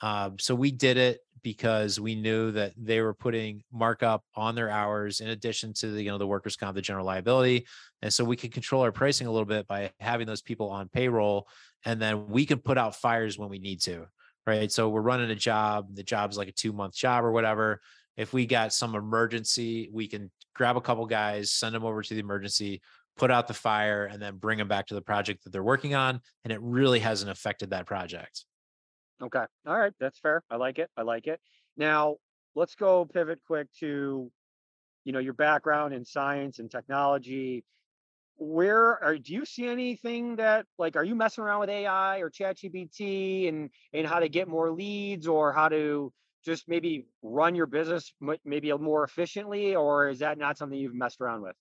Um, 0.00 0.38
so 0.38 0.54
we 0.54 0.70
did 0.70 0.96
it 0.96 1.20
because 1.42 2.00
we 2.00 2.14
knew 2.14 2.52
that 2.52 2.72
they 2.76 3.02
were 3.02 3.14
putting 3.14 3.62
markup 3.70 4.24
on 4.34 4.54
their 4.54 4.70
hours 4.70 5.20
in 5.20 5.28
addition 5.28 5.74
to 5.74 5.88
the 5.88 6.02
you 6.02 6.10
know 6.10 6.16
the 6.16 6.26
workers 6.26 6.56
comp, 6.56 6.74
the 6.74 6.80
general 6.80 7.04
liability, 7.04 7.66
and 8.00 8.10
so 8.10 8.24
we 8.24 8.36
can 8.36 8.50
control 8.50 8.80
our 8.80 8.92
pricing 8.92 9.26
a 9.26 9.30
little 9.30 9.44
bit 9.44 9.66
by 9.66 9.90
having 10.00 10.26
those 10.26 10.40
people 10.40 10.70
on 10.70 10.88
payroll, 10.88 11.46
and 11.84 12.00
then 12.00 12.28
we 12.28 12.46
can 12.46 12.60
put 12.60 12.78
out 12.78 12.96
fires 12.96 13.38
when 13.38 13.50
we 13.50 13.58
need 13.58 13.82
to 13.82 14.06
right? 14.46 14.70
So 14.70 14.88
we're 14.88 15.00
running 15.00 15.30
a 15.30 15.34
job, 15.34 15.88
the 15.94 16.02
job's 16.02 16.38
like 16.38 16.48
a 16.48 16.52
two 16.52 16.72
month 16.72 16.94
job 16.94 17.24
or 17.24 17.32
whatever. 17.32 17.80
If 18.16 18.32
we 18.32 18.46
got 18.46 18.72
some 18.72 18.94
emergency, 18.94 19.90
we 19.92 20.08
can 20.08 20.30
grab 20.54 20.76
a 20.76 20.80
couple 20.80 21.04
guys, 21.06 21.50
send 21.50 21.74
them 21.74 21.84
over 21.84 22.02
to 22.02 22.14
the 22.14 22.20
emergency, 22.20 22.80
put 23.16 23.30
out 23.30 23.48
the 23.48 23.54
fire, 23.54 24.06
and 24.06 24.22
then 24.22 24.36
bring 24.36 24.58
them 24.58 24.68
back 24.68 24.86
to 24.86 24.94
the 24.94 25.02
project 25.02 25.44
that 25.44 25.50
they're 25.50 25.62
working 25.62 25.94
on. 25.94 26.20
And 26.44 26.52
it 26.52 26.60
really 26.62 27.00
hasn't 27.00 27.30
affected 27.30 27.70
that 27.70 27.86
project. 27.86 28.44
Okay. 29.22 29.44
All 29.66 29.78
right. 29.78 29.92
That's 29.98 30.18
fair. 30.18 30.42
I 30.50 30.56
like 30.56 30.78
it. 30.78 30.90
I 30.96 31.02
like 31.02 31.26
it. 31.26 31.40
Now 31.76 32.16
let's 32.54 32.74
go 32.74 33.04
pivot 33.04 33.40
quick 33.46 33.68
to, 33.80 34.30
you 35.04 35.12
know, 35.12 35.18
your 35.18 35.34
background 35.34 35.94
in 35.94 36.04
science 36.04 36.58
and 36.58 36.70
technology. 36.70 37.64
Where 38.36 39.02
are 39.02 39.16
do 39.16 39.32
you 39.32 39.44
see 39.44 39.66
anything 39.66 40.36
that 40.36 40.66
like 40.78 40.96
are 40.96 41.04
you 41.04 41.14
messing 41.14 41.42
around 41.42 41.60
with 41.60 41.70
AI 41.70 42.18
or 42.18 42.30
ChatGPT 42.30 43.48
and 43.48 43.70
and 43.92 44.06
how 44.06 44.18
to 44.18 44.28
get 44.28 44.48
more 44.48 44.70
leads 44.70 45.26
or 45.26 45.52
how 45.52 45.68
to 45.68 46.12
just 46.44 46.68
maybe 46.68 47.06
run 47.22 47.54
your 47.54 47.66
business 47.66 48.12
maybe 48.44 48.72
more 48.74 49.04
efficiently 49.04 49.74
or 49.74 50.08
is 50.08 50.20
that 50.20 50.38
not 50.38 50.58
something 50.58 50.78
you've 50.78 50.94
messed 50.94 51.20
around 51.20 51.42
with? 51.42 51.56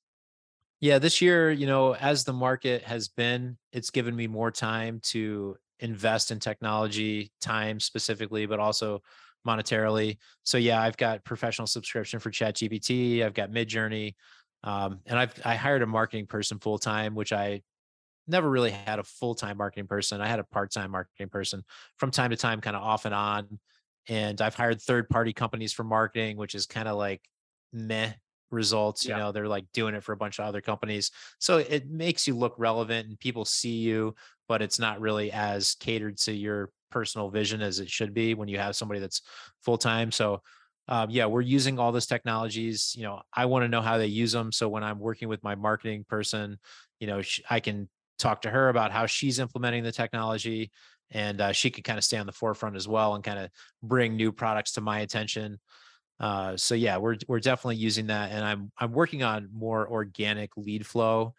Yeah, 0.81 0.99
this 0.99 1.21
year, 1.21 1.51
you 1.51 1.65
know, 1.65 1.95
as 1.95 2.25
the 2.25 2.33
market 2.33 2.83
has 2.83 3.07
been, 3.07 3.57
it's 3.71 3.89
given 3.89 4.15
me 4.15 4.27
more 4.27 4.51
time 4.51 4.99
to 5.05 5.55
invest 5.79 6.31
in 6.31 6.39
technology, 6.39 7.31
time 7.41 7.79
specifically, 7.79 8.45
but 8.45 8.59
also 8.59 9.01
monetarily. 9.47 10.17
So 10.43 10.57
yeah, 10.57 10.81
I've 10.81 10.97
got 10.97 11.23
professional 11.23 11.67
subscription 11.67 12.19
for 12.19 12.29
ChatGPT. 12.29 13.23
I've 13.23 13.33
got 13.33 13.51
Midjourney, 13.51 14.15
um, 14.65 14.99
and 15.05 15.17
I've 15.17 15.33
I 15.45 15.55
hired 15.55 15.83
a 15.83 15.87
marketing 15.87 16.25
person 16.25 16.59
full 16.59 16.79
time, 16.79 17.15
which 17.15 17.31
I 17.31 17.61
never 18.27 18.49
really 18.49 18.71
had 18.71 18.99
a 18.99 19.03
full 19.03 19.35
time 19.35 19.57
marketing 19.57 19.87
person. 19.87 20.19
I 20.19 20.27
had 20.27 20.39
a 20.39 20.43
part 20.43 20.71
time 20.71 20.91
marketing 20.91 21.29
person 21.29 21.63
from 21.97 22.11
time 22.11 22.31
to 22.31 22.35
time, 22.35 22.59
kind 22.59 22.75
of 22.75 22.81
off 22.81 23.05
and 23.05 23.13
on. 23.13 23.59
And 24.09 24.41
I've 24.41 24.55
hired 24.55 24.81
third 24.81 25.07
party 25.07 25.33
companies 25.33 25.71
for 25.71 25.83
marketing, 25.83 26.37
which 26.37 26.55
is 26.55 26.65
kind 26.65 26.87
of 26.87 26.97
like 26.97 27.21
meh 27.71 28.13
results. 28.51 29.05
Yeah. 29.05 29.15
You 29.15 29.23
know, 29.23 29.31
they're 29.31 29.47
like 29.47 29.65
doing 29.73 29.93
it 29.93 30.03
for 30.03 30.13
a 30.13 30.17
bunch 30.17 30.39
of 30.39 30.45
other 30.45 30.61
companies. 30.61 31.11
So 31.39 31.57
it 31.57 31.89
makes 31.89 32.27
you 32.27 32.35
look 32.35 32.55
relevant 32.57 33.07
and 33.07 33.19
people 33.19 33.45
see 33.45 33.77
you, 33.77 34.15
but 34.47 34.61
it's 34.61 34.79
not 34.79 34.99
really 34.99 35.31
as 35.31 35.75
catered 35.75 36.17
to 36.19 36.33
your 36.33 36.71
personal 36.91 37.29
vision 37.29 37.61
as 37.61 37.79
it 37.79 37.89
should 37.89 38.13
be 38.13 38.33
when 38.33 38.47
you 38.47 38.57
have 38.57 38.75
somebody 38.75 38.99
that's 38.99 39.21
full 39.63 39.77
time. 39.77 40.11
So 40.11 40.41
um, 40.87 41.09
yeah, 41.09 41.25
we're 41.25 41.41
using 41.41 41.79
all 41.79 41.91
those 41.91 42.05
technologies. 42.05 42.93
You 42.95 43.03
know, 43.03 43.21
I 43.33 43.45
want 43.45 43.63
to 43.63 43.69
know 43.69 43.81
how 43.81 43.97
they 43.97 44.07
use 44.07 44.31
them. 44.31 44.51
So 44.51 44.69
when 44.69 44.83
I'm 44.83 44.99
working 44.99 45.27
with 45.27 45.43
my 45.43 45.55
marketing 45.55 46.05
person, 46.07 46.59
you 46.99 47.07
know, 47.07 47.21
I 47.49 47.59
can 47.59 47.89
talk 48.19 48.43
to 48.43 48.49
her 48.49 48.69
about 48.69 48.91
how 48.91 49.05
she's 49.05 49.39
implementing 49.39 49.83
the 49.83 49.91
technology 49.91 50.71
and 51.11 51.41
uh, 51.41 51.51
she 51.51 51.69
could 51.69 51.83
kind 51.83 51.97
of 51.97 52.03
stay 52.03 52.17
on 52.17 52.25
the 52.25 52.31
forefront 52.31 52.75
as 52.75 52.87
well 52.87 53.15
and 53.15 53.23
kind 53.23 53.39
of 53.39 53.49
bring 53.83 54.15
new 54.15 54.31
products 54.31 54.73
to 54.73 54.81
my 54.81 54.99
attention. 54.99 55.59
Uh, 56.19 56.55
so 56.55 56.75
yeah, 56.75 56.97
we're 56.97 57.17
we're 57.27 57.41
definitely 57.41 57.75
using 57.75 58.07
that, 58.07 58.31
and 58.31 58.43
I'm 58.43 58.71
I'm 58.77 58.93
working 58.93 59.23
on 59.23 59.49
more 59.53 59.87
organic 59.87 60.55
lead 60.55 60.85
flow. 60.85 61.33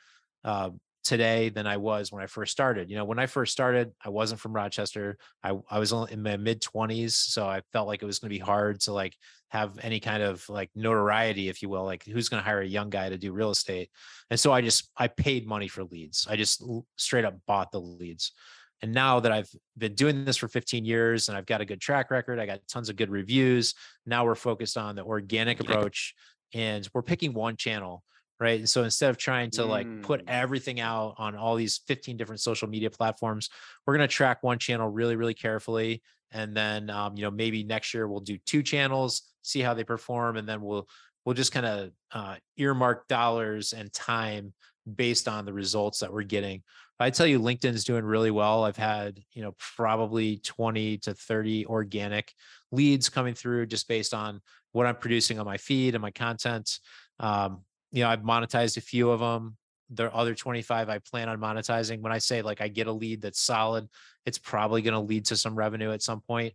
Uh, 0.45 0.71
today 1.07 1.49
than 1.49 1.67
I 1.67 1.77
was 1.77 2.13
when 2.13 2.23
I 2.23 2.27
first 2.27 2.53
started. 2.53 2.91
You 2.91 2.97
know, 2.97 3.05
when 3.05 3.19
I 3.19 3.27
first 3.27 3.53
started, 3.53 3.93
I 4.05 4.09
wasn't 4.09 4.41
from 4.41 4.53
Rochester. 4.53 5.17
I, 5.43 5.57
I 5.71 5.79
was 5.79 5.93
in 5.93 6.23
my 6.23 6.37
mid 6.37 6.61
20s. 6.61 7.13
So 7.13 7.47
I 7.47 7.63
felt 7.73 7.89
like 7.89 8.03
it 8.03 8.07
was 8.07 8.19
going 8.19 8.31
to 8.31 8.39
be 8.39 8.45
hard 8.45 8.81
to 8.83 8.93
like 8.93 9.17
have 9.49 9.79
any 9.83 10.01
kind 10.01 10.23
of 10.23 10.47
like 10.49 10.71
notoriety, 10.75 11.49
if 11.49 11.63
you 11.63 11.69
will. 11.69 11.85
Like, 11.85 12.05
who's 12.05 12.29
going 12.29 12.43
to 12.43 12.45
hire 12.45 12.61
a 12.61 12.67
young 12.67 12.91
guy 12.91 13.09
to 13.09 13.17
do 13.17 13.33
real 13.33 13.51
estate? 13.51 13.91
And 14.31 14.39
so 14.39 14.53
I 14.53 14.61
just, 14.61 14.91
I 14.97 15.09
paid 15.09 15.47
money 15.47 15.69
for 15.69 15.85
leads. 15.85 16.27
I 16.29 16.37
just 16.37 16.63
straight 16.97 17.25
up 17.25 17.39
bought 17.47 17.71
the 17.71 17.81
leads. 17.81 18.33
And 18.83 18.93
now 18.93 19.21
that 19.21 19.33
I've 19.33 19.49
been 19.79 19.95
doing 19.95 20.25
this 20.25 20.37
for 20.37 20.49
15 20.49 20.85
years 20.85 21.29
and 21.29 21.39
I've 21.39 21.47
got 21.47 21.61
a 21.61 21.65
good 21.65 21.81
track 21.81 22.11
record, 22.11 22.39
I 22.39 22.47
got 22.47 22.61
tons 22.69 22.89
of 22.89 22.97
good 22.97 23.11
reviews. 23.11 23.75
Now 24.05 24.25
we're 24.25 24.35
focused 24.35 24.77
on 24.77 24.97
the 24.97 25.05
organic 25.05 25.61
approach 25.61 26.15
and 26.53 26.87
we're 26.93 27.03
picking 27.03 27.33
one 27.33 27.57
channel 27.57 28.05
right? 28.39 28.59
And 28.59 28.69
so 28.69 28.85
instead 28.85 29.11
of 29.11 29.17
trying 29.17 29.51
to 29.53 29.65
like 29.65 30.03
put 30.03 30.25
mm. 30.25 30.29
everything 30.29 30.81
out 30.81 31.15
on 31.19 31.37
all 31.37 31.57
these 31.57 31.81
15 31.87 32.17
different 32.17 32.41
social 32.41 32.69
media 32.69 32.91
platforms 32.91 33.49
we're 33.87 33.97
going 33.97 34.07
to 34.09 34.13
track 34.13 34.43
one 34.43 34.59
channel 34.59 34.89
really 34.89 35.17
really 35.17 35.35
carefully 35.35 36.03
and 36.33 36.57
then 36.57 36.91
um, 36.91 37.17
you 37.17 37.23
know 37.23 37.31
maybe 37.31 37.63
next 37.63 37.95
year 37.95 38.07
we'll 38.09 38.21
do 38.21 38.39
two 38.45 38.63
channels 38.63 39.23
see 39.43 39.61
how 39.61 39.75
they 39.75 39.85
perform 39.85 40.37
and 40.37 40.49
then 40.49 40.61
we'll 40.61 40.89
we'll 41.25 41.35
just 41.35 41.53
kind 41.53 41.67
of 41.67 41.91
uh, 42.13 42.37
earmark 42.57 43.07
dollars 43.09 43.73
and 43.73 43.93
time 43.93 44.53
based 44.95 45.29
on 45.29 45.45
the 45.45 45.53
results 45.53 45.99
that 45.99 46.13
we're 46.13 46.23
getting. 46.23 46.63
I 46.99 47.11
tell 47.11 47.27
you 47.27 47.41
linkedin's 47.41 47.85
doing 47.85 48.05
really 48.05 48.31
well. 48.31 48.65
I've 48.65 48.77
had 48.77 49.21
you 49.33 49.43
know 49.43 49.55
probably 49.59 50.39
20 50.39 50.99
to 50.99 51.15
30 51.15 51.67
organic 51.67 52.33
leads 52.73 53.09
coming 53.09 53.35
through 53.35 53.67
just 53.67 53.87
based 53.89 54.15
on 54.15 54.41
what 54.73 54.87
i'm 54.87 54.97
producing 54.97 55.39
on 55.39 55.47
my 55.47 55.57
feed 55.57 55.95
and 55.95 56.03
my 56.03 56.11
content. 56.11 56.79
Um, 57.19 57.63
you 57.93 58.03
know, 58.03 58.09
I've 58.09 58.23
monetized 58.23 58.77
a 58.77 58.81
few 58.81 59.11
of 59.11 59.21
them. 59.21 59.57
The 59.91 60.13
other 60.13 60.35
25 60.35 60.89
I 60.89 60.99
plan 60.99 61.29
on 61.29 61.39
monetizing. 61.39 62.01
When 62.01 62.13
I 62.13 62.19
say 62.19 62.43
like 62.43 62.61
I 62.61 62.69
get 62.69 62.89
a 62.89 62.93
lead 62.93 63.23
that's 63.23 63.41
solid, 63.41 63.89
it's 64.25 64.39
probably 64.39 64.83
going 64.83 64.95
to 64.95 65.01
lead 65.01 65.27
to 65.27 65.37
some 65.37 65.55
revenue 65.55 65.93
at 65.93 66.03
some 66.03 66.21
point. 66.21 66.55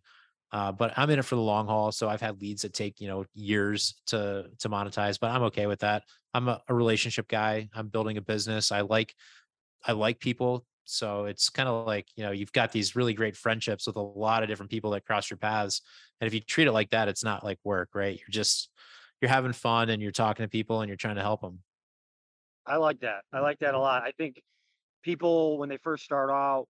Uh, 0.51 0.71
but 0.71 0.97
I'm 0.97 1.09
in 1.09 1.19
it 1.19 1.25
for 1.25 1.35
the 1.35 1.41
long 1.41 1.67
haul. 1.67 1.93
So 1.93 2.09
I've 2.09 2.19
had 2.19 2.41
leads 2.41 2.63
that 2.63 2.73
take, 2.73 2.99
you 2.99 3.07
know, 3.07 3.25
years 3.33 3.95
to 4.07 4.47
to 4.59 4.69
monetize, 4.69 5.17
but 5.19 5.31
I'm 5.31 5.43
okay 5.43 5.65
with 5.65 5.79
that. 5.79 6.03
I'm 6.33 6.49
a, 6.49 6.61
a 6.67 6.73
relationship 6.73 7.29
guy. 7.29 7.69
I'm 7.73 7.87
building 7.87 8.17
a 8.17 8.21
business. 8.21 8.71
I 8.71 8.81
like 8.81 9.15
I 9.85 9.93
like 9.93 10.19
people. 10.19 10.65
So 10.83 11.25
it's 11.25 11.49
kind 11.49 11.69
of 11.69 11.87
like, 11.87 12.07
you 12.15 12.23
know, 12.23 12.31
you've 12.31 12.51
got 12.51 12.73
these 12.73 12.95
really 12.95 13.13
great 13.13 13.37
friendships 13.37 13.87
with 13.87 13.95
a 13.95 14.01
lot 14.01 14.43
of 14.43 14.49
different 14.49 14.71
people 14.71 14.91
that 14.91 15.05
cross 15.05 15.29
your 15.29 15.37
paths. 15.37 15.81
And 16.19 16.27
if 16.27 16.33
you 16.33 16.41
treat 16.41 16.67
it 16.67 16.73
like 16.73 16.89
that, 16.89 17.07
it's 17.07 17.23
not 17.23 17.45
like 17.45 17.59
work, 17.63 17.89
right? 17.93 18.19
You're 18.19 18.27
just 18.29 18.69
you're 19.21 19.29
having 19.29 19.53
fun 19.53 19.89
and 19.89 20.01
you're 20.01 20.11
talking 20.11 20.43
to 20.43 20.49
people 20.49 20.81
and 20.81 20.89
you're 20.89 20.97
trying 20.97 21.15
to 21.15 21.21
help 21.21 21.41
them. 21.41 21.59
I 22.65 22.77
like 22.77 23.01
that. 23.01 23.21
I 23.33 23.39
like 23.39 23.59
that 23.59 23.73
a 23.73 23.79
lot. 23.79 24.03
I 24.03 24.11
think 24.11 24.41
people 25.03 25.57
when 25.57 25.69
they 25.69 25.77
first 25.77 26.03
start 26.03 26.29
out, 26.29 26.67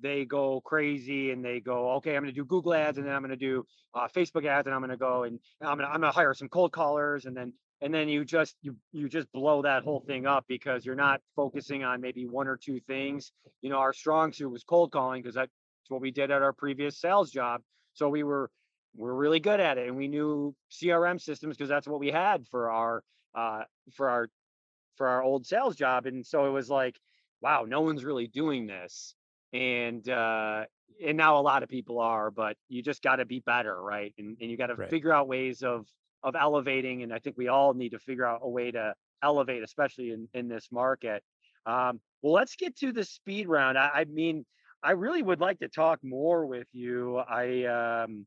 they 0.00 0.24
go 0.24 0.60
crazy 0.62 1.30
and 1.30 1.44
they 1.44 1.60
go, 1.60 1.92
okay, 1.92 2.16
I'm 2.16 2.22
going 2.22 2.34
to 2.34 2.38
do 2.38 2.44
Google 2.44 2.74
ads 2.74 2.98
and 2.98 3.06
then 3.06 3.14
I'm 3.14 3.22
going 3.22 3.30
to 3.30 3.36
do 3.36 3.64
uh, 3.94 4.08
Facebook 4.08 4.46
ads 4.46 4.66
and 4.66 4.74
I'm 4.74 4.80
going 4.80 4.90
to 4.90 4.96
go 4.96 5.24
and 5.24 5.38
I'm 5.60 5.76
going 5.76 5.88
to 5.88 5.94
I'm 5.94 6.00
going 6.00 6.12
to 6.12 6.16
hire 6.16 6.34
some 6.34 6.48
cold 6.48 6.72
callers 6.72 7.26
and 7.26 7.36
then 7.36 7.52
and 7.82 7.92
then 7.92 8.08
you 8.08 8.24
just 8.24 8.56
you 8.62 8.76
you 8.92 9.08
just 9.08 9.30
blow 9.32 9.62
that 9.62 9.84
whole 9.84 10.00
thing 10.00 10.26
up 10.26 10.44
because 10.48 10.84
you're 10.84 10.94
not 10.94 11.20
focusing 11.36 11.84
on 11.84 12.00
maybe 12.00 12.26
one 12.26 12.46
or 12.46 12.56
two 12.56 12.80
things. 12.86 13.32
You 13.62 13.70
know, 13.70 13.78
our 13.78 13.92
strong 13.92 14.32
suit 14.32 14.50
was 14.50 14.64
cold 14.64 14.92
calling 14.92 15.22
because 15.22 15.34
that's 15.34 15.50
what 15.88 16.00
we 16.00 16.10
did 16.10 16.30
at 16.30 16.42
our 16.42 16.52
previous 16.52 16.98
sales 16.98 17.30
job. 17.30 17.62
So 17.94 18.08
we 18.08 18.22
were 18.22 18.50
we're 18.96 19.14
really 19.14 19.40
good 19.40 19.60
at 19.60 19.78
it 19.78 19.86
and 19.88 19.96
we 19.96 20.08
knew 20.08 20.54
crm 20.72 21.20
systems 21.20 21.56
because 21.56 21.68
that's 21.68 21.86
what 21.86 22.00
we 22.00 22.08
had 22.08 22.46
for 22.48 22.70
our 22.70 23.02
uh 23.34 23.62
for 23.92 24.08
our 24.10 24.28
for 24.96 25.08
our 25.08 25.22
old 25.22 25.46
sales 25.46 25.76
job 25.76 26.06
and 26.06 26.26
so 26.26 26.46
it 26.46 26.50
was 26.50 26.68
like 26.68 26.96
wow 27.40 27.64
no 27.66 27.80
one's 27.80 28.04
really 28.04 28.26
doing 28.26 28.66
this 28.66 29.14
and 29.52 30.08
uh 30.08 30.64
and 31.04 31.16
now 31.16 31.38
a 31.38 31.40
lot 31.40 31.62
of 31.62 31.68
people 31.68 31.98
are 31.98 32.30
but 32.30 32.56
you 32.68 32.82
just 32.82 33.02
got 33.02 33.16
to 33.16 33.24
be 33.24 33.40
better 33.40 33.80
right 33.80 34.12
and, 34.18 34.36
and 34.40 34.50
you 34.50 34.56
got 34.56 34.66
to 34.66 34.74
right. 34.74 34.90
figure 34.90 35.12
out 35.12 35.28
ways 35.28 35.62
of 35.62 35.86
of 36.22 36.34
elevating 36.34 37.02
and 37.02 37.12
i 37.12 37.18
think 37.18 37.36
we 37.38 37.48
all 37.48 37.72
need 37.72 37.90
to 37.90 37.98
figure 37.98 38.26
out 38.26 38.40
a 38.42 38.48
way 38.48 38.70
to 38.70 38.92
elevate 39.22 39.62
especially 39.62 40.10
in 40.10 40.28
in 40.34 40.48
this 40.48 40.68
market 40.70 41.22
um 41.66 42.00
well 42.22 42.32
let's 42.32 42.56
get 42.56 42.76
to 42.76 42.92
the 42.92 43.04
speed 43.04 43.48
round 43.48 43.78
i, 43.78 43.90
I 43.94 44.04
mean 44.04 44.44
i 44.82 44.92
really 44.92 45.22
would 45.22 45.40
like 45.40 45.58
to 45.60 45.68
talk 45.68 46.00
more 46.02 46.46
with 46.46 46.68
you 46.72 47.16
i 47.18 47.64
um 47.64 48.26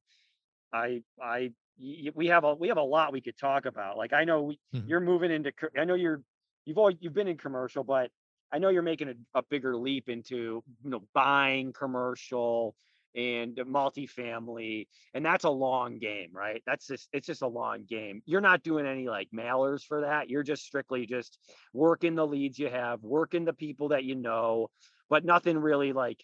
I 0.73 1.03
I 1.21 1.51
we 1.79 2.27
have 2.27 2.43
a 2.43 2.55
we 2.55 2.67
have 2.67 2.77
a 2.77 2.83
lot 2.83 3.13
we 3.13 3.21
could 3.21 3.37
talk 3.37 3.65
about. 3.65 3.97
Like 3.97 4.13
I 4.13 4.23
know 4.23 4.41
we, 4.43 4.59
mm-hmm. 4.75 4.87
you're 4.87 4.99
moving 4.99 5.31
into 5.31 5.51
I 5.79 5.85
know 5.85 5.95
you're 5.95 6.21
you've 6.65 6.77
always 6.77 6.95
you've 6.99 7.13
been 7.13 7.27
in 7.27 7.37
commercial, 7.37 7.83
but 7.83 8.09
I 8.51 8.59
know 8.59 8.69
you're 8.69 8.81
making 8.83 9.09
a, 9.09 9.39
a 9.39 9.43
bigger 9.43 9.75
leap 9.75 10.09
into 10.09 10.63
you 10.83 10.89
know 10.89 11.03
buying 11.13 11.73
commercial 11.73 12.75
and 13.15 13.55
multifamily 13.55 14.87
and 15.13 15.23
that's 15.23 15.43
a 15.43 15.49
long 15.49 15.99
game 15.99 16.29
right 16.33 16.63
that's 16.65 16.87
just 16.87 17.07
it's 17.13 17.27
just 17.27 17.43
a 17.43 17.47
long 17.47 17.83
game 17.87 18.23
you're 18.25 18.41
not 18.41 18.63
doing 18.63 18.87
any 18.87 19.07
like 19.07 19.27
mailers 19.31 19.83
for 19.83 20.01
that 20.01 20.31
you're 20.31 20.41
just 20.41 20.63
strictly 20.63 21.05
just 21.05 21.37
working 21.73 22.15
the 22.15 22.25
leads 22.25 22.57
you 22.57 22.69
have 22.69 23.03
working 23.03 23.45
the 23.45 23.53
people 23.53 23.89
that 23.89 24.03
you 24.03 24.15
know 24.15 24.67
but 25.09 25.23
nothing 25.23 25.59
really 25.59 25.93
like 25.93 26.23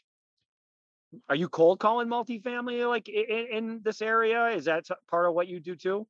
are 1.27 1.35
you 1.35 1.49
cold 1.49 1.79
calling 1.79 2.07
multifamily 2.07 2.87
like 2.87 3.09
in, 3.09 3.47
in 3.51 3.81
this 3.83 4.01
area? 4.01 4.47
Is 4.47 4.65
that 4.65 4.85
part 5.09 5.27
of 5.27 5.33
what 5.33 5.47
you 5.47 5.59
do 5.59 5.75
too? 5.75 6.07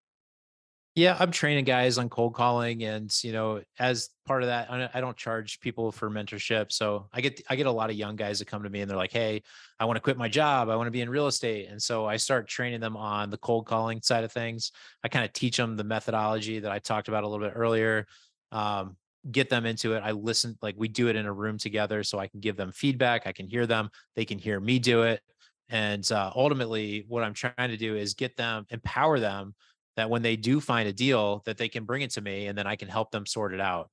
Yeah, 0.95 1.15
I'm 1.17 1.31
training 1.31 1.65
guys 1.65 1.97
on 1.97 2.09
cold 2.09 2.33
calling, 2.33 2.83
and 2.83 3.09
you 3.23 3.31
know, 3.31 3.61
as 3.77 4.09
part 4.25 4.43
of 4.43 4.47
that, 4.47 4.69
I 4.93 4.99
don't 4.99 5.15
charge 5.15 5.61
people 5.61 5.93
for 5.93 6.09
mentorship. 6.09 6.71
So 6.73 7.07
I 7.13 7.21
get 7.21 7.41
I 7.49 7.55
get 7.55 7.67
a 7.67 7.71
lot 7.71 7.89
of 7.89 7.95
young 7.95 8.15
guys 8.15 8.39
that 8.39 8.45
come 8.45 8.63
to 8.63 8.69
me 8.69 8.81
and 8.81 8.89
they're 8.89 8.97
like, 8.97 9.13
"Hey, 9.13 9.43
I 9.79 9.85
want 9.85 9.97
to 9.97 10.01
quit 10.01 10.17
my 10.17 10.27
job. 10.27 10.67
I 10.67 10.75
want 10.75 10.87
to 10.87 10.91
be 10.91 11.01
in 11.01 11.09
real 11.09 11.27
estate." 11.27 11.69
And 11.69 11.81
so 11.81 12.05
I 12.05 12.17
start 12.17 12.49
training 12.49 12.81
them 12.81 12.97
on 12.97 13.29
the 13.29 13.37
cold 13.37 13.65
calling 13.65 14.01
side 14.01 14.25
of 14.25 14.31
things. 14.33 14.71
I 15.03 15.07
kind 15.07 15.23
of 15.23 15.31
teach 15.31 15.55
them 15.55 15.77
the 15.77 15.83
methodology 15.85 16.59
that 16.59 16.71
I 16.71 16.79
talked 16.79 17.07
about 17.07 17.23
a 17.23 17.27
little 17.27 17.45
bit 17.45 17.53
earlier. 17.55 18.05
Um, 18.51 18.97
get 19.31 19.49
them 19.49 19.65
into 19.65 19.93
it. 19.93 20.01
I 20.03 20.11
listen, 20.11 20.57
like 20.61 20.75
we 20.77 20.87
do 20.87 21.07
it 21.07 21.15
in 21.15 21.25
a 21.25 21.33
room 21.33 21.57
together 21.57 22.03
so 22.03 22.19
I 22.19 22.27
can 22.27 22.39
give 22.39 22.55
them 22.55 22.71
feedback. 22.71 23.27
I 23.27 23.31
can 23.31 23.47
hear 23.47 23.65
them, 23.65 23.89
they 24.15 24.25
can 24.25 24.39
hear 24.39 24.59
me 24.59 24.79
do 24.79 25.03
it. 25.03 25.21
And 25.69 26.09
uh, 26.11 26.31
ultimately, 26.35 27.05
what 27.07 27.23
I'm 27.23 27.33
trying 27.33 27.69
to 27.69 27.77
do 27.77 27.95
is 27.95 28.15
get 28.15 28.35
them, 28.35 28.65
empower 28.69 29.19
them 29.19 29.53
that 29.95 30.09
when 30.09 30.21
they 30.21 30.35
do 30.35 30.59
find 30.59 30.87
a 30.87 30.93
deal, 30.93 31.43
that 31.45 31.57
they 31.57 31.69
can 31.69 31.85
bring 31.85 32.01
it 32.01 32.11
to 32.11 32.21
me 32.21 32.47
and 32.47 32.57
then 32.57 32.65
I 32.65 32.75
can 32.75 32.87
help 32.87 33.11
them 33.11 33.25
sort 33.25 33.53
it 33.53 33.61
out. 33.61 33.89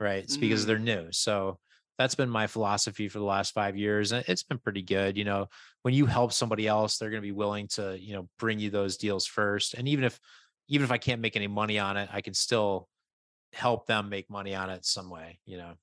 Right. 0.00 0.22
It's 0.22 0.34
mm-hmm. 0.34 0.42
because 0.42 0.64
they're 0.64 0.78
new. 0.78 1.08
So 1.10 1.58
that's 1.98 2.14
been 2.14 2.30
my 2.30 2.46
philosophy 2.46 3.08
for 3.08 3.18
the 3.18 3.24
last 3.24 3.52
five 3.52 3.76
years. 3.76 4.12
And 4.12 4.24
it's 4.28 4.44
been 4.44 4.58
pretty 4.58 4.82
good. 4.82 5.18
You 5.18 5.24
know, 5.24 5.48
when 5.82 5.94
you 5.94 6.06
help 6.06 6.32
somebody 6.32 6.68
else, 6.68 6.96
they're 6.96 7.10
going 7.10 7.20
to 7.20 7.26
be 7.26 7.32
willing 7.32 7.66
to, 7.68 7.98
you 7.98 8.14
know, 8.14 8.28
bring 8.38 8.60
you 8.60 8.70
those 8.70 8.96
deals 8.96 9.26
first. 9.26 9.74
And 9.74 9.88
even 9.88 10.04
if, 10.04 10.18
even 10.68 10.84
if 10.84 10.92
I 10.92 10.98
can't 10.98 11.20
make 11.20 11.34
any 11.34 11.48
money 11.48 11.78
on 11.78 11.96
it, 11.96 12.08
I 12.12 12.20
can 12.20 12.34
still 12.34 12.88
help 13.52 13.86
them 13.86 14.08
make 14.08 14.30
money 14.30 14.54
on 14.54 14.70
it 14.70 14.84
some 14.84 15.10
way, 15.10 15.40
you 15.44 15.56
know. 15.56 15.76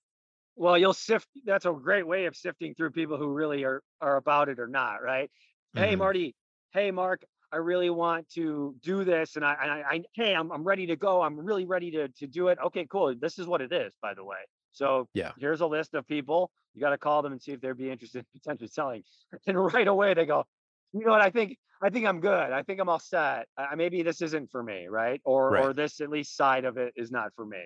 Well, 0.55 0.77
you'll 0.77 0.93
sift. 0.93 1.27
That's 1.43 1.65
a 1.65 1.71
great 1.73 2.07
way 2.07 2.25
of 2.25 2.35
sifting 2.35 2.75
through 2.75 2.91
people 2.91 3.17
who 3.17 3.27
really 3.33 3.63
are 3.65 3.83
are 4.01 4.15
about 4.17 4.49
it 4.49 4.59
or 4.59 4.67
not, 4.67 5.01
right? 5.03 5.29
Hey, 5.75 5.95
Mhm. 5.95 5.97
Marty. 5.97 6.35
Hey, 6.71 6.91
Mark. 6.91 7.23
I 7.51 7.57
really 7.57 7.89
want 7.89 8.27
to 8.29 8.75
do 8.81 9.03
this, 9.05 9.35
and 9.35 9.45
I, 9.45 9.53
and 9.53 9.71
I, 9.71 9.81
I 9.81 10.03
hey, 10.13 10.33
I'm 10.35 10.51
I'm 10.51 10.63
ready 10.63 10.85
to 10.87 10.95
go. 10.95 11.21
I'm 11.21 11.39
really 11.39 11.65
ready 11.65 11.91
to 11.91 12.07
to 12.09 12.27
do 12.27 12.47
it. 12.49 12.57
Okay, 12.59 12.85
cool. 12.87 13.13
This 13.15 13.37
is 13.37 13.47
what 13.47 13.61
it 13.61 13.71
is, 13.71 13.95
by 14.01 14.13
the 14.13 14.23
way. 14.23 14.37
So 14.71 15.09
Yeah. 15.13 15.33
here's 15.37 15.61
a 15.61 15.67
list 15.67 15.93
of 15.93 16.07
people. 16.07 16.51
You 16.73 16.81
got 16.81 16.89
to 16.89 16.97
call 16.97 17.21
them 17.21 17.31
and 17.31 17.41
see 17.41 17.51
if 17.53 17.61
they'd 17.61 17.77
be 17.77 17.89
interested 17.91 18.19
in 18.19 18.25
potentially 18.39 18.67
selling. 18.69 19.03
And 19.47 19.61
right 19.63 19.87
away 19.87 20.13
they 20.13 20.25
go, 20.25 20.45
you 20.93 21.05
know 21.05 21.11
what? 21.11 21.21
I 21.21 21.29
think 21.29 21.57
I 21.85 21.91
think 21.91 22.07
I'm 22.07 22.19
good. 22.19 22.51
I 22.51 22.63
think 22.63 22.79
I'm 22.79 22.89
all 22.89 22.99
set. 22.99 23.47
I, 23.55 23.75
maybe 23.75 24.01
this 24.01 24.21
isn't 24.23 24.49
for 24.51 24.63
me, 24.63 24.87
right? 24.87 25.21
Or 25.23 25.53
Right. 25.53 25.69
or 25.69 25.73
this 25.73 26.01
at 26.01 26.09
least 26.09 26.35
side 26.35 26.65
of 26.65 26.77
it 26.77 26.93
is 26.95 27.11
not 27.11 27.33
for 27.35 27.45
me. 27.45 27.65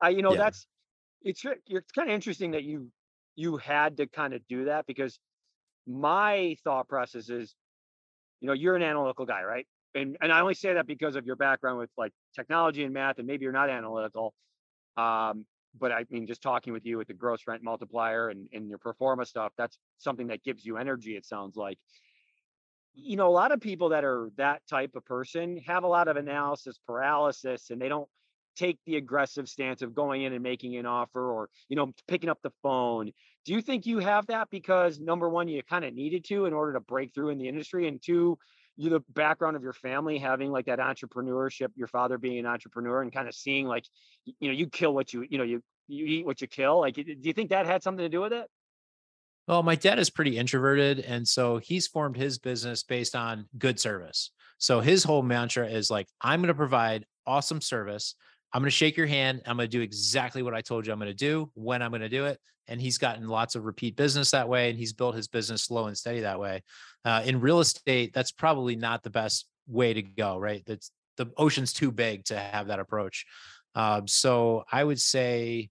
I, 0.00 0.08
you 0.10 0.22
know, 0.22 0.34
Yeah. 0.34 0.36
that's 0.36 0.66
it's 1.22 1.44
it's 1.66 1.92
kind 1.92 2.08
of 2.10 2.14
interesting 2.14 2.52
that 2.52 2.64
you 2.64 2.92
you 3.36 3.58
had 3.58 3.98
to 3.98 4.06
kind 4.08 4.34
of 4.34 4.46
do 4.48 4.66
that 4.66 4.86
because 4.86 5.18
my 5.86 6.56
thought 6.64 6.88
process 6.88 7.30
is, 7.30 7.56
you 8.40 8.48
know, 8.48 8.54
you're 8.54 8.76
an 8.76 8.82
analytical 8.82 9.26
guy, 9.26 9.42
right? 9.42 9.66
And 9.94 10.16
and 10.20 10.32
I 10.32 10.40
only 10.40 10.54
say 10.54 10.74
that 10.74 10.86
because 10.86 11.16
of 11.16 11.26
your 11.26 11.36
background 11.36 11.78
with 11.78 11.90
like 11.98 12.12
technology 12.34 12.84
and 12.84 12.94
math, 12.94 13.18
and 13.18 13.26
maybe 13.26 13.44
you're 13.44 13.52
not 13.52 13.70
analytical. 13.70 14.34
Um, 14.96 15.46
but 15.78 15.92
I 15.92 16.06
mean, 16.10 16.26
just 16.26 16.42
talking 16.42 16.72
with 16.72 16.86
you 16.86 16.98
with 16.98 17.08
the 17.08 17.14
gross 17.14 17.46
rent 17.46 17.62
multiplier 17.62 18.30
and, 18.30 18.48
and 18.52 18.68
your 18.68 18.78
pro 18.78 18.94
forma 18.94 19.26
stuff, 19.26 19.52
that's 19.58 19.78
something 19.98 20.28
that 20.28 20.42
gives 20.42 20.64
you 20.66 20.76
energy, 20.78 21.16
it 21.16 21.26
sounds 21.26 21.56
like. 21.56 21.78
You 23.00 23.16
know, 23.16 23.28
a 23.28 23.30
lot 23.30 23.52
of 23.52 23.60
people 23.60 23.90
that 23.90 24.04
are 24.04 24.30
that 24.36 24.66
type 24.68 24.96
of 24.96 25.04
person 25.04 25.58
have 25.58 25.84
a 25.84 25.86
lot 25.88 26.08
of 26.08 26.16
analysis 26.16 26.78
paralysis 26.84 27.70
and 27.70 27.80
they 27.80 27.88
don't 27.88 28.08
take 28.56 28.78
the 28.86 28.96
aggressive 28.96 29.48
stance 29.48 29.82
of 29.82 29.94
going 29.94 30.22
in 30.22 30.32
and 30.32 30.42
making 30.42 30.76
an 30.76 30.84
offer 30.84 31.30
or, 31.30 31.48
you 31.68 31.76
know, 31.76 31.92
picking 32.08 32.28
up 32.28 32.40
the 32.42 32.50
phone. 32.60 33.12
Do 33.44 33.52
you 33.52 33.62
think 33.62 33.86
you 33.86 33.98
have 34.00 34.26
that 34.26 34.50
because 34.50 34.98
number 34.98 35.28
one, 35.28 35.46
you 35.46 35.62
kind 35.62 35.84
of 35.84 35.94
needed 35.94 36.24
to 36.24 36.46
in 36.46 36.52
order 36.52 36.72
to 36.72 36.80
break 36.80 37.14
through 37.14 37.28
in 37.28 37.38
the 37.38 37.46
industry? 37.46 37.86
And 37.86 38.02
two, 38.02 38.36
you 38.76 38.90
the 38.90 39.00
background 39.10 39.56
of 39.56 39.62
your 39.62 39.72
family 39.72 40.18
having 40.18 40.50
like 40.50 40.66
that 40.66 40.80
entrepreneurship, 40.80 41.68
your 41.76 41.86
father 41.88 42.18
being 42.18 42.38
an 42.38 42.46
entrepreneur 42.46 43.00
and 43.00 43.12
kind 43.12 43.28
of 43.28 43.34
seeing 43.34 43.66
like, 43.66 43.84
you 44.24 44.48
know, 44.48 44.54
you 44.54 44.68
kill 44.68 44.92
what 44.92 45.12
you, 45.12 45.24
you 45.28 45.38
know, 45.38 45.44
you 45.44 45.62
you 45.86 46.04
eat 46.04 46.26
what 46.26 46.40
you 46.40 46.48
kill. 46.48 46.80
Like, 46.80 46.94
do 46.94 47.04
you 47.22 47.32
think 47.32 47.50
that 47.50 47.64
had 47.64 47.82
something 47.84 48.04
to 48.04 48.08
do 48.08 48.20
with 48.20 48.32
it? 48.32 48.48
Well, 49.48 49.62
my 49.62 49.76
dad 49.76 49.98
is 49.98 50.10
pretty 50.10 50.36
introverted. 50.36 51.00
And 51.00 51.26
so 51.26 51.56
he's 51.56 51.86
formed 51.86 52.18
his 52.18 52.38
business 52.38 52.82
based 52.82 53.16
on 53.16 53.46
good 53.56 53.80
service. 53.80 54.30
So 54.58 54.80
his 54.80 55.02
whole 55.02 55.22
mantra 55.22 55.66
is 55.66 55.90
like, 55.90 56.06
I'm 56.20 56.40
going 56.40 56.48
to 56.48 56.54
provide 56.54 57.06
awesome 57.26 57.62
service. 57.62 58.14
I'm 58.52 58.60
going 58.60 58.68
to 58.68 58.76
shake 58.76 58.98
your 58.98 59.06
hand. 59.06 59.42
I'm 59.46 59.56
going 59.56 59.68
to 59.68 59.76
do 59.76 59.80
exactly 59.80 60.42
what 60.42 60.54
I 60.54 60.60
told 60.60 60.86
you 60.86 60.92
I'm 60.92 60.98
going 60.98 61.10
to 61.10 61.14
do 61.14 61.50
when 61.54 61.80
I'm 61.80 61.90
going 61.90 62.02
to 62.02 62.10
do 62.10 62.26
it. 62.26 62.38
And 62.66 62.78
he's 62.78 62.98
gotten 62.98 63.26
lots 63.26 63.54
of 63.54 63.64
repeat 63.64 63.96
business 63.96 64.32
that 64.32 64.50
way. 64.50 64.68
And 64.68 64.78
he's 64.78 64.92
built 64.92 65.14
his 65.14 65.28
business 65.28 65.64
slow 65.64 65.86
and 65.86 65.96
steady 65.96 66.20
that 66.20 66.38
way. 66.38 66.62
Uh, 67.02 67.22
in 67.24 67.40
real 67.40 67.60
estate, 67.60 68.12
that's 68.12 68.32
probably 68.32 68.76
not 68.76 69.02
the 69.02 69.10
best 69.10 69.46
way 69.66 69.94
to 69.94 70.02
go, 70.02 70.36
right? 70.36 70.62
That's 70.66 70.90
the 71.16 71.30
ocean's 71.38 71.72
too 71.72 71.90
big 71.90 72.24
to 72.26 72.38
have 72.38 72.66
that 72.66 72.80
approach. 72.80 73.24
Um, 73.74 74.06
so 74.06 74.64
I 74.70 74.84
would 74.84 75.00
say, 75.00 75.70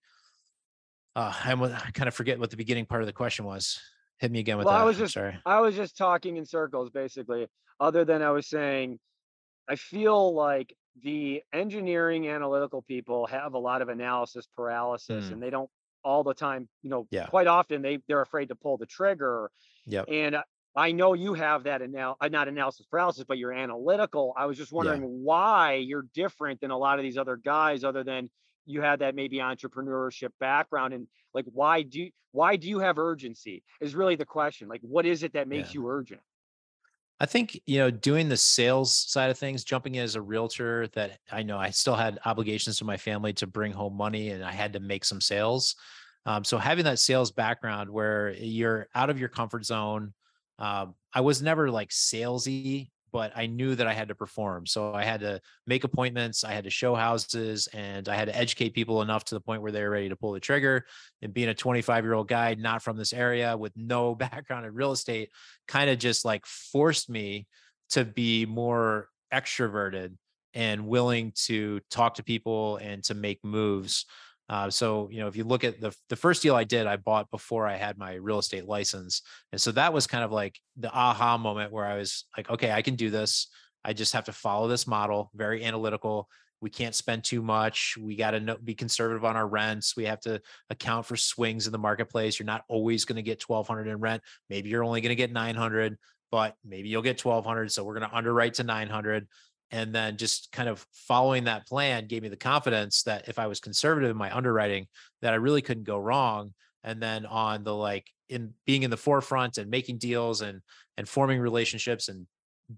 uh, 1.17 1.33
I'm, 1.43 1.61
I 1.63 1.69
kind 1.93 2.07
of 2.07 2.13
forget 2.13 2.39
what 2.39 2.51
the 2.51 2.57
beginning 2.57 2.85
part 2.85 3.01
of 3.01 3.07
the 3.07 3.13
question 3.13 3.43
was. 3.45 3.79
Hit 4.19 4.31
me 4.31 4.39
again 4.39 4.57
with 4.57 4.65
Well, 4.65 4.75
that. 4.75 4.81
I 4.81 4.85
was 4.85 4.97
I'm 4.97 5.03
just 5.03 5.13
sorry. 5.15 5.37
I 5.45 5.59
was 5.59 5.75
just 5.75 5.97
talking 5.97 6.37
in 6.37 6.45
circles 6.45 6.89
basically, 6.91 7.47
other 7.79 8.05
than 8.05 8.21
I 8.21 8.31
was 8.31 8.47
saying, 8.47 8.99
I 9.69 9.75
feel 9.75 10.33
like 10.33 10.73
the 11.03 11.41
engineering 11.53 12.27
analytical 12.27 12.81
people 12.83 13.27
have 13.27 13.53
a 13.53 13.59
lot 13.59 13.81
of 13.81 13.89
analysis 13.89 14.47
paralysis 14.55 15.25
Mm. 15.25 15.33
and 15.33 15.43
they 15.43 15.49
don't 15.49 15.69
all 16.03 16.23
the 16.23 16.33
time, 16.33 16.69
you 16.83 16.89
know, 16.89 17.07
Yeah. 17.11 17.25
quite 17.27 17.47
often 17.47 17.81
they 17.81 17.99
they're 18.07 18.21
afraid 18.21 18.47
to 18.49 18.55
pull 18.55 18.77
the 18.77 18.85
trigger. 18.85 19.51
Yeah. 19.85 20.03
And 20.07 20.35
I- 20.37 20.43
I 20.75 20.91
know 20.91 21.13
you 21.13 21.33
have 21.33 21.63
that 21.63 21.81
anal 21.81 22.17
uh, 22.21 22.27
not 22.27 22.47
analysis 22.47 22.85
paralysis, 22.85 23.23
but 23.27 23.39
you're 23.39 23.51
analytical. 23.51 24.33
I 24.37 24.45
was 24.45 24.57
just 24.57 24.71
wondering 24.71 25.01
why 25.23 25.73
you're 25.73 26.05
different 26.13 26.61
than 26.61 26.69
a 26.69 26.77
lot 26.77 26.99
of 26.99 27.03
these 27.03 27.17
other 27.17 27.35
guys, 27.35 27.83
other 27.83 28.03
than 28.03 28.29
you 28.67 28.81
had 28.81 28.99
that 28.99 29.15
maybe 29.15 29.37
entrepreneurship 29.37 30.29
background 30.39 30.93
and 30.93 31.07
like 31.33 31.45
why 31.51 31.81
do 31.83 32.01
you, 32.01 32.11
why 32.31 32.55
do 32.55 32.67
you 32.69 32.79
have 32.79 32.99
urgency 32.99 33.63
is 33.81 33.95
really 33.95 34.15
the 34.15 34.25
question. 34.25 34.67
Like 34.67 34.81
what 34.81 35.05
is 35.05 35.23
it 35.23 35.33
that 35.33 35.47
makes 35.47 35.73
Yeah. 35.73 35.73
you 35.73 35.87
urgent? 35.87 36.21
I 37.19 37.25
think, 37.25 37.59
you 37.65 37.79
know, 37.79 37.89
doing 37.89 38.29
the 38.29 38.37
sales 38.37 38.95
side 38.95 39.31
of 39.31 39.39
things, 39.39 39.63
jumping 39.63 39.95
in 39.95 40.03
as 40.03 40.15
a 40.15 40.21
realtor 40.21 40.87
that 40.89 41.19
I 41.31 41.41
know 41.41 41.57
I 41.57 41.71
still 41.71 41.95
had 41.95 42.19
obligations 42.25 42.77
to 42.77 42.85
my 42.85 42.97
family 42.97 43.33
to 43.33 43.47
bring 43.47 43.71
home 43.71 43.95
money 43.97 44.29
and 44.29 44.43
I 44.43 44.51
had 44.51 44.73
to 44.73 44.79
make 44.79 45.03
some 45.03 45.19
sales. 45.19 45.75
Um, 46.27 46.43
so 46.43 46.59
having 46.59 46.85
that 46.85 46.99
sales 46.99 47.31
background 47.31 47.89
where 47.89 48.33
you're 48.33 48.87
out 48.93 49.09
of 49.09 49.19
your 49.19 49.29
comfort 49.29 49.65
zone, 49.65 50.13
um, 50.59 50.93
I 51.11 51.21
was 51.21 51.41
never 51.41 51.71
like 51.71 51.89
salesy, 51.89 52.91
but 53.17 53.31
I 53.35 53.47
knew 53.47 53.73
that 53.73 53.87
I 53.87 53.93
had 53.93 54.09
to 54.09 54.15
perform. 54.15 54.67
So 54.67 54.93
I 54.93 55.03
had 55.03 55.21
to 55.21 55.41
make 55.65 55.83
appointments, 55.83 56.43
I 56.43 56.51
had 56.51 56.65
to 56.65 56.69
show 56.69 56.93
houses, 56.93 57.67
and 57.73 58.07
I 58.07 58.13
had 58.13 58.27
to 58.27 58.37
educate 58.37 58.75
people 58.75 59.01
enough 59.01 59.23
to 59.25 59.33
the 59.33 59.41
point 59.41 59.63
where 59.63 59.71
they 59.71 59.81
were 59.81 59.89
ready 59.89 60.09
to 60.09 60.15
pull 60.15 60.33
the 60.33 60.39
trigger. 60.39 60.85
And 61.23 61.33
being 61.33 61.49
a 61.49 61.55
25 61.55 62.03
year 62.03 62.13
old 62.13 62.27
guy, 62.27 62.53
not 62.59 62.83
from 62.83 62.95
this 62.95 63.13
area 63.13 63.57
with 63.57 63.73
no 63.75 64.13
background 64.25 64.67
in 64.67 64.75
real 64.75 64.91
estate, 64.91 65.31
kind 65.67 65.89
of 65.89 65.97
just 65.97 66.25
like 66.25 66.45
forced 66.45 67.09
me 67.09 67.47
to 67.89 68.05
be 68.05 68.45
more 68.45 69.09
extroverted 69.33 70.15
and 70.53 70.85
willing 70.85 71.33
to 71.47 71.79
talk 71.89 72.13
to 72.17 72.23
people 72.23 72.77
and 72.77 73.03
to 73.05 73.15
make 73.15 73.43
moves. 73.43 74.05
Uh, 74.49 74.69
so 74.69 75.09
you 75.11 75.19
know, 75.19 75.27
if 75.27 75.35
you 75.35 75.43
look 75.43 75.63
at 75.63 75.81
the 75.81 75.93
the 76.09 76.15
first 76.15 76.41
deal 76.41 76.55
I 76.55 76.63
did, 76.63 76.87
I 76.87 76.95
bought 76.95 77.29
before 77.29 77.67
I 77.67 77.75
had 77.75 77.97
my 77.97 78.15
real 78.15 78.39
estate 78.39 78.65
license, 78.65 79.21
and 79.51 79.59
so 79.59 79.71
that 79.73 79.93
was 79.93 80.07
kind 80.07 80.23
of 80.23 80.31
like 80.31 80.57
the 80.77 80.91
aha 80.91 81.37
moment 81.37 81.71
where 81.71 81.85
I 81.85 81.97
was 81.97 82.25
like, 82.35 82.49
okay, 82.49 82.71
I 82.71 82.81
can 82.81 82.95
do 82.95 83.09
this. 83.09 83.47
I 83.83 83.93
just 83.93 84.13
have 84.13 84.25
to 84.25 84.33
follow 84.33 84.67
this 84.67 84.87
model, 84.87 85.31
very 85.35 85.63
analytical. 85.63 86.29
We 86.59 86.69
can't 86.69 86.95
spend 86.95 87.23
too 87.23 87.41
much. 87.41 87.95
We 87.99 88.15
got 88.15 88.31
to 88.31 88.57
be 88.63 88.73
conservative 88.73 89.23
on 89.23 89.35
our 89.35 89.47
rents. 89.47 89.95
We 89.95 90.05
have 90.05 90.19
to 90.21 90.41
account 90.69 91.05
for 91.05 91.15
swings 91.15 91.67
in 91.67 91.71
the 91.71 91.77
marketplace. 91.77 92.39
You're 92.39 92.47
not 92.47 92.63
always 92.67 93.05
going 93.05 93.17
to 93.17 93.21
get 93.21 93.43
1200 93.47 93.89
in 93.89 93.99
rent. 93.99 94.23
Maybe 94.49 94.69
you're 94.69 94.83
only 94.83 95.01
going 95.01 95.09
to 95.09 95.15
get 95.15 95.31
900, 95.31 95.97
but 96.31 96.55
maybe 96.65 96.89
you'll 96.89 97.03
get 97.03 97.23
1200. 97.23 97.71
So 97.71 97.83
we're 97.83 97.99
going 97.99 98.09
to 98.09 98.15
underwrite 98.15 98.55
to 98.55 98.63
900 98.63 99.27
and 99.71 99.93
then 99.93 100.17
just 100.17 100.51
kind 100.51 100.69
of 100.69 100.85
following 100.93 101.45
that 101.45 101.67
plan 101.67 102.07
gave 102.07 102.23
me 102.23 102.29
the 102.29 102.37
confidence 102.37 103.03
that 103.03 103.27
if 103.27 103.37
i 103.39 103.47
was 103.47 103.59
conservative 103.59 104.09
in 104.09 104.17
my 104.17 104.35
underwriting 104.35 104.87
that 105.21 105.33
i 105.33 105.37
really 105.37 105.61
couldn't 105.61 105.83
go 105.83 105.97
wrong. 105.97 106.53
And 106.83 107.01
then 107.01 107.25
on 107.25 107.65
the 107.65 107.75
like 107.75 108.05
in 108.29 108.53
being 108.65 108.83
in 108.83 108.89
the 108.89 108.97
forefront 108.97 109.57
and 109.57 109.69
making 109.69 109.97
deals 109.97 110.41
and 110.41 110.61
and 110.95 111.07
forming 111.07 111.39
relationships 111.39 112.07
and 112.07 112.27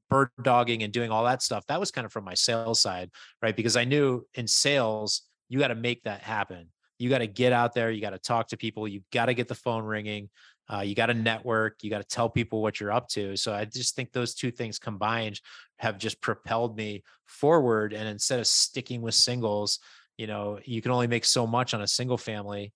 bird 0.10 0.30
dogging 0.42 0.82
and 0.84 0.92
doing 0.94 1.12
all 1.12 1.26
that 1.26 1.42
stuff 1.44 1.66
that 1.68 1.80
was 1.80 1.92
kind 1.92 2.06
of 2.06 2.12
from 2.12 2.24
my 2.24 2.34
sales 2.34 2.82
side 2.82 3.10
right? 3.42 3.56
Because 3.56 3.76
i 3.76 3.84
knew 3.84 4.26
in 4.34 4.48
sales 4.48 5.24
you 5.48 5.60
got 5.60 5.68
to 5.68 5.76
make 5.76 6.04
that 6.04 6.22
happen 6.22 6.70
you 7.00 7.10
got 7.10 7.20
to 7.20 7.28
get 7.28 7.52
out 7.52 7.74
there 7.74 7.89
you 7.89 8.02
got 8.02 8.12
to 8.12 8.20
talk 8.20 8.47
to 8.50 8.58
people 8.58 8.88
you 8.88 9.02
got 9.12 9.26
to 9.26 9.34
get 9.34 9.47
the 9.47 9.56
phone 9.56 9.84
ringing 9.84 10.30
uh, 10.72 10.82
you 10.82 10.93
got 10.93 11.08
to 11.08 11.14
network 11.14 11.78
you 11.82 11.89
got 11.89 12.02
to 12.02 12.08
tell 12.08 12.30
people 12.30 12.62
what 12.62 12.80
you're 12.80 12.91
up 12.91 13.08
to 13.08 13.36
so 13.36 13.54
i 13.54 13.66
just 13.66 13.95
think 13.95 14.12
those 14.12 14.36
two 14.36 14.52
things 14.52 14.78
combined 14.78 15.39
have 15.78 15.97
just 15.97 16.22
propelled 16.22 16.78
me 16.78 17.04
forward 17.26 17.93
and 17.93 18.08
instead 18.08 18.39
of 18.39 18.45
sticking 18.45 19.02
with 19.02 19.16
singles 19.16 19.80
you 20.18 20.28
know 20.28 20.60
you 20.66 20.82
can 20.82 20.91
only 20.91 21.08
make 21.08 21.26
so 21.26 21.47
much 21.47 21.74
on 21.74 21.82
a 21.82 21.88
single 21.88 22.18
family 22.18 22.74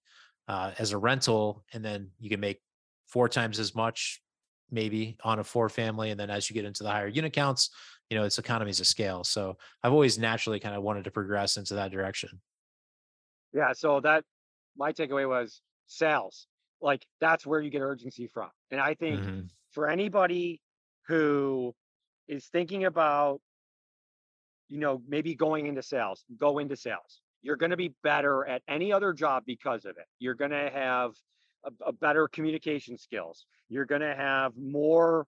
uh, 0.47 0.71
as 0.79 0.91
a 0.91 0.97
rental 0.97 1.63
and 1.73 1.85
then 1.85 2.09
you 2.19 2.29
can 2.29 2.39
make 2.39 2.59
four 3.07 3.29
times 3.29 3.59
as 3.59 3.75
much 3.75 4.21
maybe 4.71 5.17
on 5.23 5.39
a 5.39 5.43
four 5.43 5.69
family 5.69 6.09
and 6.09 6.19
then 6.19 6.29
as 6.29 6.49
you 6.49 6.53
get 6.53 6.65
into 6.65 6.83
the 6.83 6.89
higher 6.89 7.07
unit 7.07 7.33
counts 7.33 7.69
you 8.09 8.17
know 8.17 8.23
it's 8.25 8.39
economies 8.39 8.79
of 8.79 8.87
scale 8.87 9.23
so 9.23 9.57
i've 9.83 9.93
always 9.93 10.17
naturally 10.17 10.59
kind 10.59 10.75
of 10.75 10.83
wanted 10.83 11.03
to 11.03 11.11
progress 11.11 11.57
into 11.57 11.75
that 11.75 11.91
direction 11.91 12.41
Yeah. 13.53 13.73
So 13.73 13.99
that 14.01 14.25
my 14.75 14.93
takeaway 14.93 15.27
was 15.27 15.61
sales. 15.87 16.47
Like 16.81 17.07
that's 17.19 17.45
where 17.45 17.61
you 17.61 17.69
get 17.69 17.81
urgency 17.81 18.27
from. 18.27 18.51
And 18.71 18.81
I 18.81 18.93
think 18.95 19.29
Mhm. 19.29 19.49
for 19.71 19.89
anybody 19.89 20.61
who 21.07 21.75
is 22.27 22.47
thinking 22.47 22.85
about, 22.85 23.41
you 24.69 24.79
know, 24.79 25.01
maybe 25.07 25.35
going 25.35 25.67
into 25.67 25.81
sales, 25.81 26.25
go 26.37 26.59
into 26.59 26.75
sales. 26.75 27.21
You're 27.41 27.57
going 27.57 27.71
to 27.71 27.77
be 27.77 27.95
better 28.03 28.45
at 28.45 28.63
any 28.67 28.91
other 28.91 29.13
job 29.13 29.43
because 29.45 29.85
of 29.85 29.97
it. 29.97 30.07
You're 30.19 30.35
going 30.35 30.51
to 30.51 30.69
have 30.71 31.11
a, 31.63 31.71
a 31.87 31.91
better 31.93 32.27
communication 32.27 32.97
skills. 32.97 33.45
You're 33.69 33.85
going 33.85 34.01
to 34.01 34.15
have 34.15 34.55
more. 34.57 35.27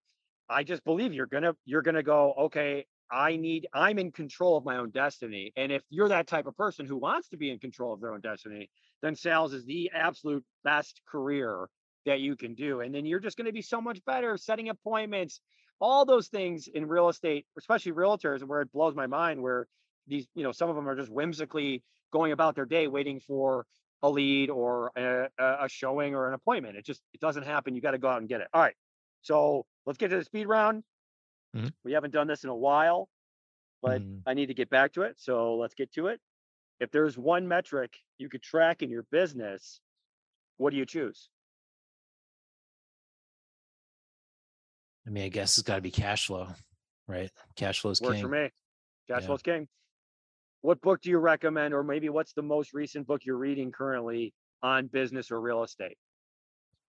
I 0.49 0.63
just 0.63 0.83
believe 0.83 1.13
you're 1.13 1.25
going 1.27 1.43
to 1.43 1.55
you're 1.65 1.81
going 1.81 1.95
to 1.95 2.03
go, 2.03 2.33
okay, 2.33 2.85
I 3.11 3.35
need 3.35 3.67
I'm 3.73 3.99
in 3.99 4.11
control 4.11 4.57
of 4.57 4.65
my 4.65 4.77
own 4.77 4.89
destiny. 4.91 5.53
And 5.55 5.71
if 5.71 5.83
you're 5.89 6.09
that 6.09 6.27
type 6.27 6.47
of 6.47 6.57
person 6.57 6.85
who 6.85 6.97
wants 6.97 7.29
to 7.29 7.37
be 7.37 7.51
in 7.51 7.59
control 7.59 7.93
of 7.93 8.01
their 8.01 8.13
own 8.13 8.21
destiny, 8.21 8.69
then 9.01 9.15
sales 9.15 9.53
is 9.53 9.65
the 9.65 9.91
absolute 9.93 10.43
best 10.63 11.01
career 11.09 11.67
that 12.05 12.19
you 12.19 12.35
can 12.35 12.55
do. 12.55 12.81
And 12.81 12.93
then 12.93 13.05
you're 13.05 13.19
just 13.19 13.37
going 13.37 13.47
to 13.47 13.53
be 13.53 13.61
so 13.61 13.81
much 13.81 14.03
better 14.05 14.37
setting 14.37 14.69
appointments, 14.69 15.41
all 15.79 16.05
those 16.05 16.27
things 16.27 16.67
in 16.67 16.87
real 16.87 17.09
estate, 17.09 17.45
especially 17.57 17.91
realtors, 17.91 18.43
where 18.43 18.61
it 18.61 18.71
blows 18.71 18.95
my 18.95 19.07
mind, 19.07 19.41
where 19.41 19.67
these, 20.07 20.27
you 20.35 20.43
know, 20.43 20.51
some 20.51 20.69
of 20.69 20.75
them 20.75 20.87
are 20.87 20.95
just 20.95 21.11
whimsically 21.11 21.83
going 22.11 22.31
about 22.31 22.55
their 22.55 22.65
day 22.65 22.87
waiting 22.87 23.19
for 23.19 23.65
a 24.03 24.09
lead 24.09 24.49
or 24.49 24.91
a, 24.95 25.29
a 25.39 25.67
showing 25.67 26.15
or 26.15 26.27
an 26.27 26.33
appointment. 26.33 26.77
It 26.77 26.85
just 26.85 27.01
it 27.13 27.19
doesn't 27.19 27.43
happen. 27.43 27.75
You 27.75 27.81
got 27.81 27.91
to 27.91 27.97
go 27.97 28.07
out 28.07 28.19
and 28.19 28.29
get 28.29 28.41
it. 28.41 28.47
All 28.53 28.61
right. 28.61 28.75
So 29.21 29.65
let's 29.85 29.97
get 29.97 30.09
to 30.09 30.17
the 30.17 30.23
speed 30.23 30.47
round. 30.47 30.83
Mhm. 31.55 31.73
We 31.83 31.93
haven't 31.93 32.11
done 32.11 32.27
this 32.27 32.43
in 32.43 32.49
a 32.49 32.55
while, 32.55 33.09
but 33.81 34.01
Mhm. 34.01 34.23
I 34.25 34.33
need 34.33 34.47
to 34.47 34.53
get 34.53 34.69
back 34.69 34.93
to 34.93 35.03
it. 35.03 35.19
So 35.19 35.55
let's 35.55 35.73
get 35.75 35.91
to 35.93 36.07
it. 36.07 36.21
If 36.79 36.91
there's 36.91 37.17
one 37.17 37.47
metric 37.47 37.93
you 38.17 38.29
could 38.29 38.43
track 38.43 38.81
in 38.81 38.89
your 38.89 39.03
business, 39.03 39.79
what 40.57 40.71
do 40.71 40.77
you 40.77 40.85
choose? 40.85 41.29
I 45.07 45.11
mean, 45.11 45.23
I 45.23 45.29
guess 45.29 45.57
it's 45.57 45.65
got 45.67 45.75
to 45.75 45.81
be 45.81 45.91
cash 45.91 46.27
flow, 46.27 46.49
right? 47.07 47.31
Cash 47.55 47.79
flow 47.79 47.91
is 47.91 48.01
Works 48.01 48.15
king. 48.15 48.21
for 48.23 48.27
me. 48.27 48.51
Cash 49.07 49.21
Yeah. 49.21 49.27
flow's 49.27 49.41
king. 49.43 49.69
What 50.61 50.81
book 50.81 51.01
do 51.01 51.11
you 51.11 51.19
recommend, 51.19 51.73
or 51.75 51.83
maybe 51.83 52.09
what's 52.09 52.33
the 52.33 52.41
most 52.41 52.73
recent 52.73 53.05
book 53.05 53.23
you're 53.23 53.37
reading 53.37 53.71
currently 53.71 54.33
on 54.63 54.87
business 54.87 55.31
or 55.31 55.39
real 55.39 55.63
estate? 55.63 55.97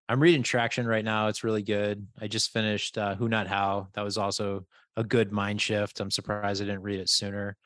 I'm 0.09 0.21
reading 0.21 0.43
Traction 0.45 0.87
right 0.87 1.05
now. 1.05 1.27
It's 1.29 1.43
really 1.43 1.63
good. 1.63 2.07
I 2.21 2.29
just 2.29 2.53
finished 2.53 2.97
uh, 2.97 3.17
Who 3.17 3.29
Not 3.29 3.49
How. 3.49 3.89
That 3.95 4.05
was 4.05 4.19
also 4.19 4.65
a 4.97 5.03
good 5.03 5.33
mind 5.33 5.61
shift. 5.61 5.99
I'm 6.01 6.13
surprised 6.13 6.63
I 6.63 6.67
didn't 6.67 6.83
read 6.83 7.01
it 7.01 7.09
sooner. 7.09 7.57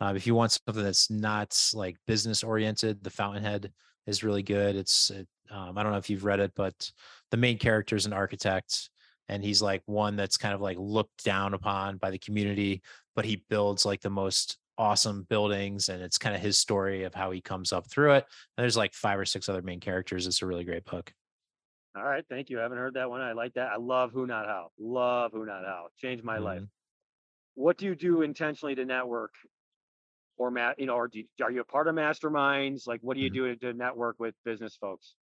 Uh, 0.00 0.14
if 0.16 0.26
you 0.26 0.34
want 0.34 0.52
something 0.52 0.82
that's 0.82 1.10
not 1.10 1.56
like 1.74 1.98
business 2.06 2.42
oriented, 2.42 3.04
The 3.04 3.10
Fountainhead 3.10 3.70
is 4.06 4.24
really 4.24 4.42
good. 4.42 4.76
It's 4.76 5.10
it, 5.10 5.28
um, 5.50 5.76
I 5.76 5.82
don't 5.82 5.92
know 5.92 5.98
if 5.98 6.08
you've 6.08 6.24
read 6.24 6.40
it, 6.40 6.52
but 6.56 6.90
the 7.30 7.36
main 7.36 7.58
character 7.58 7.96
is 7.96 8.06
an 8.06 8.14
architect, 8.14 8.88
and 9.28 9.44
he's 9.44 9.60
like 9.60 9.82
one 9.84 10.16
that's 10.16 10.38
kind 10.38 10.54
of 10.54 10.62
like 10.62 10.78
looked 10.78 11.22
down 11.22 11.52
upon 11.52 11.98
by 11.98 12.10
the 12.10 12.18
community, 12.18 12.80
but 13.14 13.26
he 13.26 13.44
builds 13.50 13.84
like 13.84 14.00
the 14.00 14.08
most 14.08 14.56
awesome 14.78 15.26
buildings, 15.28 15.90
and 15.90 16.02
it's 16.02 16.16
kind 16.16 16.34
of 16.34 16.40
his 16.40 16.56
story 16.56 17.04
of 17.04 17.14
how 17.14 17.30
he 17.30 17.42
comes 17.42 17.74
up 17.74 17.90
through 17.90 18.12
it. 18.12 18.24
And 18.56 18.62
there's 18.62 18.76
like 18.76 18.94
five 18.94 19.18
or 19.18 19.26
six 19.26 19.50
other 19.50 19.60
main 19.60 19.80
characters. 19.80 20.26
It's 20.26 20.40
a 20.40 20.46
really 20.46 20.64
great 20.64 20.86
book. 20.86 21.12
All 21.96 22.04
right, 22.04 22.24
thank 22.28 22.50
you. 22.50 22.60
I 22.60 22.62
haven't 22.62 22.78
heard 22.78 22.94
that 22.94 23.10
one. 23.10 23.20
I 23.20 23.32
like 23.32 23.54
that. 23.54 23.72
I 23.72 23.76
love 23.76 24.12
Who 24.12 24.26
Not 24.26 24.46
How. 24.46 24.70
Love 24.78 25.32
Who 25.32 25.44
Not 25.44 25.64
How. 25.64 25.88
Changed 25.96 26.22
my 26.24 26.38
life. 26.38 26.62
Mhm. 26.62 26.68
What 27.54 27.78
do 27.78 27.86
you 27.86 27.96
do 27.96 28.22
intentionally 28.22 28.76
to 28.76 28.84
network, 28.84 29.34
or 30.36 30.50
ma- 30.52 30.74
you 30.78 30.86
know, 30.86 30.94
or 30.94 31.08
do 31.08 31.18
you, 31.20 31.26
are 31.42 31.50
you 31.50 31.60
a 31.60 31.64
part 31.64 31.88
of 31.88 31.94
masterminds? 31.96 32.86
Like, 32.86 33.00
what 33.02 33.16
do 33.16 33.20
you 33.22 33.30
Mhm. 33.30 33.34
do 33.34 33.56
to 33.56 33.72
network 33.72 34.20
with 34.20 34.36
business 34.44 34.76
folks? 34.76 35.16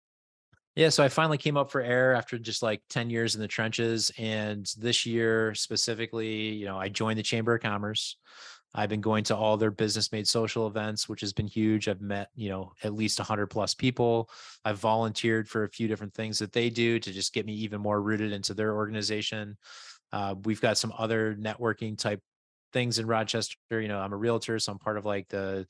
Yeah, 0.74 0.90
so 0.90 1.02
I 1.04 1.08
finally 1.08 1.38
came 1.38 1.56
up 1.56 1.70
for 1.70 1.80
air 1.80 2.12
after 2.14 2.36
just 2.38 2.62
like 2.62 2.82
10 2.90 3.08
years 3.10 3.34
in 3.34 3.40
the 3.40 3.48
trenches. 3.48 4.10
And 4.18 4.66
this 4.76 5.06
year 5.06 5.54
specifically, 5.54 6.48
you 6.52 6.66
know, 6.66 6.76
I 6.78 6.88
joined 6.90 7.18
the 7.18 7.22
Chamber 7.22 7.54
of 7.54 7.62
Commerce. 7.62 8.18
I've 8.74 8.90
been 8.90 9.00
going 9.00 9.24
to 9.24 9.36
all 9.36 9.56
their 9.56 9.70
business 9.70 10.12
made 10.12 10.28
social 10.28 10.66
events, 10.66 11.08
which 11.08 11.22
has 11.22 11.32
been 11.32 11.46
huge. 11.46 11.88
I've 11.88 12.00
met, 12.00 12.28
you 12.34 12.50
know, 12.50 12.72
at 12.82 12.94
least 12.94 13.18
100 13.18 13.46
plus 13.46 13.74
people. 13.74 14.28
I've 14.64 14.78
volunteered 14.78 15.48
for 15.48 15.64
a 15.64 15.68
few 15.68 15.88
different 15.88 16.14
things 16.14 16.38
that 16.40 16.52
they 16.52 16.68
do 16.68 16.98
to 16.98 17.12
just 17.12 17.32
get 17.32 17.46
me 17.46 17.54
even 17.54 17.80
more 17.80 18.02
rooted 18.02 18.32
into 18.32 18.52
their 18.52 18.74
organization. 18.74 19.56
Uh, 20.12 20.34
we've 20.44 20.60
got 20.60 20.78
some 20.78 20.92
other 20.98 21.34
networking 21.34 21.96
type 21.96 22.20
things 22.72 22.98
in 22.98 23.06
Rochester. 23.06 23.56
You 23.70 23.88
know, 23.88 23.98
I'm 23.98 24.12
a 24.12 24.16
realtor, 24.16 24.58
so 24.58 24.72
I'm 24.72 24.78
part 24.78 24.98
of 24.98 25.06
like 25.06 25.28
the 25.28 25.66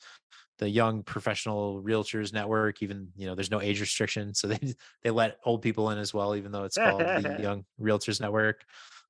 the 0.58 0.68
young 0.68 1.02
professional 1.02 1.82
realtors 1.82 2.32
network 2.32 2.82
even 2.82 3.08
you 3.14 3.26
know 3.26 3.34
there's 3.34 3.50
no 3.50 3.60
age 3.60 3.80
restriction 3.80 4.32
so 4.32 4.46
they 4.46 4.58
they 5.02 5.10
let 5.10 5.38
old 5.44 5.62
people 5.62 5.90
in 5.90 5.98
as 5.98 6.14
well 6.14 6.34
even 6.34 6.50
though 6.50 6.64
it's 6.64 6.78
called 6.78 7.00
the 7.00 7.36
young 7.42 7.64
realtors 7.80 8.20
network 8.20 8.64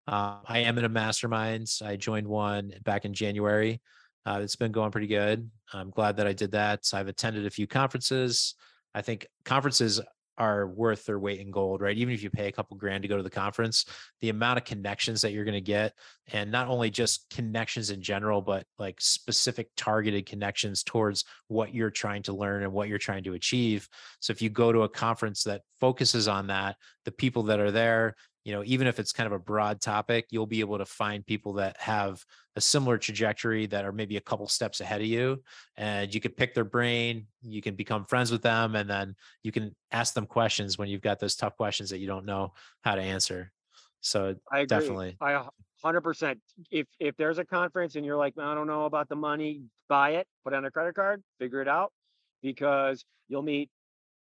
uh, 0.08 0.38
i 0.46 0.60
am 0.60 0.78
in 0.78 0.84
a 0.84 0.90
masterminds 0.90 1.82
i 1.82 1.96
joined 1.96 2.26
one 2.26 2.72
back 2.84 3.04
in 3.04 3.14
january. 3.14 3.80
Uh, 4.24 4.40
it's 4.42 4.56
been 4.56 4.72
going 4.72 4.90
pretty 4.90 5.06
good. 5.06 5.48
I'm 5.72 5.90
glad 5.90 6.16
that 6.16 6.26
i 6.26 6.32
did 6.32 6.52
that. 6.52 6.84
So 6.84 6.98
i've 6.98 7.08
attended 7.08 7.46
a 7.46 7.50
few 7.50 7.66
conferences. 7.66 8.54
I 8.94 9.02
think 9.02 9.26
conferences 9.44 10.00
are 10.38 10.66
worth 10.66 11.06
their 11.06 11.18
weight 11.18 11.40
in 11.40 11.50
gold 11.50 11.80
right? 11.80 11.96
Even 11.96 12.12
if 12.12 12.22
you 12.22 12.30
pay 12.30 12.48
a 12.48 12.52
couple 12.52 12.76
grand 12.76 13.02
to 13.02 13.08
go 13.08 13.16
to 13.16 13.22
the 13.22 13.30
conference 13.30 13.86
the 14.20 14.28
amount 14.28 14.58
of 14.58 14.64
connections 14.64 15.22
that 15.22 15.32
you're 15.32 15.44
going 15.44 15.54
to 15.54 15.60
get 15.60 15.94
and 16.32 16.50
not 16.50 16.68
only 16.68 16.90
just 16.90 17.26
connections 17.30 17.90
in 17.90 18.02
general 18.02 18.42
but 18.42 18.66
like 18.78 19.00
specific 19.00 19.68
targeted 19.76 20.26
connections 20.26 20.82
towards 20.82 21.24
what 21.48 21.74
you're 21.74 21.90
trying 21.90 22.22
to 22.22 22.32
learn 22.32 22.62
and 22.62 22.72
what 22.72 22.88
you're 22.88 22.98
trying 22.98 23.24
to 23.24 23.34
achieve. 23.34 23.88
So 24.20 24.30
if 24.32 24.42
you 24.42 24.50
go 24.50 24.72
to 24.72 24.82
a 24.82 24.88
conference 24.88 25.44
that 25.44 25.62
focuses 25.80 26.28
on 26.28 26.48
that 26.48 26.76
the 27.04 27.12
people 27.12 27.44
that 27.44 27.60
are 27.60 27.70
there 27.70 28.14
you 28.46 28.52
know 28.52 28.62
even 28.64 28.86
if 28.86 29.00
it's 29.00 29.12
kind 29.12 29.26
of 29.26 29.32
a 29.32 29.38
broad 29.38 29.80
topic 29.80 30.26
you'll 30.30 30.46
be 30.46 30.60
able 30.60 30.78
to 30.78 30.86
find 30.86 31.26
people 31.26 31.54
that 31.54 31.76
have 31.80 32.24
a 32.54 32.60
similar 32.60 32.96
trajectory 32.96 33.66
that 33.66 33.84
are 33.84 33.92
maybe 33.92 34.16
a 34.16 34.20
couple 34.20 34.46
steps 34.46 34.80
ahead 34.80 35.00
of 35.00 35.06
you 35.06 35.42
and 35.76 36.14
you 36.14 36.20
could 36.20 36.36
pick 36.36 36.54
their 36.54 36.64
brain 36.64 37.26
you 37.42 37.60
can 37.60 37.74
become 37.74 38.04
friends 38.04 38.30
with 38.30 38.42
them 38.42 38.76
and 38.76 38.88
then 38.88 39.16
you 39.42 39.50
can 39.50 39.74
ask 39.90 40.14
them 40.14 40.26
questions 40.26 40.78
when 40.78 40.88
you've 40.88 41.02
got 41.02 41.18
those 41.18 41.34
tough 41.34 41.56
questions 41.56 41.90
that 41.90 41.98
you 41.98 42.06
don't 42.06 42.24
know 42.24 42.54
how 42.82 42.94
to 42.94 43.02
answer 43.02 43.52
so 44.00 44.36
I 44.52 44.60
agree. 44.60 44.66
Definitely. 44.66 45.16
I 45.20 45.32
a 45.32 45.44
hundred 45.82 46.02
percent. 46.02 46.38
If 46.70 46.86
if 47.00 47.16
there's 47.16 47.38
a 47.38 47.44
conference 47.44 47.96
and 47.96 48.06
you're 48.06 48.16
like, 48.16 48.34
I 48.38 48.54
don't 48.54 48.68
know 48.68 48.84
about 48.84 49.08
the 49.08 49.16
money, 49.16 49.62
buy 49.88 50.10
it, 50.10 50.28
put 50.44 50.52
it 50.52 50.56
on 50.56 50.64
a 50.64 50.70
credit 50.70 50.94
card, 50.94 51.24
figure 51.40 51.60
it 51.60 51.66
out, 51.66 51.92
because 52.40 53.04
you'll 53.28 53.42
meet 53.42 53.68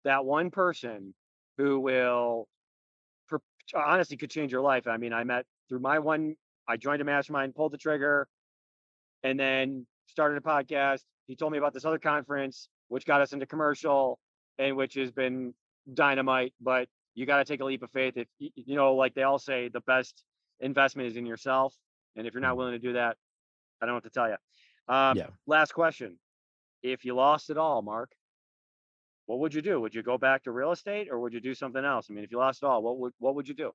that 0.05 0.23
one 0.23 0.51
person 0.51 1.13
who 1.57 1.81
will 1.81 2.47
honestly 3.73 4.17
could 4.17 4.29
change 4.31 4.51
your 4.51 4.61
life. 4.61 4.87
I 4.87 4.97
mean, 4.97 5.13
I 5.13 5.23
met 5.23 5.45
through 5.69 5.79
my 5.79 5.99
one, 5.99 6.35
I 6.67 6.77
joined 6.77 7.01
a 7.01 7.05
mastermind, 7.05 7.55
pulled 7.55 7.71
the 7.73 7.77
trigger, 7.77 8.27
and 9.23 9.39
then 9.39 9.85
started 10.07 10.37
a 10.37 10.41
podcast. 10.41 11.03
He 11.27 11.35
told 11.35 11.51
me 11.51 11.57
about 11.57 11.73
this 11.73 11.85
other 11.85 11.99
conference, 11.99 12.69
which 12.89 13.05
got 13.05 13.21
us 13.21 13.33
into 13.33 13.45
commercial 13.45 14.19
and 14.57 14.75
which 14.75 14.93
has 14.95 15.11
been 15.11 15.53
dynamite. 15.93 16.53
But 16.61 16.89
you 17.15 17.25
got 17.25 17.37
to 17.37 17.45
take 17.45 17.61
a 17.61 17.65
leap 17.65 17.83
of 17.83 17.91
faith. 17.91 18.17
If 18.17 18.27
you 18.39 18.75
know, 18.75 18.95
like 18.95 19.13
they 19.13 19.23
all 19.23 19.39
say, 19.39 19.69
the 19.69 19.81
best 19.81 20.23
investment 20.59 21.07
is 21.07 21.17
in 21.17 21.25
yourself. 21.25 21.75
And 22.15 22.27
if 22.27 22.33
you're 22.33 22.41
not 22.41 22.53
Mhm. 22.53 22.57
willing 22.57 22.73
to 22.73 22.79
do 22.79 22.93
that, 22.93 23.17
I 23.81 23.85
don't 23.85 23.89
know 23.89 23.95
what 23.95 24.03
to 24.03 24.09
tell 24.09 24.29
you. 24.29 24.37
Um, 24.93 25.17
Yeah. 25.17 25.29
Last 25.45 25.73
question: 25.73 26.19
If 26.81 27.05
you 27.05 27.15
lost 27.15 27.49
it 27.49 27.57
all, 27.57 27.81
Mark, 27.81 28.11
what 29.25 29.39
would 29.39 29.53
you 29.53 29.61
do? 29.61 29.79
Would 29.81 29.95
you 29.95 30.03
go 30.03 30.17
back 30.17 30.43
to 30.43 30.51
real 30.51 30.71
estate, 30.71 31.07
or 31.09 31.19
would 31.19 31.33
you 31.33 31.39
do 31.39 31.53
something 31.53 31.83
else? 31.83 32.07
I 32.09 32.13
mean, 32.13 32.23
if 32.23 32.31
you 32.31 32.37
lost 32.37 32.63
it 32.63 32.65
all, 32.65 32.81
what 32.81 32.97
would 32.99 33.13
what 33.19 33.35
would 33.35 33.47
you 33.47 33.53
do? 33.53 33.71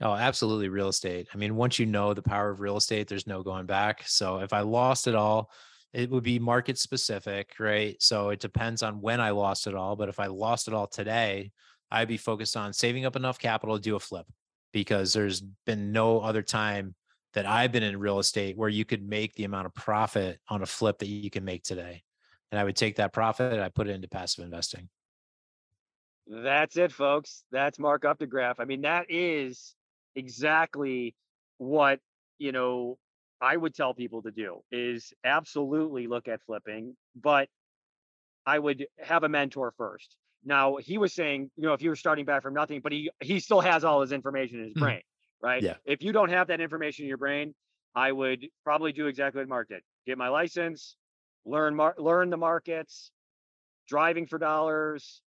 Oh, 0.00 0.12
absolutely 0.12 0.68
real 0.68 0.88
estate. 0.88 1.26
I 1.34 1.38
mean, 1.38 1.56
once 1.56 1.78
you 1.78 1.86
know 1.86 2.14
the 2.14 2.22
power 2.22 2.50
of 2.50 2.60
real 2.60 2.76
estate, 2.76 3.08
there's 3.08 3.26
no 3.26 3.42
going 3.42 3.66
back. 3.66 4.06
So 4.06 4.38
if 4.38 4.52
I 4.52 4.60
lost 4.60 5.08
it 5.08 5.16
all, 5.16 5.50
it 5.92 6.08
would 6.10 6.22
be 6.22 6.38
market 6.38 6.78
specific, 6.78 7.54
right? 7.58 8.00
So 8.00 8.28
it 8.28 8.38
depends 8.38 8.84
on 8.84 9.00
when 9.00 9.20
I 9.20 9.30
lost 9.30 9.66
it 9.66 9.74
all. 9.74 9.96
But 9.96 10.08
if 10.08 10.20
I 10.20 10.26
lost 10.26 10.68
it 10.68 10.74
all 10.74 10.86
today, 10.86 11.50
I'd 11.90 12.06
be 12.06 12.16
focused 12.16 12.56
on 12.56 12.72
saving 12.72 13.06
up 13.06 13.16
enough 13.16 13.40
capital 13.40 13.76
to 13.76 13.82
do 13.82 13.96
a 13.96 14.00
flip 14.00 14.26
because 14.72 15.12
there's 15.12 15.40
been 15.66 15.90
no 15.90 16.20
other 16.20 16.42
time 16.42 16.94
that 17.34 17.46
I've 17.46 17.72
been 17.72 17.82
in 17.82 17.98
real 17.98 18.18
estate 18.18 18.56
where 18.56 18.68
you 18.68 18.84
could 18.84 19.06
make 19.06 19.34
the 19.34 19.44
amount 19.44 19.66
of 19.66 19.74
profit 19.74 20.38
on 20.48 20.62
a 20.62 20.66
flip 20.66 20.98
that 20.98 21.08
you 21.08 21.30
can 21.30 21.44
make 21.44 21.62
today. 21.62 22.02
And 22.50 22.58
I 22.58 22.64
would 22.64 22.76
take 22.76 22.96
that 22.96 23.12
profit 23.12 23.52
and 23.52 23.62
I 23.62 23.68
put 23.68 23.88
it 23.88 23.92
into 23.92 24.08
passive 24.08 24.44
investing. 24.44 24.88
That's 26.26 26.76
it, 26.76 26.92
folks. 26.92 27.44
That's 27.50 27.78
Mark 27.78 28.02
Updegraff. 28.02 28.56
I 28.58 28.64
mean, 28.64 28.82
that 28.82 29.06
is 29.10 29.74
exactly 30.14 31.14
what 31.58 32.00
you 32.38 32.52
know 32.52 32.98
I 33.40 33.56
would 33.56 33.74
tell 33.74 33.94
people 33.94 34.22
to 34.22 34.30
do 34.30 34.62
is 34.70 35.12
absolutely 35.24 36.06
look 36.06 36.28
at 36.28 36.42
flipping, 36.42 36.96
but 37.14 37.48
I 38.46 38.58
would 38.58 38.86
have 38.98 39.24
a 39.24 39.28
mentor 39.28 39.72
first. 39.76 40.16
Now 40.44 40.76
he 40.76 40.98
was 40.98 41.14
saying, 41.14 41.50
you 41.56 41.64
know, 41.64 41.74
if 41.74 41.82
you 41.82 41.90
were 41.90 41.96
starting 41.96 42.24
back 42.24 42.42
from 42.42 42.54
nothing, 42.54 42.80
but 42.82 42.92
he 42.92 43.10
he 43.22 43.40
still 43.40 43.60
has 43.60 43.84
all 43.84 44.00
his 44.02 44.12
information 44.12 44.58
in 44.60 44.64
his 44.66 44.74
Mhm. 44.74 44.74
brain, 44.74 45.02
right? 45.42 45.64
Yeah. 45.64 45.78
If 45.84 46.02
you 46.02 46.12
don't 46.12 46.30
have 46.30 46.48
that 46.48 46.60
information 46.60 47.04
in 47.04 47.08
your 47.08 47.18
brain, 47.18 47.54
I 47.94 48.12
would 48.12 48.48
probably 48.64 48.92
do 48.92 49.06
exactly 49.06 49.40
what 49.40 49.48
Mark 49.48 49.68
did: 49.68 49.82
get 50.06 50.18
my 50.18 50.28
license, 50.28 50.96
learn 51.48 51.74
mar- 51.74 51.94
learn 51.98 52.30
the 52.30 52.36
markets, 52.36 53.10
driving 53.88 54.26
for 54.26 54.38
dollars, 54.38 55.22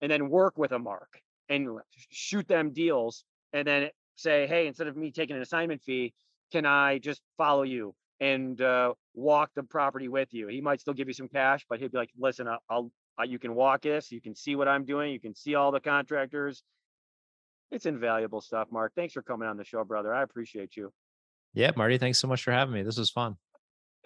and 0.00 0.10
then 0.10 0.28
work 0.28 0.56
with 0.56 0.72
a 0.72 0.78
mark 0.78 1.20
and 1.48 1.78
shoot 2.10 2.46
them 2.48 2.72
deals, 2.72 3.24
and 3.52 3.66
then 3.66 3.88
say, 4.16 4.46
hey, 4.46 4.66
instead 4.66 4.86
of 4.86 4.96
me 4.96 5.10
taking 5.10 5.36
an 5.36 5.42
assignment 5.42 5.82
fee, 5.82 6.12
can 6.52 6.66
I 6.66 6.98
just 6.98 7.20
follow 7.36 7.62
you 7.62 7.94
and 8.20 8.60
uh, 8.60 8.94
walk 9.14 9.50
the 9.54 9.62
property 9.62 10.08
with 10.08 10.32
you? 10.32 10.48
He 10.48 10.60
might 10.60 10.80
still 10.80 10.94
give 10.94 11.08
you 11.08 11.14
some 11.14 11.28
cash, 11.28 11.64
but 11.68 11.80
he'd 11.80 11.92
be 11.92 11.98
like, 11.98 12.10
listen, 12.18 12.48
I'll, 12.48 12.90
I'll 13.18 13.26
you 13.26 13.38
can 13.38 13.54
walk 13.54 13.82
this, 13.82 14.10
you 14.10 14.20
can 14.20 14.34
see 14.34 14.56
what 14.56 14.68
I'm 14.68 14.84
doing, 14.84 15.12
you 15.12 15.20
can 15.20 15.34
see 15.34 15.54
all 15.54 15.70
the 15.70 15.80
contractors. 15.80 16.62
It's 17.70 17.86
invaluable 17.86 18.40
stuff, 18.40 18.68
Mark. 18.70 18.92
Thanks 18.94 19.14
for 19.14 19.22
coming 19.22 19.48
on 19.48 19.56
the 19.56 19.64
show, 19.64 19.82
brother. 19.84 20.14
I 20.14 20.22
appreciate 20.22 20.76
you. 20.76 20.92
Yeah, 21.54 21.70
Marty, 21.76 21.98
thanks 21.98 22.18
so 22.18 22.28
much 22.28 22.42
for 22.42 22.52
having 22.52 22.74
me. 22.74 22.82
This 22.82 22.98
was 22.98 23.10
fun. 23.10 23.36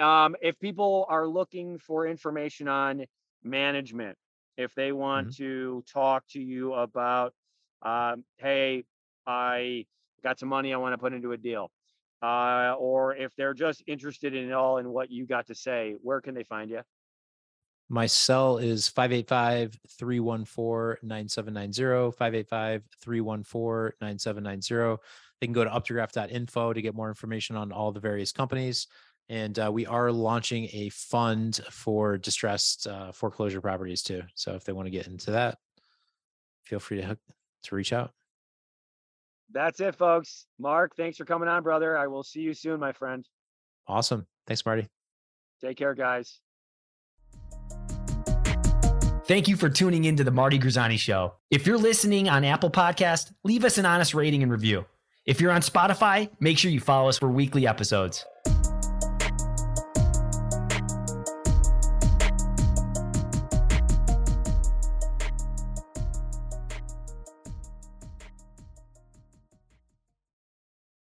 Um, 0.01 0.35
if 0.41 0.59
people 0.59 1.07
are 1.09 1.27
looking 1.27 1.79
for 1.79 2.07
information 2.07 2.69
on 2.69 3.05
management, 3.45 4.17
if 4.57 4.75
they 4.75 4.93
want 4.93 5.37
to 5.37 5.85
talk 5.93 6.25
to 6.31 6.41
you 6.41 6.75
about, 6.75 7.35
um, 7.83 8.25
hey, 8.39 8.85
I 9.27 9.85
got 10.23 10.39
some 10.39 10.49
money 10.49 10.73
I 10.73 10.79
want 10.79 10.95
to 10.95 10.99
put 10.99 11.13
into 11.13 11.33
a 11.33 11.37
deal, 11.37 11.71
uh, 12.23 12.75
or 12.79 13.15
if 13.15 13.35
they're 13.37 13.55
just 13.55 13.83
interested 13.87 14.35
in 14.35 14.53
all 14.53 14.79
in 14.79 14.91
what 14.91 15.11
you 15.11 15.27
got 15.27 15.47
to 15.49 15.55
say, 15.55 15.97
where 16.03 16.21
can 16.21 16.35
they 16.35 16.45
find 16.45 16.71
you? 16.71 16.81
My 17.93 18.07
cell 18.07 18.59
is 18.59 18.89
585 18.89 19.77
314 19.99 20.99
9790. 21.03 22.17
585 22.17 22.83
314 23.03 23.97
9790. 24.01 25.03
They 25.41 25.47
can 25.47 25.53
go 25.53 25.65
to 25.65 25.71
updegraff.info 25.71 26.73
to 26.73 26.83
get 26.83 26.95
more 26.95 27.09
information 27.09 27.57
on 27.57 27.73
all 27.73 27.91
the 27.91 27.99
various 27.99 28.31
companies. 28.31 28.87
And 29.31 29.57
uh, 29.61 29.71
we 29.73 29.87
are 29.87 30.11
launching 30.11 30.69
a 30.73 30.89
fund 30.89 31.61
for 31.71 32.19
distressed 32.19 32.89
uh, 32.89 33.13
foreclosure 33.13 33.61
properties 33.61 34.03
too. 34.03 34.23
So 34.35 34.55
if 34.55 34.65
they 34.65 34.73
want 34.73 34.87
to 34.87 34.91
get 34.91 35.07
into 35.07 35.31
that, 35.31 35.57
feel 36.65 36.81
free 36.81 36.97
to 36.97 37.07
hook, 37.07 37.19
to 37.63 37.75
reach 37.77 37.93
out. 37.93 38.11
That's 39.53 39.79
it, 39.81 39.95
folks. 39.95 40.47
Mark, 40.59 40.97
thanks 40.97 41.17
for 41.17 41.25
coming 41.25 41.49
on, 41.49 41.63
brother. 41.63 41.97
I 41.97 42.09
will 42.09 42.25
see 42.25 42.41
you 42.41 42.55
soon, 42.55 42.81
my 42.81 42.93
friend. 42.93 43.25
Awesome. 43.87 44.27
Thanks, 44.49 44.67
Marty. 44.67 44.89
Take 45.61 45.77
care, 45.77 45.95
guys. 45.95 46.41
Thank 49.27 49.47
you 49.47 49.55
for 49.55 49.69
tuning 49.69 50.07
into 50.07 50.25
the 50.25 50.33
Marty 50.33 50.59
Grizzanti 50.59 50.99
Show. 50.99 51.35
If 51.53 51.69
you're 51.69 51.79
listening 51.79 52.29
on 52.29 52.45
Apple 52.45 52.71
Podcast, 52.71 53.33
leave 53.45 53.65
us 53.65 53.79
an 53.79 53.87
honest 53.87 54.13
rating 54.13 54.43
and 54.43 54.51
review. 54.51 54.87
If 55.25 55.41
you're 55.41 55.53
on 55.53 55.61
Spotify, 55.61 56.31
make 56.41 56.59
sure 56.59 56.73
you 56.73 56.81
follow 56.81 57.09
us 57.09 57.19
for 57.19 57.29
weekly 57.29 57.65
episodes. 57.65 58.25